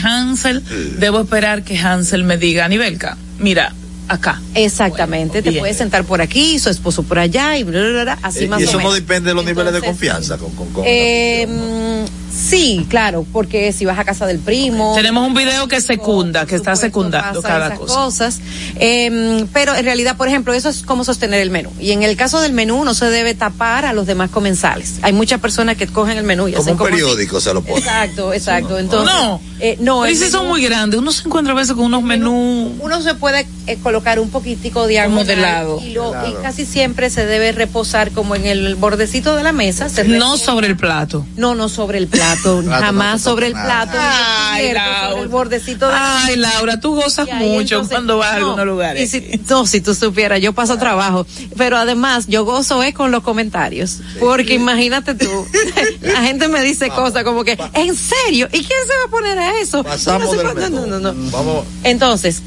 Hansel, 0.49 0.99
debo 0.99 1.21
esperar 1.21 1.63
que 1.63 1.77
Hansel 1.77 2.23
me 2.23 2.37
diga, 2.37 2.65
Anibelka, 2.65 3.17
mira, 3.39 3.73
acá. 4.07 4.41
Exactamente, 4.55 5.33
Bueno, 5.33 5.43
te 5.43 5.49
bien. 5.51 5.61
puedes 5.61 5.77
sentar 5.77 6.03
por 6.03 6.21
aquí, 6.21 6.59
su 6.59 6.69
esposo 6.69 7.03
por 7.03 7.19
allá 7.19 7.57
y 7.57 7.63
bla, 7.63 7.79
bla, 7.81 8.03
bla, 8.03 8.19
así 8.21 8.45
Eh, 8.45 8.47
más 8.47 8.61
y 8.61 8.65
o 8.65 8.69
eso 8.69 8.81
no 8.81 8.91
depende 8.93 9.29
de 9.29 9.35
los 9.35 9.45
niveles 9.45 9.73
de 9.73 9.81
confianza 9.81 10.37
con, 10.37 10.51
con, 10.55 10.67
con 10.71 10.83
Eh, 10.85 11.47
mm, 11.47 12.20
sí, 12.51 12.85
claro, 12.89 13.25
porque 13.33 13.71
si 13.73 13.85
vas 13.85 13.97
a 13.97 14.03
casa 14.03 14.25
del 14.27 14.39
primo. 14.39 14.93
Tenemos 14.95 15.25
un 15.27 15.33
video 15.33 15.67
que 15.67 15.81
secunda, 15.81 16.45
que 16.45 16.55
está 16.55 16.75
secundando 16.75 17.41
cada 17.41 17.67
esas 17.67 17.79
cosa. 17.79 17.93
cosas. 17.95 18.39
Eh, 18.79 19.45
pero 19.53 19.75
en 19.75 19.85
realidad, 19.85 20.17
por 20.17 20.27
ejemplo, 20.27 20.53
eso 20.53 20.69
es 20.69 20.81
como 20.83 21.03
sostener 21.03 21.41
el 21.41 21.49
menú. 21.49 21.69
Y 21.79 21.91
en 21.91 22.03
el 22.03 22.15
caso 22.15 22.39
del 22.41 22.53
menú 22.53 22.83
no 22.83 22.93
se 22.93 23.05
debe 23.09 23.33
tapar 23.33 23.85
a 23.85 23.93
los 23.93 24.05
demás 24.07 24.29
comensales. 24.29 24.95
Hay 25.01 25.13
muchas 25.13 25.39
personas 25.39 25.77
que 25.77 25.87
cogen 25.87 26.17
el 26.17 26.23
menú 26.23 26.47
y 26.47 26.51
como 26.53 26.61
hacen 26.63 26.73
un 26.73 26.77
como 26.77 26.87
así. 26.89 26.95
periódico 27.01 27.39
se 27.41 27.53
lo 27.53 27.61
pone. 27.61 27.77
Exacto, 27.79 28.33
exacto. 28.33 28.77
Entonces, 28.79 29.13
No, 29.15 29.41
eh, 29.59 29.77
no, 29.79 30.07
y 30.07 30.15
si 30.15 30.29
son 30.29 30.47
muy 30.47 30.63
grandes, 30.63 30.99
uno 30.99 31.11
se 31.11 31.23
encuentra 31.27 31.53
a 31.53 31.55
veces 31.55 31.73
con 31.75 31.85
unos 31.85 32.03
menús. 32.03 32.71
uno 32.79 33.01
se 33.01 33.13
puede 33.15 33.45
eh, 33.67 33.77
colocar 33.81 34.19
un 34.19 34.29
poquitico 34.29 34.87
diagonal 34.87 35.25
de 35.27 35.35
lado. 35.37 35.79
y, 35.83 35.91
lo- 35.91 36.13
y 36.27 36.33
casi 36.41 36.65
siempre 36.65 37.09
se 37.09 37.25
debe 37.25 37.51
reposar 37.51 38.11
como 38.11 38.35
en 38.35 38.45
el 38.45 38.75
bordecito 38.75 39.35
de 39.35 39.43
la 39.43 39.51
mesa. 39.51 39.89
se 39.89 40.03
No 40.03 40.37
sobre 40.37 40.67
el 40.67 40.77
plato. 40.77 41.25
No, 41.37 41.55
no 41.55 41.69
sobre 41.69 41.97
el 41.97 42.07
plato, 42.07 42.40
Plato 42.41 42.63
jamás 42.69 43.11
no 43.13 43.17
se 43.17 43.23
sobre 43.23 43.47
el 43.47 43.53
plato, 43.53 43.97
Ay, 43.99 44.71
Laura. 44.73 45.19
el 45.21 45.27
bordecito 45.27 45.87
de 45.87 45.91
la 45.93 46.23
Ay, 46.25 46.35
Laura, 46.37 46.79
tú 46.79 46.95
gozas 46.95 47.27
ahí 47.31 47.49
mucho 47.49 47.75
entonces- 47.75 47.89
cuando 47.91 48.17
vas 48.17 48.31
a 48.33 48.39
no, 48.39 48.45
algunos 48.47 48.65
lugares. 48.65 49.01
y 49.13 49.21
si, 49.21 49.41
no, 49.49 49.65
si 49.65 49.81
tú 49.81 49.93
supieras, 49.95 50.41
yo 50.41 50.53
paso 50.53 50.77
trabajo, 50.77 51.25
pero 51.57 51.77
además 51.77 52.25
yo 52.27 52.43
gozo 52.45 52.81
es 52.83 52.93
con 52.93 53.11
los 53.11 53.23
comentarios, 53.23 53.99
porque 54.19 54.53
imagínate 54.55 55.15
tú, 55.15 55.29
la 56.01 56.21
gente 56.23 56.47
me 56.47 56.61
dice 56.61 56.89
cosas 56.89 57.23
como 57.23 57.43
que, 57.43 57.57
¿en 57.73 57.95
serio? 57.95 58.47
¿Y 58.51 58.63
quién 58.63 58.79
se 58.87 58.93
va 58.97 59.05
a 59.05 59.11
poner 59.11 59.37
a 59.39 59.59
eso? 59.59 59.83
Pasamos 59.83 60.23
No 60.23 60.31
sé 60.31 60.37
del 60.37 60.45
cuánto- 60.47 60.61
menú. 60.61 60.87
no, 60.87 60.99
no, 60.99 61.13
no. 61.13 61.31
Vamos. 61.31 61.65
Entonces, 61.83 62.41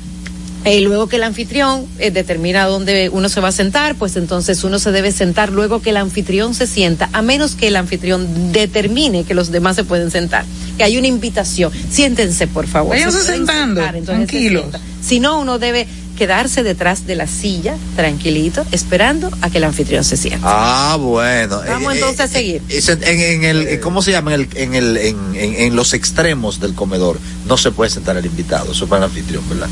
eh, 0.65 0.81
luego 0.81 1.09
que 1.09 1.17
el 1.17 1.23
anfitrión 1.25 1.87
eh, 1.99 2.11
determina 2.11 2.65
dónde 2.67 3.11
uno 3.13 3.29
se 3.29 3.41
va 3.41 3.49
a 3.49 3.53
sentar, 3.53 3.95
pues 3.97 4.17
entonces 4.17 4.65
uno 4.65 4.79
se 4.79 4.93
debe 4.93 5.13
sentar 5.13 5.51
luego 5.53 5.83
que 5.83 5.91
el 5.91 5.97
anfitrión 5.99 6.55
se 6.55 6.67
sienta, 6.67 7.09
a 7.13 7.23
menos 7.23 7.55
que 7.55 7.69
el 7.69 7.77
anfitrión 7.77 8.53
determine 8.53 9.25
que 9.25 9.35
los 9.35 9.51
demás 9.51 9.77
se 9.77 9.85
pueden 9.85 10.11
sentar. 10.11 10.45
Que 10.79 10.85
hay 10.85 10.97
una 10.99 11.07
invitación. 11.07 11.71
Siéntense, 11.91 12.47
por 12.47 12.67
favor. 12.67 12.91
Váyanse 12.91 13.19
Se 13.21 13.25
sentando, 13.37 13.81
sentar, 13.81 13.97
entonces 13.97 14.23
se 14.23 14.27
tranquilos. 14.33 14.63
sienta. 14.63 14.81
Si 15.03 15.21
no, 15.21 15.39
uno 15.41 15.59
debe 15.59 15.87
quedarse 16.19 16.63
detrás 16.63 17.07
de 17.07 17.17
la 17.17 17.27
silla, 17.27 17.77
tranquilito, 17.97 18.65
esperando 18.73 19.31
a 19.41 19.51
que 19.51 19.59
el 19.59 19.65
anfitrión 19.65 20.03
se 20.05 20.17
sienta. 20.17 20.47
Ah, 20.49 20.97
bueno. 20.97 21.61
Vamos 21.67 21.93
Eh, 21.93 21.97
entonces 21.97 22.21
eh, 22.21 22.23
a 22.23 22.29
seguir. 22.29 22.63
En, 23.03 23.21
en 23.21 23.45
el, 23.45 23.81
¿cómo 23.81 24.01
se 24.03 24.13
llama? 24.13 24.33
En, 24.35 24.41
el, 24.43 24.49
en, 24.57 24.75
el, 24.75 24.97
en, 24.97 25.17
en, 25.35 25.55
en 25.57 25.77
los 25.77 25.93
extremos 25.93 26.61
del 26.61 26.75
comedor 26.75 27.19
no 27.47 27.57
se 27.57 27.71
puede 27.73 27.91
sentar 27.91 28.17
el 28.17 28.27
invitado, 28.27 28.73
eso 28.73 28.85
es 28.85 28.91
para 28.91 29.05
el 29.05 29.11
anfitrión, 29.11 29.43
¿verdad? 29.49 29.69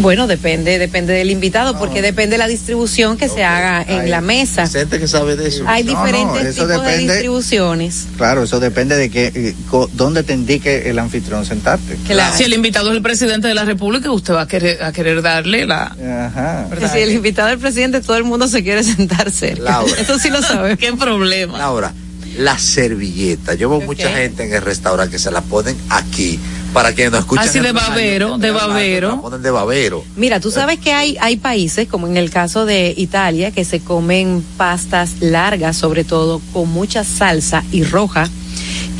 Bueno, 0.00 0.26
depende, 0.26 0.78
depende 0.78 1.12
del 1.12 1.30
invitado, 1.30 1.78
porque 1.78 2.02
depende 2.02 2.34
de 2.34 2.38
la 2.38 2.48
distribución 2.48 3.16
que 3.16 3.28
se 3.28 3.44
haga 3.44 3.82
en 3.82 4.00
Hay 4.00 4.08
la 4.10 4.20
mesa. 4.20 4.66
Gente 4.66 4.98
que 4.98 5.06
sabe 5.06 5.36
de 5.36 5.48
eso. 5.48 5.64
Hay 5.66 5.84
No, 5.84 5.92
no, 5.92 6.04
diferentes 6.04 6.46
eso 6.56 6.66
tipos 6.66 6.84
de 6.84 6.98
distribuciones. 6.98 8.06
Claro, 8.16 8.42
eso 8.42 8.58
depende 8.58 8.96
de 8.96 9.10
que, 9.10 9.26
eh, 9.34 9.54
co- 9.70 9.88
dónde 9.92 10.22
te 10.22 10.32
indique 10.32 10.88
el 10.90 10.98
anfitrión 10.98 11.44
sentarte. 11.46 11.96
Claro. 12.06 12.34
Si 12.36 12.42
el 12.42 12.52
invitado 12.54 12.90
es 12.90 12.96
el 12.96 13.02
presidente 13.02 13.46
de 13.48 13.54
la 13.54 13.64
República, 13.64 14.10
usted 14.10 14.34
va 14.34 14.42
a 14.42 14.48
querer, 14.48 14.82
a 14.82 14.92
querer 14.92 15.22
darle 15.22 15.66
la... 15.66 15.84
Ajá. 16.26 16.66
Que 16.76 16.88
si 16.88 16.98
el 16.98 17.12
invitado 17.12 17.48
del 17.48 17.58
presidente, 17.58 18.00
todo 18.00 18.16
el 18.16 18.24
mundo 18.24 18.48
se 18.48 18.62
quiere 18.64 18.82
sentar 18.82 19.30
cerca. 19.30 19.62
Laura. 19.62 19.92
Eso 20.00 20.18
sí 20.18 20.30
lo 20.30 20.42
sabe. 20.42 20.76
¿Qué 20.78 20.92
problema? 20.94 21.62
Ahora, 21.62 21.92
la 22.38 22.58
servilleta. 22.58 23.54
Yo 23.54 23.68
veo 23.70 23.80
mucha 23.82 24.08
gente 24.10 24.44
en 24.44 24.52
el 24.54 24.62
restaurante 24.62 25.12
que 25.12 25.18
se 25.18 25.30
la 25.30 25.42
ponen 25.42 25.76
aquí 25.90 26.40
para 26.72 26.94
que 26.94 27.10
no 27.10 27.18
escuchen. 27.18 27.44
Así 27.44 27.60
de 27.60 27.72
babero, 27.72 28.38
de 28.38 28.50
babero. 28.50 29.30
De 29.38 29.50
babero. 29.50 30.04
Mira, 30.16 30.40
tú 30.40 30.50
sabes 30.50 30.78
que 30.78 30.92
hay, 30.92 31.16
hay 31.20 31.36
países, 31.36 31.88
como 31.88 32.06
en 32.06 32.16
el 32.16 32.30
caso 32.30 32.64
de 32.64 32.94
Italia, 32.96 33.50
que 33.50 33.64
se 33.64 33.80
comen 33.80 34.44
pastas 34.56 35.20
largas, 35.20 35.76
sobre 35.76 36.04
todo 36.04 36.40
con 36.52 36.68
mucha 36.70 37.04
salsa 37.04 37.64
y 37.72 37.84
roja, 37.84 38.28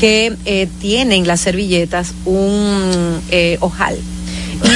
que 0.00 0.36
eh, 0.44 0.68
tienen 0.80 1.26
las 1.26 1.40
servilletas 1.40 2.12
un 2.24 3.20
eh, 3.30 3.56
ojal. 3.60 3.96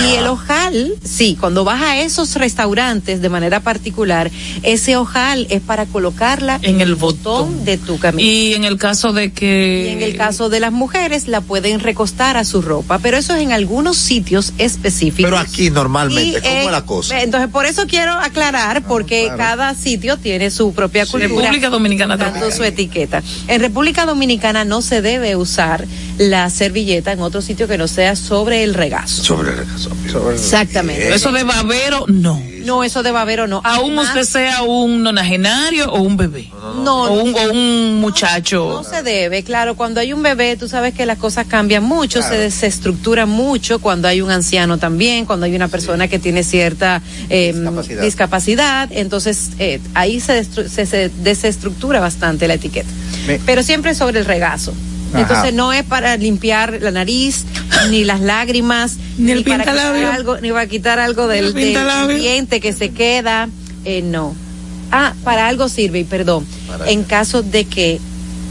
Y 0.07 0.14
el 0.16 0.26
ojal, 0.26 0.94
sí, 1.04 1.36
cuando 1.38 1.64
vas 1.64 1.82
a 1.82 1.98
esos 2.00 2.34
restaurantes 2.36 3.20
de 3.20 3.28
manera 3.28 3.61
particular, 3.61 4.30
ese 4.62 4.96
ojal 4.96 5.46
es 5.50 5.61
para 5.61 5.86
colocarla 5.86 6.59
En 6.62 6.80
el 6.80 6.94
botón 6.94 7.16
botón. 7.16 7.64
de 7.64 7.78
tu 7.78 7.98
camisa. 7.98 8.26
Y 8.28 8.54
en 8.54 8.64
el 8.64 8.78
caso 8.78 9.12
de 9.12 9.32
que... 9.32 9.86
Y 9.86 9.92
en 9.92 10.02
el 10.02 10.16
caso 10.16 10.48
de 10.48 10.61
las 10.61 10.72
mujeres 10.72 11.28
la 11.28 11.40
pueden 11.40 11.80
recostar 11.80 12.36
a 12.36 12.44
su 12.44 12.62
ropa, 12.62 12.98
pero 12.98 13.16
eso 13.16 13.34
es 13.34 13.42
en 13.42 13.52
algunos 13.52 13.96
sitios 13.96 14.52
específicos. 14.59 15.30
Pero 15.30 15.38
aquí 15.38 15.70
normalmente, 15.70 16.38
Y, 16.38 16.42
¿cómo 16.42 16.54
eh, 16.54 16.64
es 16.64 16.70
la 16.72 16.82
cosa? 16.84 17.22
Entonces, 17.22 17.48
por 17.50 17.66
eso 17.66 17.86
quiero 17.86 18.12
aclarar, 18.12 18.82
porque 18.86 19.22
claro. 19.24 19.38
cada 19.38 19.74
sitio 19.74 20.16
tiene 20.16 20.50
su 20.50 20.72
propia 20.72 21.07
cultura. 21.07 21.28
República 21.28 21.70
Dominicana 21.70 22.16
dando 22.16 22.40
también. 22.40 22.57
su 22.57 22.64
etiqueta. 22.64 23.22
En 23.48 23.61
República 23.61 24.04
Dominicana 24.07 24.64
no 24.64 24.82
se 24.82 25.02
debe 25.02 25.36
usar 25.36 25.86
la 26.18 26.48
servilleta 26.50 27.12
en 27.12 27.20
otro 27.20 27.42
sitio 27.42 27.68
que 27.68 27.78
no 27.78 27.88
sea 27.88 28.16
sobre 28.16 28.62
el 28.64 28.74
regazo. 28.74 29.22
Sobre 29.24 29.50
el 29.50 29.59
regazo. 29.59 29.90
Exactamente. 30.32 31.14
Eso 31.14 31.32
de 31.32 31.44
babero, 31.44 32.04
no. 32.09 32.40
No, 32.64 32.82
eso 32.82 33.02
de 33.04 33.12
babero 33.12 33.46
no. 33.46 33.61
Aún 33.64 33.96
Además, 33.98 34.09
usted 34.09 34.24
sea 34.24 34.62
un 34.62 35.02
nonagenario 35.04 35.86
o 35.92 36.00
un 36.02 36.16
bebé. 36.16 36.48
no, 36.82 37.04
O 37.04 37.22
un, 37.22 37.34
o 37.34 37.52
un 37.52 38.00
muchacho. 38.00 38.68
No 38.68 38.82
se 38.82 39.02
debe, 39.04 39.44
claro, 39.44 39.76
cuando 39.76 40.00
hay 40.00 40.12
un 40.12 40.20
bebé, 40.22 40.57
tú 40.57 40.68
sabes 40.68 40.92
que 40.92 41.07
las 41.07 41.18
cosas 41.18 41.46
cambian 41.46 41.84
mucho, 41.84 42.22
se 42.22 42.36
desestructuran 42.36 43.28
mucho, 43.28 43.78
cuando 43.78 44.09
hay 44.09 44.20
un 44.20 44.30
anciano 44.32 44.78
también, 44.78 45.26
cuando 45.26 45.46
hay 45.46 45.54
una 45.54 45.68
persona 45.68 46.09
que 46.09 46.18
tiene 46.18 46.42
cierta 46.42 47.02
eh, 47.30 47.52
Discapacidad. 47.54 48.02
discapacidad, 48.02 48.88
entonces 48.92 49.50
eh, 49.61 49.80
ahí 49.94 50.18
se, 50.20 50.42
se, 50.44 50.86
se 50.86 51.09
desestructura 51.22 52.00
bastante 52.00 52.48
la 52.48 52.54
etiqueta. 52.54 52.88
Me- 53.28 53.38
Pero 53.46 53.62
siempre 53.62 53.94
sobre 53.94 54.18
el 54.18 54.24
regazo. 54.24 54.74
Ajá. 55.12 55.22
Entonces 55.22 55.54
no 55.54 55.72
es 55.72 55.84
para 55.84 56.16
limpiar 56.16 56.78
la 56.80 56.90
nariz, 56.90 57.44
ni 57.90 58.04
las 58.04 58.20
lágrimas, 58.20 58.96
Ni 59.18 59.32
el 59.32 59.44
para 59.44 59.64
quitar 59.64 59.78
algo, 59.78 60.38
ni 60.40 60.50
para 60.50 60.66
quitar 60.66 60.98
algo 60.98 61.26
Ni 61.28 61.38
el 61.38 61.54
del, 61.54 62.18
diente 62.18 62.61
que 62.61 62.72
se 62.72 62.90
queda, 62.90 63.48
eh, 63.84 64.02
no. 64.02 64.34
Ah, 64.92 65.14
para 65.24 65.48
algo 65.48 65.68
sirve, 65.68 66.00
y 66.00 66.04
perdón, 66.04 66.46
Para 66.68 66.90
en 66.90 67.02
caso 67.04 67.42
de 67.42 67.64
que 67.64 68.00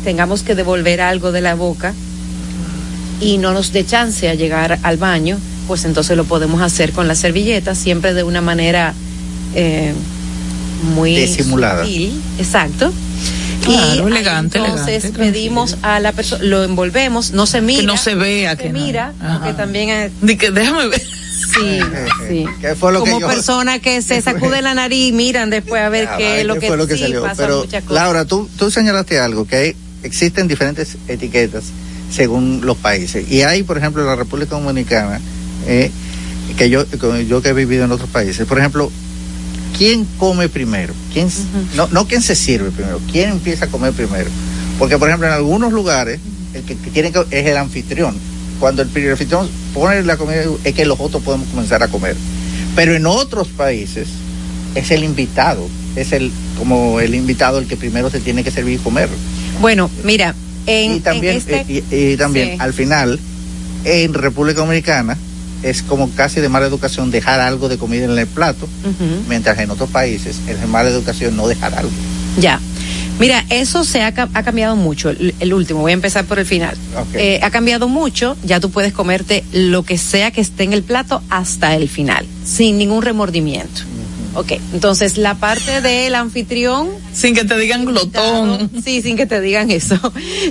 tengamos 0.04 0.44
que 0.44 0.56
devolver 0.56 1.02
algo 1.02 1.32
de 1.32 1.42
la 1.42 1.56
boca 1.56 1.94
y 3.22 3.38
no 3.38 3.54
nos 3.54 3.72
dé 3.72 3.86
chance 3.86 4.28
a 4.30 4.34
llegar 4.34 4.80
al 4.84 4.98
baño, 4.98 5.38
pues 5.68 5.86
entonces 5.86 6.16
lo 6.18 6.26
podemos 6.26 6.62
hacer 6.62 6.92
con 6.92 7.08
la 7.08 7.16
servilleta, 7.16 7.74
siempre 7.76 8.14
de 8.14 8.24
una 8.24 8.42
manera 8.42 8.94
eh, 9.56 9.94
muy 10.94 11.16
Disimulada. 11.16 11.84
sutil, 11.84 12.22
exacto. 12.38 12.92
Claro, 13.64 14.08
y 14.08 14.12
elegante, 14.12 14.58
entonces 14.60 15.06
elegante, 15.06 15.20
pedimos 15.20 15.78
a 15.82 16.00
la 16.00 16.12
persona, 16.12 16.44
lo 16.44 16.64
envolvemos, 16.64 17.32
no 17.32 17.46
se 17.48 17.62
mira, 17.62 17.82
que 17.82 17.88
no 17.88 17.98
se 17.98 18.14
vea 18.16 18.52
se 18.56 18.64
que 18.64 18.70
no. 18.70 18.80
mira, 18.80 19.14
Ajá. 19.20 19.40
porque 19.40 19.54
también 19.54 19.90
es, 19.90 20.12
Di 20.22 20.38
que 20.38 20.52
déjame 20.52 20.88
ver. 20.88 21.02
sí, 21.02 21.80
sí. 22.30 22.46
¿Qué 22.62 22.76
fue 22.76 22.92
lo 22.94 23.04
que 23.04 23.10
Como 23.10 23.22
yo- 23.22 23.28
persona 23.28 23.80
que 23.80 24.02
se 24.04 24.22
sacude 24.22 24.62
la 24.62 24.74
nariz, 24.76 25.14
miran 25.14 25.50
después 25.50 25.82
a 25.82 25.90
ver 25.90 26.06
Ya, 26.06 26.18
qué 26.18 26.42
es 26.42 26.46
lo 26.46 26.60
que, 26.60 26.68
fue 26.68 26.78
lo 26.78 26.86
que 26.86 26.96
sí, 26.96 27.02
salió. 27.04 27.26
Pero. 27.36 27.66
Laura, 27.90 28.26
tú, 28.26 28.48
tú 28.58 28.70
señalaste 28.70 29.20
algo, 29.20 29.48
que 29.48 29.56
hay- 29.56 29.76
existen 30.04 30.48
diferentes 30.48 30.98
etiquetas 31.08 31.64
según 32.12 32.62
los 32.64 32.78
países. 32.78 33.30
Y 33.32 33.42
hay, 33.42 33.64
por 33.64 33.80
ejemplo, 33.80 34.04
en 34.04 34.08
la 34.10 34.16
República 34.16 34.56
Dominicana, 34.60 35.20
eh, 35.66 35.90
que 36.56 36.70
yo, 36.70 36.88
que 36.88 37.26
yo 37.26 37.42
que 37.42 37.50
he 37.50 37.54
vivido 37.54 37.84
en 37.86 37.92
otros 37.92 38.10
países, 38.12 38.46
por 38.46 38.60
ejemplo, 38.60 38.92
¿quién 39.78 40.06
come 40.18 40.50
primero? 40.50 40.94
¿Quién, 41.14 41.28
no, 41.76 41.88
no 41.92 42.08
quién 42.08 42.22
se 42.22 42.36
sirve 42.36 42.72
primero, 42.72 43.00
¿quién 43.12 43.30
empieza 43.32 43.66
a 43.66 43.68
comer 43.68 43.94
primero? 43.94 44.30
Porque, 44.80 44.98
por 44.98 45.08
ejemplo, 45.10 45.28
en 45.28 45.34
algunos 45.34 45.72
lugares, 45.74 46.20
el 46.54 46.64
que, 46.64 46.76
que 46.78 46.90
tiene 46.92 47.12
que, 47.12 47.20
es 47.32 47.46
el 47.46 47.58
anfitrión. 47.58 48.16
Cuando 48.60 48.82
el 48.82 48.88
primer 48.90 49.12
anfitrión 49.12 49.50
pone 49.74 50.02
la 50.04 50.18
comida, 50.18 50.44
es 50.64 50.74
que 50.74 50.86
los 50.86 51.00
otros 51.00 51.22
podemos 51.24 51.48
comenzar 51.50 51.84
a 51.84 51.88
comer. 51.90 52.16
Pero 52.76 52.94
en 52.96 53.06
otros 53.06 53.48
países, 53.50 54.08
es 54.76 54.92
el 54.92 55.04
invitado, 55.04 55.68
es 55.96 56.12
el 56.12 56.32
como 56.60 57.00
el 57.00 57.16
invitado 57.16 57.60
el 57.60 57.68
que 57.68 57.78
primero 57.78 58.10
se 58.10 58.20
tiene 58.20 58.44
que 58.44 58.52
servir 58.52 58.76
y 58.76 58.84
comer. 58.84 59.10
Bueno, 59.62 59.90
mira, 60.04 60.36
en, 60.66 60.96
y 60.96 61.00
también, 61.00 61.34
en 61.34 61.38
este, 61.38 61.66
y, 61.68 61.84
y- 61.96 62.14
y 62.14 62.18
también 62.18 62.50
Sí. 62.52 62.56
al 62.60 62.74
final, 62.74 63.20
en 63.86 64.14
República 64.14 64.60
Dominicana, 64.62 65.18
es 65.64 65.82
como 65.82 66.10
casi 66.12 66.42
de 66.42 66.50
mala 66.50 66.68
educación 66.68 67.12
dejar 67.12 67.40
algo 67.40 67.70
de 67.70 67.78
comida 67.78 68.06
en 68.06 68.18
el 68.18 68.28
plato, 68.28 68.68
mientras 69.28 69.58
en 69.60 69.72
otros 69.72 69.90
países 69.90 70.38
es 70.48 70.62
de 70.62 70.68
mala 70.68 70.90
educación 70.90 71.36
no 71.36 71.48
dejar 71.48 71.74
algo. 71.76 71.92
Ya. 72.40 72.60
Mira, 73.18 73.46
eso 73.50 73.86
se 73.86 74.02
ha, 74.02 74.08
ha 74.08 74.44
cambiado 74.44 74.76
mucho. 74.76 75.10
El, 75.10 75.34
el 75.40 75.54
último, 75.54 75.80
voy 75.80 75.92
a 75.92 75.94
empezar 75.94 76.26
por 76.26 76.38
el 76.38 76.46
final. 76.46 76.76
Eh, 77.14 77.40
ha 77.42 77.50
cambiado 77.50 77.88
mucho. 77.88 78.36
Ya 78.44 78.60
tú 78.60 78.72
puedes 78.72 78.92
comerte 78.92 79.46
lo 79.54 79.84
que 79.84 79.98
sea 79.98 80.32
que 80.32 80.42
esté 80.42 80.64
en 80.64 80.74
el 80.74 80.84
plato 80.84 81.22
hasta 81.30 81.76
el 81.76 81.88
final, 81.88 82.26
sin 82.44 82.78
ningún 82.78 83.02
remordimiento. 83.02 83.84
Ok, 84.36 84.52
entonces 84.74 85.18
la 85.18 85.36
parte 85.36 85.80
del 85.82 86.14
anfitrión. 86.14 86.90
Sin 87.14 87.34
que 87.34 87.46
te 87.46 87.58
digan 87.58 87.86
glotón. 87.86 88.70
Sí, 88.84 89.02
sin 89.02 89.16
que 89.16 89.26
te 89.26 89.40
digan 89.40 89.72
eso. 89.72 89.98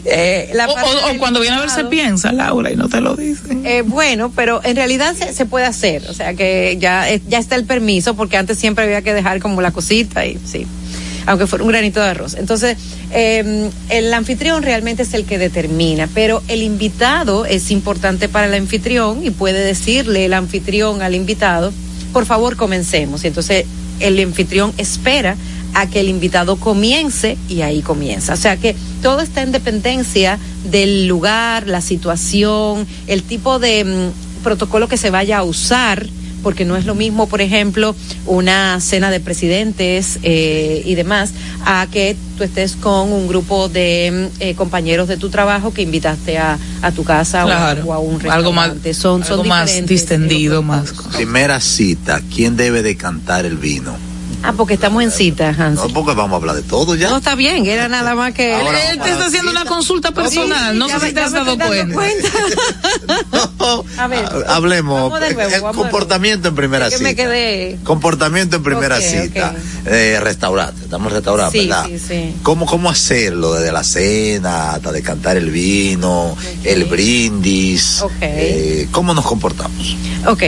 Eh, 0.07 0.51
la 0.55 0.69
O, 0.69 0.75
parte 0.75 0.91
o- 1.15 1.19
cuando 1.19 1.41
viene 1.41 1.57
a 1.57 1.61
ver 1.61 1.71
se 1.71 1.85
piensa, 1.85 2.33
Laura, 2.33 2.73
y 2.73 2.77
no 2.77 2.89
te 2.89 3.01
lo 3.03 3.15
dicen. 3.15 3.65
eh, 3.67 3.83
bueno, 3.83 4.33
pero 4.35 4.61
en 4.65 4.77
realidad 4.77 5.15
se, 5.15 5.33
se 5.35 5.45
puede 5.47 5.67
hacer, 5.67 6.03
o 6.09 6.15
sea 6.15 6.35
que 6.35 6.77
ya, 6.81 7.11
eh, 7.11 7.21
ya 7.29 7.39
está 7.39 7.57
el 7.57 7.65
permiso, 7.65 8.15
porque 8.15 8.37
antes 8.39 8.59
siempre 8.59 8.85
había 8.85 9.03
que 9.03 9.13
dejar 9.13 9.39
como 9.41 9.61
la 9.61 9.71
cosita 9.71 10.25
y 10.27 10.39
sí, 10.47 10.67
aunque 11.27 11.47
fuera 11.47 11.65
un 11.65 11.71
granito 11.71 12.01
de 12.01 12.09
arroz. 12.09 12.35
Entonces, 12.35 12.77
eh, 13.13 13.69
el 13.91 14.15
anfitrión 14.15 14.63
realmente 14.63 15.03
es 15.03 15.13
el 15.15 15.25
que 15.27 15.37
determina, 15.39 16.09
pero 16.15 16.43
el 16.49 16.63
invitado 16.63 17.45
es 17.45 17.71
importante 17.71 18.29
para 18.31 18.47
el 18.47 18.55
anfitrión 18.55 19.25
y 19.25 19.31
puede 19.31 19.63
decirle 19.65 20.25
el 20.25 20.33
anfitrión 20.35 21.03
al 21.03 21.15
invitado, 21.15 21.73
por 22.15 22.25
favor 22.25 22.57
comencemos. 22.57 23.25
Y 23.25 23.27
entonces 23.27 23.67
el 24.01 24.19
anfitrión 24.21 24.73
espera 24.79 25.37
a 25.75 25.89
que 25.91 26.01
el 26.01 26.09
invitado 26.09 26.57
comience 26.57 27.37
y 27.49 27.61
ahí 27.61 27.83
comienza. 27.83 28.33
O 28.33 28.37
sea 28.37 28.57
que 28.57 28.75
todo 29.03 29.21
está 29.21 29.43
en 29.43 29.53
dependencia 29.53 30.39
del 30.71 31.09
lugar, 31.09 31.67
la 31.67 31.81
situación, 31.81 32.87
el 33.09 33.25
tipo 33.25 33.59
de 33.59 33.85
mm, 33.85 34.43
protocolo 34.43 34.89
que 34.89 34.97
se 34.97 35.11
vaya 35.11 35.39
a 35.39 35.43
usar, 35.43 36.07
porque 36.45 36.65
no 36.65 36.77
es 36.77 36.85
lo 36.85 36.95
mismo, 36.95 37.27
por 37.29 37.41
ejemplo, 37.41 37.97
una 38.27 38.79
cena 38.81 39.11
de 39.11 39.19
presidentes 39.19 40.21
eh, 40.23 40.83
y 40.87 40.95
demás, 40.95 41.33
a 41.65 41.89
que 41.91 42.15
tú 42.39 42.45
estés 42.45 42.77
con 42.77 43.11
un 43.13 43.27
grupo 43.27 43.69
de 43.69 44.29
eh, 44.39 44.55
compañeros 44.55 45.09
de 45.09 45.17
tu 45.17 45.31
trabajo 45.31 45.75
que 45.75 45.83
invitaste 45.83 46.39
a, 46.39 46.57
a 46.83 46.93
tu 46.93 47.03
casa 47.03 47.45
o 47.47 47.49
a- 47.49 47.55
Claro. 47.57 47.85
o, 47.87 47.93
a 47.95 47.99
un 47.99 48.21
algo 48.31 48.53
más, 48.53 48.69
restaurante. 48.75 48.95
Son 48.95 49.23
algo 49.25 49.45
más 49.45 49.67
diferentes, 49.67 49.89
distendido, 50.01 50.63
más 50.63 50.93
cosas. 50.93 51.17
Primera 51.17 51.59
cita, 51.61 52.21
¿quién 52.33 52.57
debe 52.57 52.83
de 52.83 52.97
cantar 52.97 53.47
el 53.47 53.57
vino? 53.57 53.97
Ah, 54.47 54.53
porque 54.57 54.75
estamos 54.75 55.03
en 55.03 55.11
cita, 55.11 55.49
Hans. 55.59 55.77
No, 55.77 55.89
porque 55.89 56.13
vamos 56.15 56.33
a 56.35 56.37
hablar 56.37 56.55
de 56.57 56.63
todo 56.63 56.95
ya. 56.95 57.09
No, 57.09 57.17
está 57.17 57.35
bien, 57.35 57.65
era 57.67 57.89
nada 57.89 58.15
más 58.15 58.35
que... 58.35 58.55
Ahora 58.55 58.91
Él 58.91 59.01
te 59.01 59.11
está 59.11 59.27
haciendo 59.27 59.51
una 59.51 59.65
consulta 59.65 60.13
personal, 60.13 60.77
no 60.79 60.87
sé 60.89 61.01
si 61.01 61.13
te 61.15 61.21
has 61.21 61.33
dado 61.33 61.57
dando 61.57 61.95
cuenta. 61.95 62.29
A 63.99 64.07
ver, 64.09 64.25
Ha- 64.25 64.55
Hablemos. 64.57 65.11
nuevo, 65.11 65.73
comportamiento 65.73 66.49
en 66.49 66.55
primera 66.55 66.87
Es 66.89 66.93
que 66.93 66.99
cita. 66.99 67.09
me 67.11 67.17
quedé- 67.17 67.79
Comportamiento 67.85 68.57
en 68.57 68.63
primera 68.63 69.01
cita. 69.01 69.55
ok. 69.55 69.87
Eh, 69.87 70.19
restaurante. 70.21 70.85
Estamos 70.85 71.09
en 71.09 71.15
restaurante, 71.15 71.59
Sí, 71.61 71.67
¿verdad? 71.67 71.87
sí, 71.87 71.99
sí. 71.99 72.35
¿Cómo, 72.43 72.67
¿Cómo 72.67 72.91
hacerlo? 72.91 73.55
Desde 73.55 73.73
la 73.73 73.83
cena 73.85 74.73
hasta 74.73 74.93
de 74.93 75.03
cantar 75.03 75.37
el 75.37 75.51
vino, 75.51 76.37
el 76.65 76.85
brindis. 76.85 78.05
Eh, 78.21 78.89
¿Cómo 78.91 79.15
nos 79.15 79.25
comportamos? 79.25 79.97
Ok. 80.27 80.43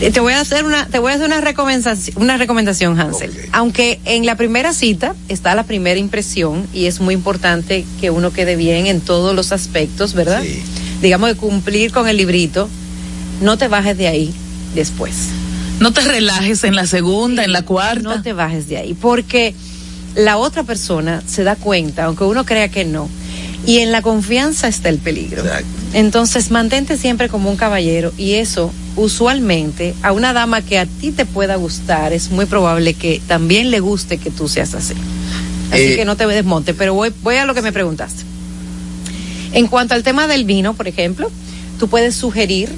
Eh, 0.00 0.10
Te 0.10 0.20
voy 0.20 0.32
a 0.32 0.40
hacer 0.40 0.64
una, 0.64 0.86
te 0.86 0.98
voy 0.98 1.12
a 1.12 1.14
hacer 1.16 1.26
una 1.26 1.40
recomendación, 1.40 2.22
una 2.22 2.36
recomendación, 2.36 2.98
Hansel. 2.98 3.32
Aunque 3.52 4.00
en 4.04 4.24
la 4.26 4.36
primera 4.36 4.72
cita 4.72 5.14
está 5.28 5.54
la 5.54 5.64
primera 5.64 5.98
impresión 6.00 6.66
y 6.72 6.86
es 6.86 7.00
muy 7.00 7.14
importante 7.14 7.84
que 8.00 8.10
uno 8.10 8.32
quede 8.32 8.56
bien 8.56 8.86
en 8.86 9.00
todos 9.00 9.34
los 9.34 9.52
aspectos, 9.52 10.14
¿verdad? 10.14 10.42
Sí. 10.42 10.62
Digamos 11.02 11.28
de 11.28 11.36
cumplir 11.36 11.92
con 11.92 12.08
el 12.08 12.16
librito, 12.16 12.68
no 13.42 13.58
te 13.58 13.68
bajes 13.68 13.96
de 13.98 14.08
ahí 14.08 14.34
después. 14.74 15.14
No 15.80 15.92
te 15.92 16.00
relajes 16.02 16.64
en 16.64 16.76
la 16.76 16.86
segunda, 16.86 17.44
en 17.44 17.52
la 17.52 17.62
cuarta. 17.62 18.02
No 18.02 18.22
te 18.22 18.32
bajes 18.32 18.68
de 18.68 18.78
ahí, 18.78 18.94
porque 18.94 19.54
la 20.14 20.36
otra 20.38 20.62
persona 20.62 21.22
se 21.26 21.42
da 21.44 21.56
cuenta, 21.56 22.04
aunque 22.04 22.24
uno 22.24 22.44
crea 22.44 22.68
que 22.68 22.84
no. 22.84 23.08
Y 23.66 23.78
en 23.78 23.92
la 23.92 24.02
confianza 24.02 24.68
está 24.68 24.88
el 24.88 24.98
peligro. 24.98 25.42
Exacto. 25.42 25.66
Entonces, 25.94 26.50
mantente 26.50 26.96
siempre 26.96 27.28
como 27.28 27.50
un 27.50 27.56
caballero 27.56 28.12
y 28.16 28.34
eso, 28.34 28.72
usualmente, 28.96 29.94
a 30.02 30.12
una 30.12 30.32
dama 30.32 30.62
que 30.62 30.78
a 30.78 30.86
ti 30.86 31.10
te 31.12 31.26
pueda 31.26 31.56
gustar, 31.56 32.12
es 32.12 32.30
muy 32.30 32.46
probable 32.46 32.94
que 32.94 33.20
también 33.26 33.70
le 33.70 33.80
guste 33.80 34.18
que 34.18 34.30
tú 34.30 34.48
seas 34.48 34.74
así. 34.74 34.94
Así 35.70 35.82
Eh, 35.82 35.96
que 35.96 36.04
no 36.04 36.16
te 36.16 36.26
desmonte, 36.26 36.74
pero 36.74 36.94
voy, 36.94 37.12
voy 37.22 37.36
a 37.36 37.44
lo 37.46 37.54
que 37.54 37.62
me 37.62 37.72
preguntaste. 37.72 38.22
En 39.52 39.66
cuanto 39.66 39.94
al 39.94 40.02
tema 40.02 40.26
del 40.26 40.44
vino, 40.44 40.74
por 40.74 40.88
ejemplo, 40.88 41.30
tú 41.78 41.88
puedes 41.88 42.14
sugerir 42.14 42.68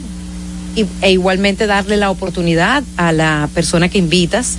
y- 0.74 0.84
e 1.02 1.12
igualmente 1.12 1.66
darle 1.66 1.96
la 1.96 2.10
oportunidad 2.10 2.82
a 2.96 3.12
la 3.12 3.48
persona 3.54 3.88
que 3.88 3.98
invitas 3.98 4.56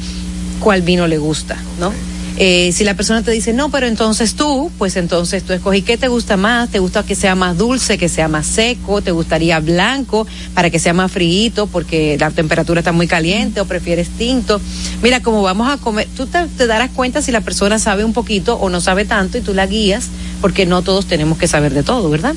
cuál 0.60 0.82
vino 0.82 1.08
le 1.08 1.18
gusta, 1.20 1.58
¿no? 1.80 1.94
Eh, 2.38 2.72
si 2.72 2.84
la 2.84 2.94
persona 2.94 3.24
te 3.24 3.32
dice, 3.32 3.54
no, 3.54 3.70
pero 3.70 3.88
entonces 3.88 4.36
tú, 4.36 4.72
pues 4.78 4.96
entonces 4.96 5.44
tú 5.44 5.54
escogí 5.54 5.82
qué 5.82 5.98
te 5.98 6.08
gusta 6.08 6.38
más, 6.38 6.70
te 6.70 6.80
gusta 6.80 7.04
que 7.04 7.16
sea 7.16 7.36
más 7.36 7.58
dulce, 7.58 7.98
que 7.98 8.10
sea 8.10 8.28
más 8.28 8.46
seco, 8.46 9.02
te 9.02 9.12
gustaría 9.12 9.60
blanco 9.60 10.28
para 10.54 10.70
que 10.70 10.80
sea 10.80 10.94
más 10.94 11.12
frío 11.12 11.28
porque 11.72 12.18
la 12.20 12.32
temperatura 12.32 12.80
está 12.80 12.92
muy 12.92 13.08
caliente 13.08 13.62
o 13.62 13.66
prefieres 13.66 14.10
tinto. 14.10 14.60
Mira, 15.02 15.22
como 15.22 15.42
vamos 15.42 15.70
a 15.70 15.78
comer, 15.78 16.08
tú 16.16 16.28
te, 16.28 16.68
darás 16.68 16.92
cuenta 16.92 17.22
si 17.22 17.32
la 17.32 17.42
persona 17.42 17.80
sabe 17.80 18.04
un 18.04 18.14
poquito 18.14 18.56
o 18.56 18.70
no 18.70 18.82
sabe 18.82 19.06
tanto 19.06 19.38
y 19.38 19.42
tú 19.42 19.54
la 19.54 19.66
guías 19.66 20.08
porque 20.42 20.66
no 20.66 20.82
todos 20.82 21.06
tenemos 21.06 21.38
que 21.38 21.48
saber 21.48 21.74
de 21.74 21.84
todo, 21.84 22.10
¿verdad? 22.10 22.36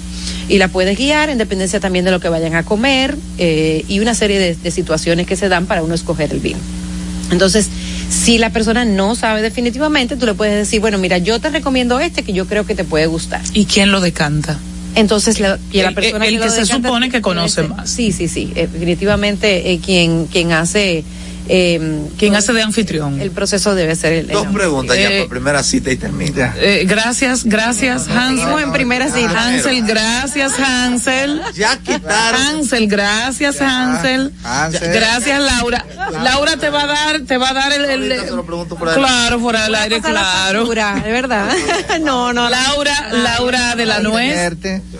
Y 0.48 0.58
la 0.58 0.68
puedes 0.68 0.96
guiar 0.96 1.30
en 1.30 1.38
dependencia 1.38 1.80
también 1.80 2.04
de 2.04 2.10
lo 2.10 2.20
que 2.20 2.28
vayan 2.28 2.54
a 2.54 2.64
comer 2.64 3.16
eh, 3.38 3.84
y 3.88 4.00
una 4.00 4.14
serie 4.14 4.38
de, 4.38 4.54
de 4.54 4.70
situaciones 4.70 5.26
que 5.26 5.36
se 5.36 5.48
dan 5.48 5.66
para 5.66 5.82
uno 5.82 5.94
escoger 5.94 6.32
el 6.32 6.40
vino. 6.40 6.58
Entonces, 7.30 7.68
si 8.10 8.38
la 8.38 8.50
persona 8.50 8.84
no 8.84 9.14
sabe 9.14 9.40
definitivamente, 9.40 10.16
tú 10.16 10.26
le 10.26 10.34
puedes 10.34 10.54
decir, 10.54 10.80
bueno, 10.80 10.98
mira, 10.98 11.18
yo 11.18 11.38
te 11.38 11.48
recomiendo 11.48 12.00
este 12.00 12.24
que 12.24 12.32
yo 12.32 12.46
creo 12.46 12.66
que 12.66 12.74
te 12.74 12.84
puede 12.84 13.06
gustar. 13.06 13.40
¿Y 13.54 13.66
quién 13.66 13.92
lo 13.92 14.00
decanta? 14.00 14.58
Entonces, 14.96 15.38
la, 15.38 15.58
y 15.70 15.80
la 15.80 15.92
persona 15.92 16.26
el 16.26 16.40
que 16.40 16.50
se 16.50 16.62
decanta 16.62 16.88
supone 16.88 17.08
que 17.08 17.22
conoce 17.22 17.62
más. 17.62 17.88
Sí, 17.88 18.10
sí, 18.10 18.26
sí. 18.26 18.52
eh, 18.56 18.68
definitivamente, 18.70 19.72
eh, 19.72 19.78
quien, 19.78 20.26
quien 20.26 20.52
hace. 20.52 21.04
Eh, 21.48 22.02
¿Quién 22.18 22.34
hace 22.36 22.52
de 22.52 22.62
anfitrión? 22.62 23.20
El 23.20 23.30
proceso 23.30 23.74
debe 23.74 23.96
ser 23.96 24.12
el. 24.12 24.26
Dos 24.28 24.46
el- 24.46 24.52
preguntas 24.52 24.96
ya 24.96 25.10
Eh, 25.10 25.20
por 25.22 25.30
primera 25.30 25.62
cita 25.62 25.90
y 25.90 25.96
termina. 25.96 26.54
Eh, 26.58 26.84
gracias, 26.86 27.44
gracias, 27.44 28.08
Hansel. 28.08 28.58
En 28.62 28.72
primera 28.72 29.06
cita. 29.10 29.46
Hansel, 29.48 29.82
gracias, 29.86 30.52
Hansel. 30.58 31.40
Ya 31.54 31.76
quitaron. 31.78 32.40
Hansel, 32.40 32.86
gracias, 32.88 33.60
Hansel. 33.60 34.32
Hansel. 34.44 34.92
Gracias, 34.92 35.40
Laura. 35.40 35.84
Laura 36.22 36.56
te 36.56 36.70
va 36.70 36.82
a 36.82 36.86
dar, 36.86 37.20
te 37.22 37.36
va 37.36 37.50
a 37.50 37.54
dar 37.54 37.72
el, 37.72 37.84
el- 37.84 38.26
lo 38.36 38.44
pregunto 38.44 38.76
del- 38.76 38.94
claro, 38.94 39.40
fuera 39.40 39.64
del 39.64 39.74
aire, 39.74 40.00
claro. 40.00 40.60
factura, 40.60 40.94
de 41.04 41.10
verdad. 41.12 41.48
no, 42.02 42.32
no. 42.32 42.48
Laura, 42.48 43.08
Laura 43.12 43.74
de 43.76 43.86
la 43.86 44.00
Nuez. 44.00 44.52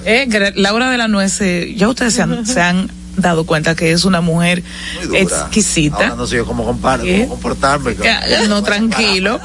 Eh, 0.05 0.53
Laura 0.57 0.91
de 0.91 0.99
la 0.99 1.09
Nuez, 1.09 1.41
eh, 1.41 1.75
ya 1.77 1.89
ustedes 1.89 2.15
se 2.15 2.23
han, 2.23 2.47
se 2.47 2.61
han 2.61 2.91
dado 3.17 3.45
cuenta 3.45 3.75
que 3.75 3.93
es 3.93 4.05
una 4.05 4.21
mujer 4.21 4.63
exquisita. 5.15 5.97
Ahora 5.97 6.15
no 6.17 6.27
sé 6.27 6.37
yo 6.37 6.47
cómo, 6.47 6.65
compar- 6.71 7.01
¿Eh? 7.05 7.23
cómo 7.23 7.35
comportarme. 7.35 7.97
Ya, 8.03 8.47
no, 8.49 8.63
tranquilo. 8.63 9.41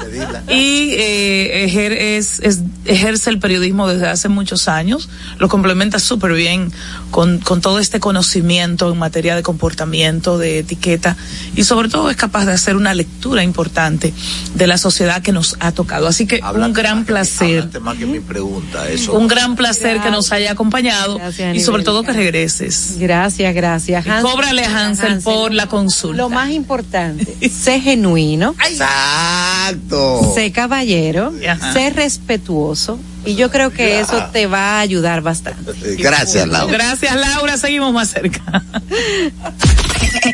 Y 0.48 0.90
eh, 0.94 1.64
Ejer 1.64 1.92
es, 1.92 2.40
es 2.40 2.60
ejerce 2.86 3.30
el 3.30 3.38
periodismo 3.38 3.88
desde 3.88 4.08
hace 4.08 4.28
muchos 4.28 4.68
años, 4.68 5.08
lo 5.38 5.48
complementa 5.48 5.98
súper 5.98 6.32
bien 6.32 6.72
con, 7.10 7.38
con 7.38 7.60
todo 7.60 7.78
este 7.78 8.00
conocimiento 8.00 8.92
en 8.92 8.98
materia 8.98 9.34
de 9.36 9.42
comportamiento, 9.42 10.38
de 10.38 10.58
etiqueta 10.60 11.16
y 11.54 11.64
sobre 11.64 11.88
todo 11.88 12.10
es 12.10 12.16
capaz 12.16 12.44
de 12.44 12.52
hacer 12.52 12.76
una 12.76 12.94
lectura 12.94 13.42
importante 13.42 14.12
de 14.54 14.66
la 14.66 14.78
sociedad 14.78 15.22
que 15.22 15.32
nos 15.32 15.56
ha 15.60 15.72
tocado. 15.72 16.06
Así 16.06 16.26
que 16.26 16.40
un 16.42 16.72
gran 16.72 17.04
placer. 17.04 17.68
más 17.80 17.96
que 17.96 18.06
mi 18.06 18.20
pregunta, 18.20 18.88
eso. 18.88 19.14
Un 19.14 19.28
gran 19.28 19.56
placer 19.56 20.00
que 20.00 20.10
nos 20.10 20.32
haya 20.32 20.52
acompañado 20.52 21.18
y 21.54 21.60
sobre 21.60 21.82
todo 21.82 22.02
que 22.02 22.12
regreses. 22.12 22.96
Gracias, 22.98 23.54
gracias. 23.54 24.06
Hansel, 24.06 24.30
Cóbrale 24.30 24.64
a 24.64 24.86
Hansel, 24.86 25.12
Hansel, 25.12 25.22
por 25.22 25.52
la 25.52 25.68
consulta. 25.68 26.16
Lo 26.16 26.28
más 26.28 26.50
importante, 26.50 27.36
sé 27.50 27.80
genuino. 27.80 28.54
Exacto. 28.68 30.32
Sé 30.34 30.52
caballero, 30.52 31.32
Ajá. 31.48 31.72
sé 31.72 31.90
respetuoso. 31.90 32.75
Y 33.24 33.34
yo 33.34 33.50
creo 33.50 33.70
que 33.70 34.00
eso 34.00 34.28
te 34.32 34.46
va 34.46 34.78
a 34.78 34.80
ayudar 34.80 35.22
bastante. 35.22 35.72
Gracias, 35.96 36.46
Laura. 36.46 36.72
Gracias, 36.72 37.14
Laura. 37.16 37.56
Seguimos 37.56 37.92
más 37.92 38.10
cerca. 38.10 38.62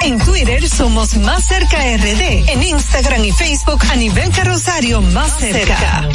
En 0.00 0.18
Twitter 0.18 0.68
somos 0.68 1.16
Más 1.16 1.46
Cerca 1.46 1.76
RD. 1.76 2.48
En 2.48 2.62
Instagram 2.62 3.24
y 3.24 3.32
Facebook 3.32 3.80
a 3.90 3.96
nivel 3.96 4.30
carrosario 4.30 5.00
Más 5.00 5.38
Cerca. 5.38 6.08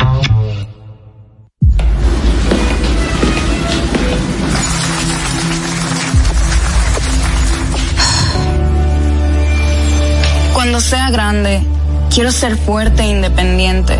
Cuando 10.53 10.81
sea 10.81 11.11
grande, 11.11 11.61
quiero 12.09 12.31
ser 12.31 12.57
fuerte 12.57 13.03
e 13.03 13.09
independiente. 13.09 13.99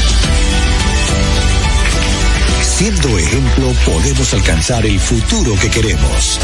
Siendo 2.81 3.15
ejemplo, 3.15 3.71
podemos 3.85 4.33
alcanzar 4.33 4.83
el 4.87 4.99
futuro 4.99 5.53
que 5.61 5.69
queremos. 5.69 6.39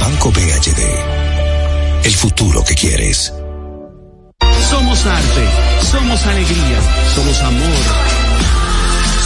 Banco 0.00 0.32
BHD. 0.32 0.82
El 2.02 2.12
futuro 2.12 2.64
que 2.64 2.74
quieres. 2.74 3.32
Somos 4.68 5.06
arte, 5.06 5.44
somos 5.92 6.26
alegría, 6.26 6.80
somos 7.14 7.40
amor. 7.40 7.84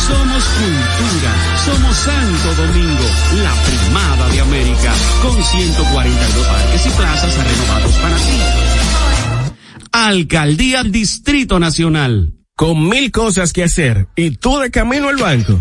Somos 0.07 0.45
cultura, 0.45 1.33
somos 1.65 1.97
Santo 1.97 2.63
Domingo, 2.63 3.05
la 3.43 3.55
primada 3.63 4.29
de 4.29 4.41
América, 4.43 4.93
con 5.23 5.43
142 5.43 6.47
parques 6.47 6.87
y 6.87 6.91
plazas 6.91 7.35
renovados 7.43 7.95
para 7.95 8.17
ti. 8.17 9.57
Alcaldía 9.93 10.85
Distrito 10.85 11.59
Nacional 11.59 12.35
con 12.55 12.89
mil 12.89 13.11
cosas 13.11 13.53
que 13.53 13.65
hacer 13.65 14.07
y 14.15 14.31
tú 14.33 14.59
de 14.59 14.71
camino 14.71 15.09
al 15.09 15.17
banco. 15.17 15.61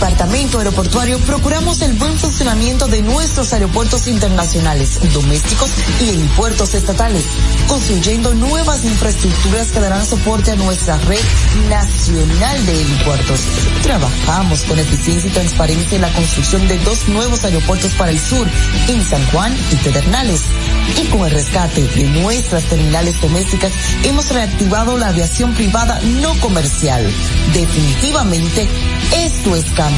departamento 0.00 0.58
aeroportuario 0.58 1.18
procuramos 1.18 1.82
el 1.82 1.92
buen 1.92 2.16
funcionamiento 2.18 2.88
de 2.88 3.02
nuestros 3.02 3.52
aeropuertos 3.52 4.06
internacionales, 4.06 4.98
domésticos 5.12 5.68
y 6.00 6.08
helipuertos 6.08 6.72
estatales, 6.72 7.26
construyendo 7.68 8.32
nuevas 8.32 8.82
infraestructuras 8.86 9.70
que 9.70 9.80
darán 9.80 10.06
soporte 10.06 10.52
a 10.52 10.56
nuestra 10.56 10.96
red 11.00 11.20
nacional 11.68 12.64
de 12.64 12.80
helipuertos. 12.80 13.40
Trabajamos 13.82 14.62
con 14.62 14.78
eficiencia 14.78 15.28
y 15.28 15.34
transparencia 15.34 15.96
en 15.96 16.02
la 16.02 16.12
construcción 16.14 16.66
de 16.66 16.78
dos 16.78 17.06
nuevos 17.08 17.44
aeropuertos 17.44 17.92
para 17.92 18.10
el 18.10 18.18
sur, 18.18 18.48
en 18.88 19.04
San 19.04 19.24
Juan 19.26 19.54
y 19.70 19.76
Pedernales. 19.76 20.40
Y 20.96 21.08
con 21.08 21.26
el 21.26 21.32
rescate 21.32 21.82
de 21.82 22.04
nuestras 22.04 22.64
terminales 22.64 23.20
domésticas 23.20 23.72
hemos 24.04 24.30
reactivado 24.30 24.96
la 24.96 25.08
aviación 25.08 25.52
privada 25.52 26.00
no 26.22 26.32
comercial. 26.40 27.06
Definitivamente, 27.52 28.66
esto 29.12 29.54
es 29.54 29.66
cambio. 29.72 29.89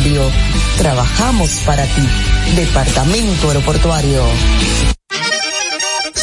Trabajamos 0.78 1.60
para 1.66 1.84
ti. 1.86 2.02
Departamento 2.56 3.48
Aeroportuario. 3.48 4.91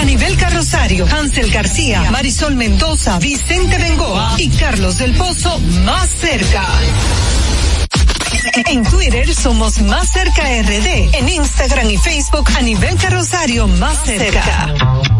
A 0.00 0.04
nivel 0.04 0.34
carrosario, 0.38 1.06
Hansel 1.06 1.50
García, 1.50 2.10
Marisol 2.10 2.56
Mendoza, 2.56 3.18
Vicente 3.18 3.76
Bengoa 3.76 4.34
y 4.38 4.48
Carlos 4.48 4.96
del 4.96 5.12
Pozo 5.12 5.58
más 5.84 6.08
cerca. 6.08 6.66
En 8.70 8.82
Twitter 8.82 9.34
somos 9.34 9.82
Más 9.82 10.10
Cerca 10.10 10.44
RD. 10.62 11.14
En 11.14 11.28
Instagram 11.28 11.90
y 11.90 11.98
Facebook 11.98 12.48
a 12.56 12.62
nivel 12.62 12.96
carrosario 12.96 13.66
Más 13.68 14.02
Cerca. 14.04 15.19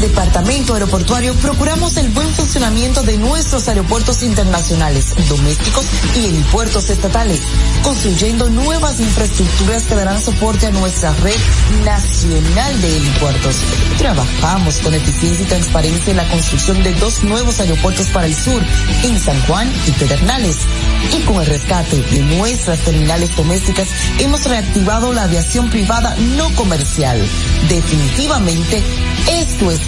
Departamento 0.00 0.74
Aeroportuario 0.74 1.34
procuramos 1.34 1.96
el 1.96 2.08
buen 2.10 2.28
funcionamiento 2.28 3.02
de 3.02 3.18
nuestros 3.18 3.66
aeropuertos 3.68 4.22
internacionales, 4.22 5.14
domésticos 5.28 5.86
y 6.16 6.26
helipuertos 6.26 6.88
estatales, 6.90 7.40
construyendo 7.82 8.48
nuevas 8.48 9.00
infraestructuras 9.00 9.84
que 9.84 9.96
darán 9.96 10.20
soporte 10.20 10.66
a 10.66 10.70
nuestra 10.70 11.12
red 11.14 11.36
nacional 11.84 12.80
de 12.80 12.96
helipuertos. 12.96 13.56
Trabajamos 13.98 14.78
con 14.78 14.94
eficiencia 14.94 15.44
y 15.44 15.48
transparencia 15.48 16.10
en 16.12 16.16
la 16.18 16.28
construcción 16.28 16.82
de 16.82 16.92
dos 16.94 17.24
nuevos 17.24 17.58
aeropuertos 17.58 18.06
para 18.08 18.26
el 18.26 18.34
sur, 18.34 18.62
en 19.02 19.18
San 19.18 19.40
Juan 19.42 19.72
y 19.86 19.90
Pedernales. 19.92 20.58
Y 21.16 21.22
con 21.22 21.40
el 21.40 21.46
rescate 21.46 22.00
de 22.02 22.20
nuestras 22.36 22.80
terminales 22.80 23.34
domésticas, 23.34 23.88
hemos 24.18 24.44
reactivado 24.44 25.12
la 25.12 25.24
aviación 25.24 25.70
privada 25.70 26.14
no 26.36 26.54
comercial. 26.54 27.20
Definitivamente, 27.68 28.82
esto 29.30 29.70
es 29.70 29.87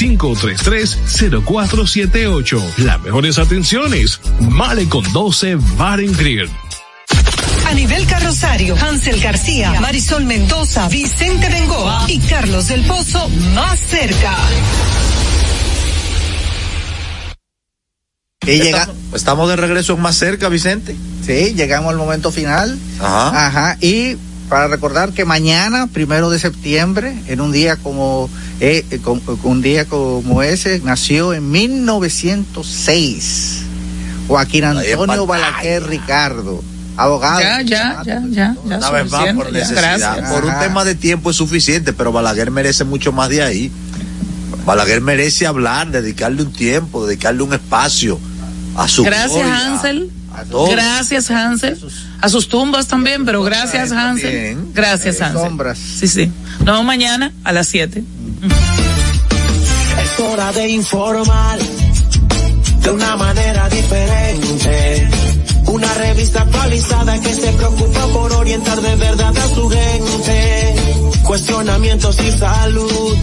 533-0478. 0.00 2.76
Las 2.78 3.00
mejores 3.02 3.38
atenciones. 3.38 4.20
Male 4.40 4.88
con 4.88 5.04
12 5.12 5.56
Bar 5.76 5.98
and 6.00 6.16
Grill. 6.16 6.48
A 7.66 7.74
nivel 7.74 8.06
carrosario, 8.06 8.76
Hansel 8.76 9.20
García, 9.20 9.80
Marisol 9.80 10.24
Mendoza, 10.24 10.88
Vicente 10.88 11.48
Bengoa 11.48 12.04
y 12.08 12.18
Carlos 12.18 12.66
del 12.68 12.84
Pozo 12.84 13.28
más 13.54 13.78
cerca. 13.80 14.36
Y 18.44 18.60
llega, 18.60 18.88
estamos 19.14 19.48
de 19.48 19.54
regreso 19.56 19.96
más 19.96 20.16
cerca, 20.16 20.48
Vicente. 20.48 20.96
sí, 21.24 21.54
llegamos 21.54 21.92
al 21.92 21.96
momento 21.96 22.32
final. 22.32 22.76
Ajá. 23.00 23.46
Ajá. 23.46 23.76
Y 23.80 24.16
para 24.52 24.68
recordar 24.68 25.12
que 25.12 25.24
mañana, 25.24 25.86
primero 25.86 26.28
de 26.28 26.38
septiembre, 26.38 27.16
en 27.26 27.40
un 27.40 27.52
día 27.52 27.76
como 27.76 28.28
eh, 28.60 28.84
eh, 28.90 28.98
con- 28.98 29.20
con 29.20 29.38
un 29.44 29.62
día 29.62 29.86
como 29.86 30.42
ese, 30.42 30.80
nació 30.84 31.32
en 31.32 31.50
1906 31.50 33.62
Joaquín 34.28 34.64
Antonio. 34.64 35.26
Balaquer 35.26 35.84
Ricardo, 35.86 36.62
abogado. 36.96 37.40
Ya, 37.40 37.60
ya, 37.62 38.02
ya, 38.04 38.22
ya, 38.22 38.22
ya. 38.30 38.56
Una 38.64 38.90
vez 38.90 39.10
más, 39.10 39.34
por 39.34 39.46
ya, 39.46 39.52
necesidad. 39.58 40.30
Por 40.30 40.44
un 40.44 40.58
tema 40.60 40.84
de 40.84 40.94
tiempo 40.94 41.30
es 41.30 41.36
suficiente, 41.36 41.92
pero 41.92 42.12
Balaguer 42.12 42.50
merece 42.50 42.84
mucho 42.84 43.12
más 43.12 43.28
de 43.30 43.42
ahí. 43.42 43.72
Balaguer 44.64 45.00
merece 45.00 45.46
hablar, 45.46 45.90
dedicarle 45.90 46.42
un 46.42 46.52
tiempo, 46.52 47.04
dedicarle 47.06 47.42
un 47.42 47.52
espacio 47.54 48.18
a 48.76 48.86
su 48.86 49.02
Gracias, 49.02 49.32
gloria, 49.32 49.66
Hansel. 49.74 50.10
A 50.34 50.44
todos. 50.44 50.70
Gracias, 50.70 51.30
Hansel. 51.30 51.78
A 52.20 52.28
sus 52.28 52.48
tumbas 52.48 52.86
también, 52.86 53.24
pero 53.24 53.42
gracias, 53.42 53.90
También. 53.90 54.58
Hansel. 54.58 54.72
Gracias, 54.74 55.20
Eh, 55.20 55.24
Hansel. 55.24 55.42
sombras. 55.42 55.78
Sí, 55.78 56.08
sí. 56.08 56.26
Nos 56.58 56.66
vemos 56.66 56.84
mañana 56.84 57.32
a 57.44 57.52
las 57.52 57.66
7. 57.68 58.02
Es 60.02 60.20
hora 60.20 60.52
de 60.52 60.68
informar 60.68 61.58
de 62.82 62.90
una 62.90 63.16
manera 63.16 63.68
diferente. 63.68 65.08
Una 65.66 65.92
revista 65.94 66.42
actualizada 66.42 67.20
que 67.20 67.34
se 67.34 67.52
preocupa 67.52 68.06
por 68.08 68.32
orientar 68.32 68.80
de 68.80 68.96
verdad 68.96 69.36
a 69.36 69.54
su 69.54 69.68
gente. 69.68 70.74
Cuestionamientos 71.22 72.16
y 72.20 72.30
salud, 72.38 73.16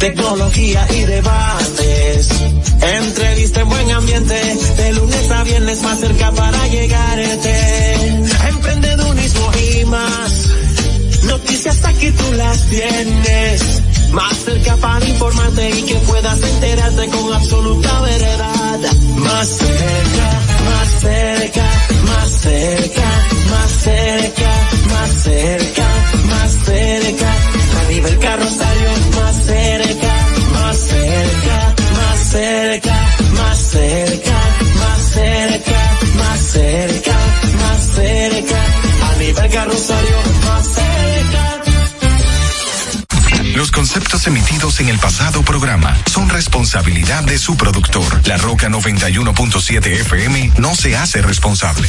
tecnología 0.00 0.86
y 0.90 1.04
debates. 1.04 2.28
Entrevista 2.80 3.60
en 3.60 3.68
buen 3.68 3.90
ambiente, 3.90 4.34
de 4.78 4.92
lunes 4.94 5.30
a 5.30 5.44
viernes 5.44 5.82
más 5.82 6.00
cerca 6.00 6.32
para 6.32 6.66
llegarte. 6.68 7.94
Emprendedurismo 8.48 9.50
y 9.54 9.84
más. 9.84 10.48
Noticias 11.24 11.84
aquí 11.84 12.10
tú 12.12 12.32
las 12.32 12.64
tienes. 12.70 13.82
Más 14.12 14.36
cerca 14.38 14.76
para 14.78 15.06
informarte 15.06 15.70
y 15.70 15.82
que 15.82 15.94
puedas 15.96 16.42
enterarte 16.42 17.06
con 17.08 17.32
absoluta 17.34 18.00
veredad. 18.00 18.80
Más 19.16 19.48
cerca, 19.48 20.40
más 20.64 21.00
cerca, 21.00 21.66
más 22.08 22.30
cerca, 22.40 23.26
más 23.50 23.70
cerca, 23.70 24.68
más 24.88 25.10
cerca, 25.22 25.88
más 26.26 26.52
cerca. 26.64 27.59
A 27.90 27.92
nivel 27.92 28.18
carrosario, 28.20 28.88
más 29.16 29.36
cerca, 29.46 30.14
más 30.52 30.76
cerca, 30.78 31.74
más 31.92 32.18
cerca, 32.30 33.16
más 33.34 33.58
cerca, 33.58 34.40
más 34.78 34.98
cerca, 35.12 35.98
más 36.14 36.40
cerca, 36.40 37.16
más 37.58 37.80
cerca. 37.96 38.64
A 39.10 39.16
nivel 39.18 39.50
carrosario, 39.50 40.16
más 40.46 40.66
cerca. 40.68 41.00
Los 43.56 43.72
conceptos 43.72 44.24
emitidos 44.28 44.78
en 44.78 44.88
el 44.88 44.98
pasado 45.00 45.42
programa 45.42 45.96
son 46.06 46.28
responsabilidad 46.28 47.24
de 47.24 47.38
su 47.38 47.56
productor. 47.56 48.24
La 48.28 48.36
Roca 48.36 48.68
91.7 48.68 49.86
FM 49.86 50.52
no 50.58 50.76
se 50.76 50.96
hace 50.96 51.22
responsable. 51.22 51.88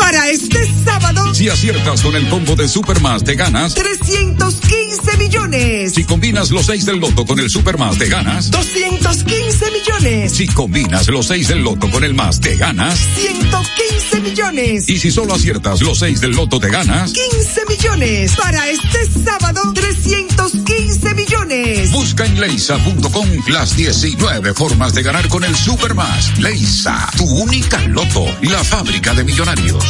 Para 0.00 0.28
este 0.30 0.58
sábado, 0.84 1.34
Si 1.34 1.48
aciertas 1.48 2.02
con 2.02 2.16
el 2.16 2.28
combo 2.28 2.56
de 2.56 2.66
Supermas, 2.68 3.22
te 3.22 3.34
ganas. 3.34 3.74
315 3.74 5.16
millones. 5.18 5.92
Si 5.94 6.04
combinas 6.04 6.50
los 6.50 6.66
6 6.66 6.86
del 6.86 6.98
loto 6.98 7.24
con 7.24 7.38
el 7.38 7.48
Supermas, 7.50 7.98
te 7.98 8.08
ganas. 8.08 8.50
215 8.50 9.70
millones. 9.70 10.32
Si 10.32 10.48
combinas 10.48 11.06
los 11.08 11.26
6 11.26 11.48
del 11.48 11.62
loto 11.62 11.90
con 11.90 12.02
el 12.02 12.14
más, 12.14 12.40
te 12.40 12.56
ganas. 12.56 12.98
115 13.16 14.20
millones. 14.20 14.88
Y 14.88 14.98
si 14.98 15.10
solo 15.10 15.34
aciertas 15.34 15.80
los 15.82 15.98
6 15.98 16.20
del 16.20 16.32
loto, 16.32 16.58
te 16.58 16.70
ganas. 16.70 17.12
15 17.12 17.60
millones. 17.68 18.32
Para 18.36 18.68
este 18.68 19.06
sábado, 19.24 19.60
315 19.74 21.14
millones. 21.14 21.92
Busca 21.92 22.24
en 22.24 22.40
leisa.com 22.40 23.28
las 23.48 23.76
19 23.76 24.54
formas 24.54 24.94
de 24.94 25.02
ganar 25.02 25.28
con 25.28 25.44
el 25.44 25.54
Supermas. 25.54 26.38
Leisa, 26.38 27.08
tu 27.16 27.24
única 27.24 27.80
loto, 27.86 28.26
la 28.42 28.64
fábrica 28.64 29.14
de 29.14 29.24
millonarios. 29.24 29.89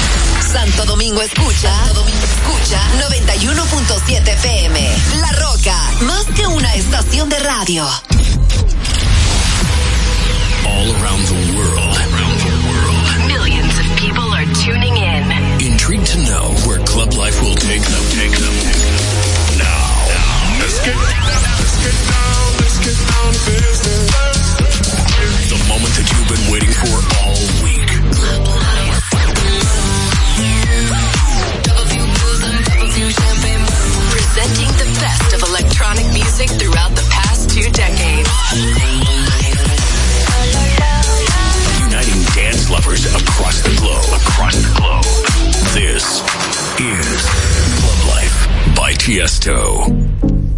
Santo 0.51 0.85
Domingo 0.85 1.21
escucha, 1.21 1.73
Santo 1.77 2.01
Domingo 2.01 2.25
escucha 2.25 2.79
91.7 3.09 4.27
FM. 4.27 4.95
La 5.21 5.31
Roca, 5.31 5.77
más 6.01 6.25
que 6.35 6.45
una 6.45 6.75
estación 6.75 7.29
de 7.29 7.39
radio. 7.39 7.85
All 10.65 10.91
around 10.95 11.25
the 11.27 11.55
world. 11.55 11.95
Around 11.95 12.37
the 12.39 12.51
world. 12.67 13.27
Millions 13.27 13.79
of 13.79 13.85
people 13.97 14.33
are 14.33 14.45
tuning 14.65 14.97
in. 14.97 15.31
Intrigued 15.61 16.07
to 16.07 16.17
know 16.19 16.51
where 16.67 16.79
club 16.85 17.13
life 17.13 17.41
will 17.41 17.55
take 17.55 17.81
Across 44.27 44.55
the 44.57 44.73
globe. 44.75 45.03
This 45.73 46.21
is 46.79 47.29
Club 47.79 48.07
Life 48.07 48.75
by 48.75 48.93
Tiesto. 48.93 50.50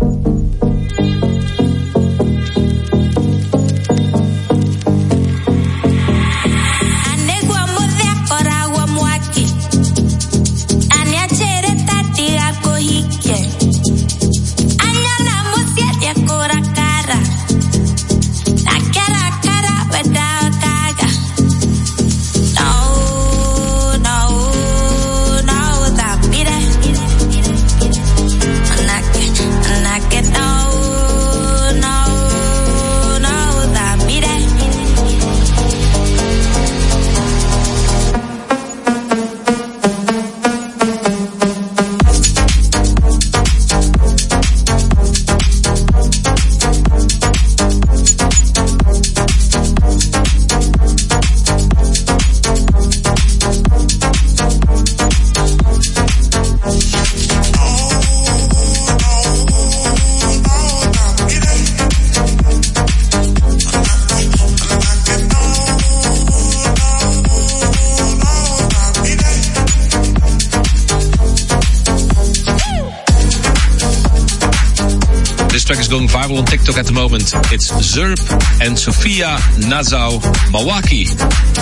Viral 76.34 76.40
on 76.40 76.46
TikTok 76.46 76.78
at 76.78 76.86
the 76.86 76.94
moment. 76.94 77.34
It's 77.52 77.72
Zerp 77.72 78.20
and 78.62 78.78
Sofia 78.78 79.38
Nazau 79.70 80.20
Mawaki. 80.52 81.08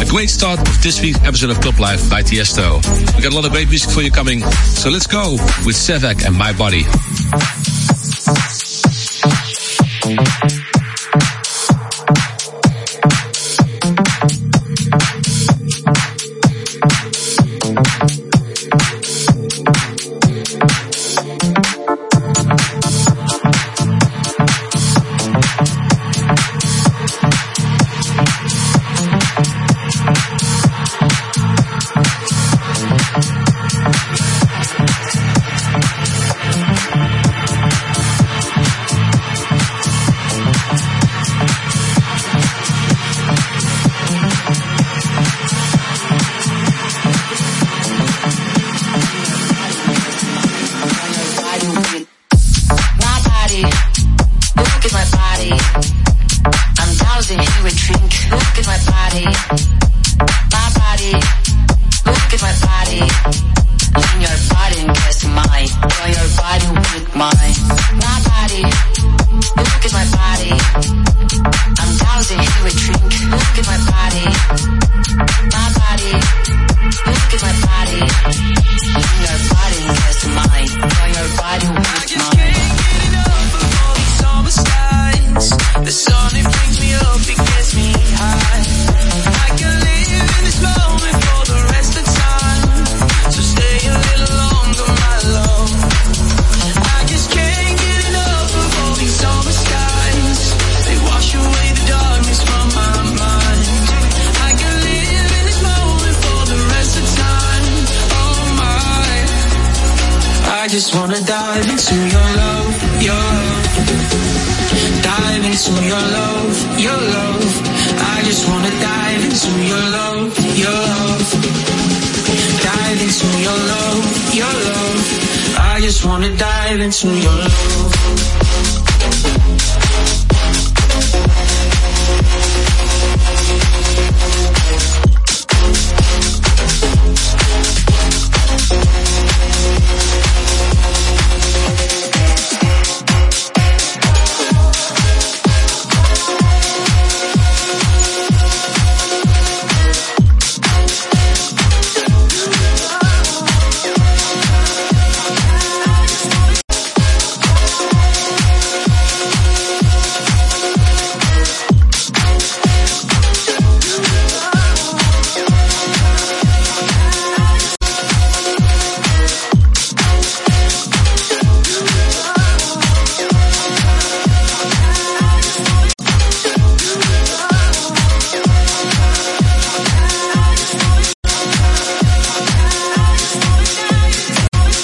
A 0.02 0.10
great 0.10 0.30
start 0.30 0.60
of 0.60 0.84
this 0.84 1.02
week's 1.02 1.22
episode 1.24 1.50
of 1.50 1.62
Club 1.62 1.80
Life 1.80 2.10
by 2.10 2.22
Tiesto. 2.22 2.78
We 3.16 3.22
got 3.22 3.32
a 3.32 3.36
lot 3.36 3.46
of 3.46 3.52
great 3.52 3.70
music 3.70 3.92
for 3.92 4.02
you 4.02 4.12
coming, 4.12 4.42
so 4.42 4.90
let's 4.90 5.08
go 5.08 5.32
with 5.66 5.76
Sevek 5.76 6.26
and 6.26 6.36
My 6.38 6.54
Body. 6.54 6.84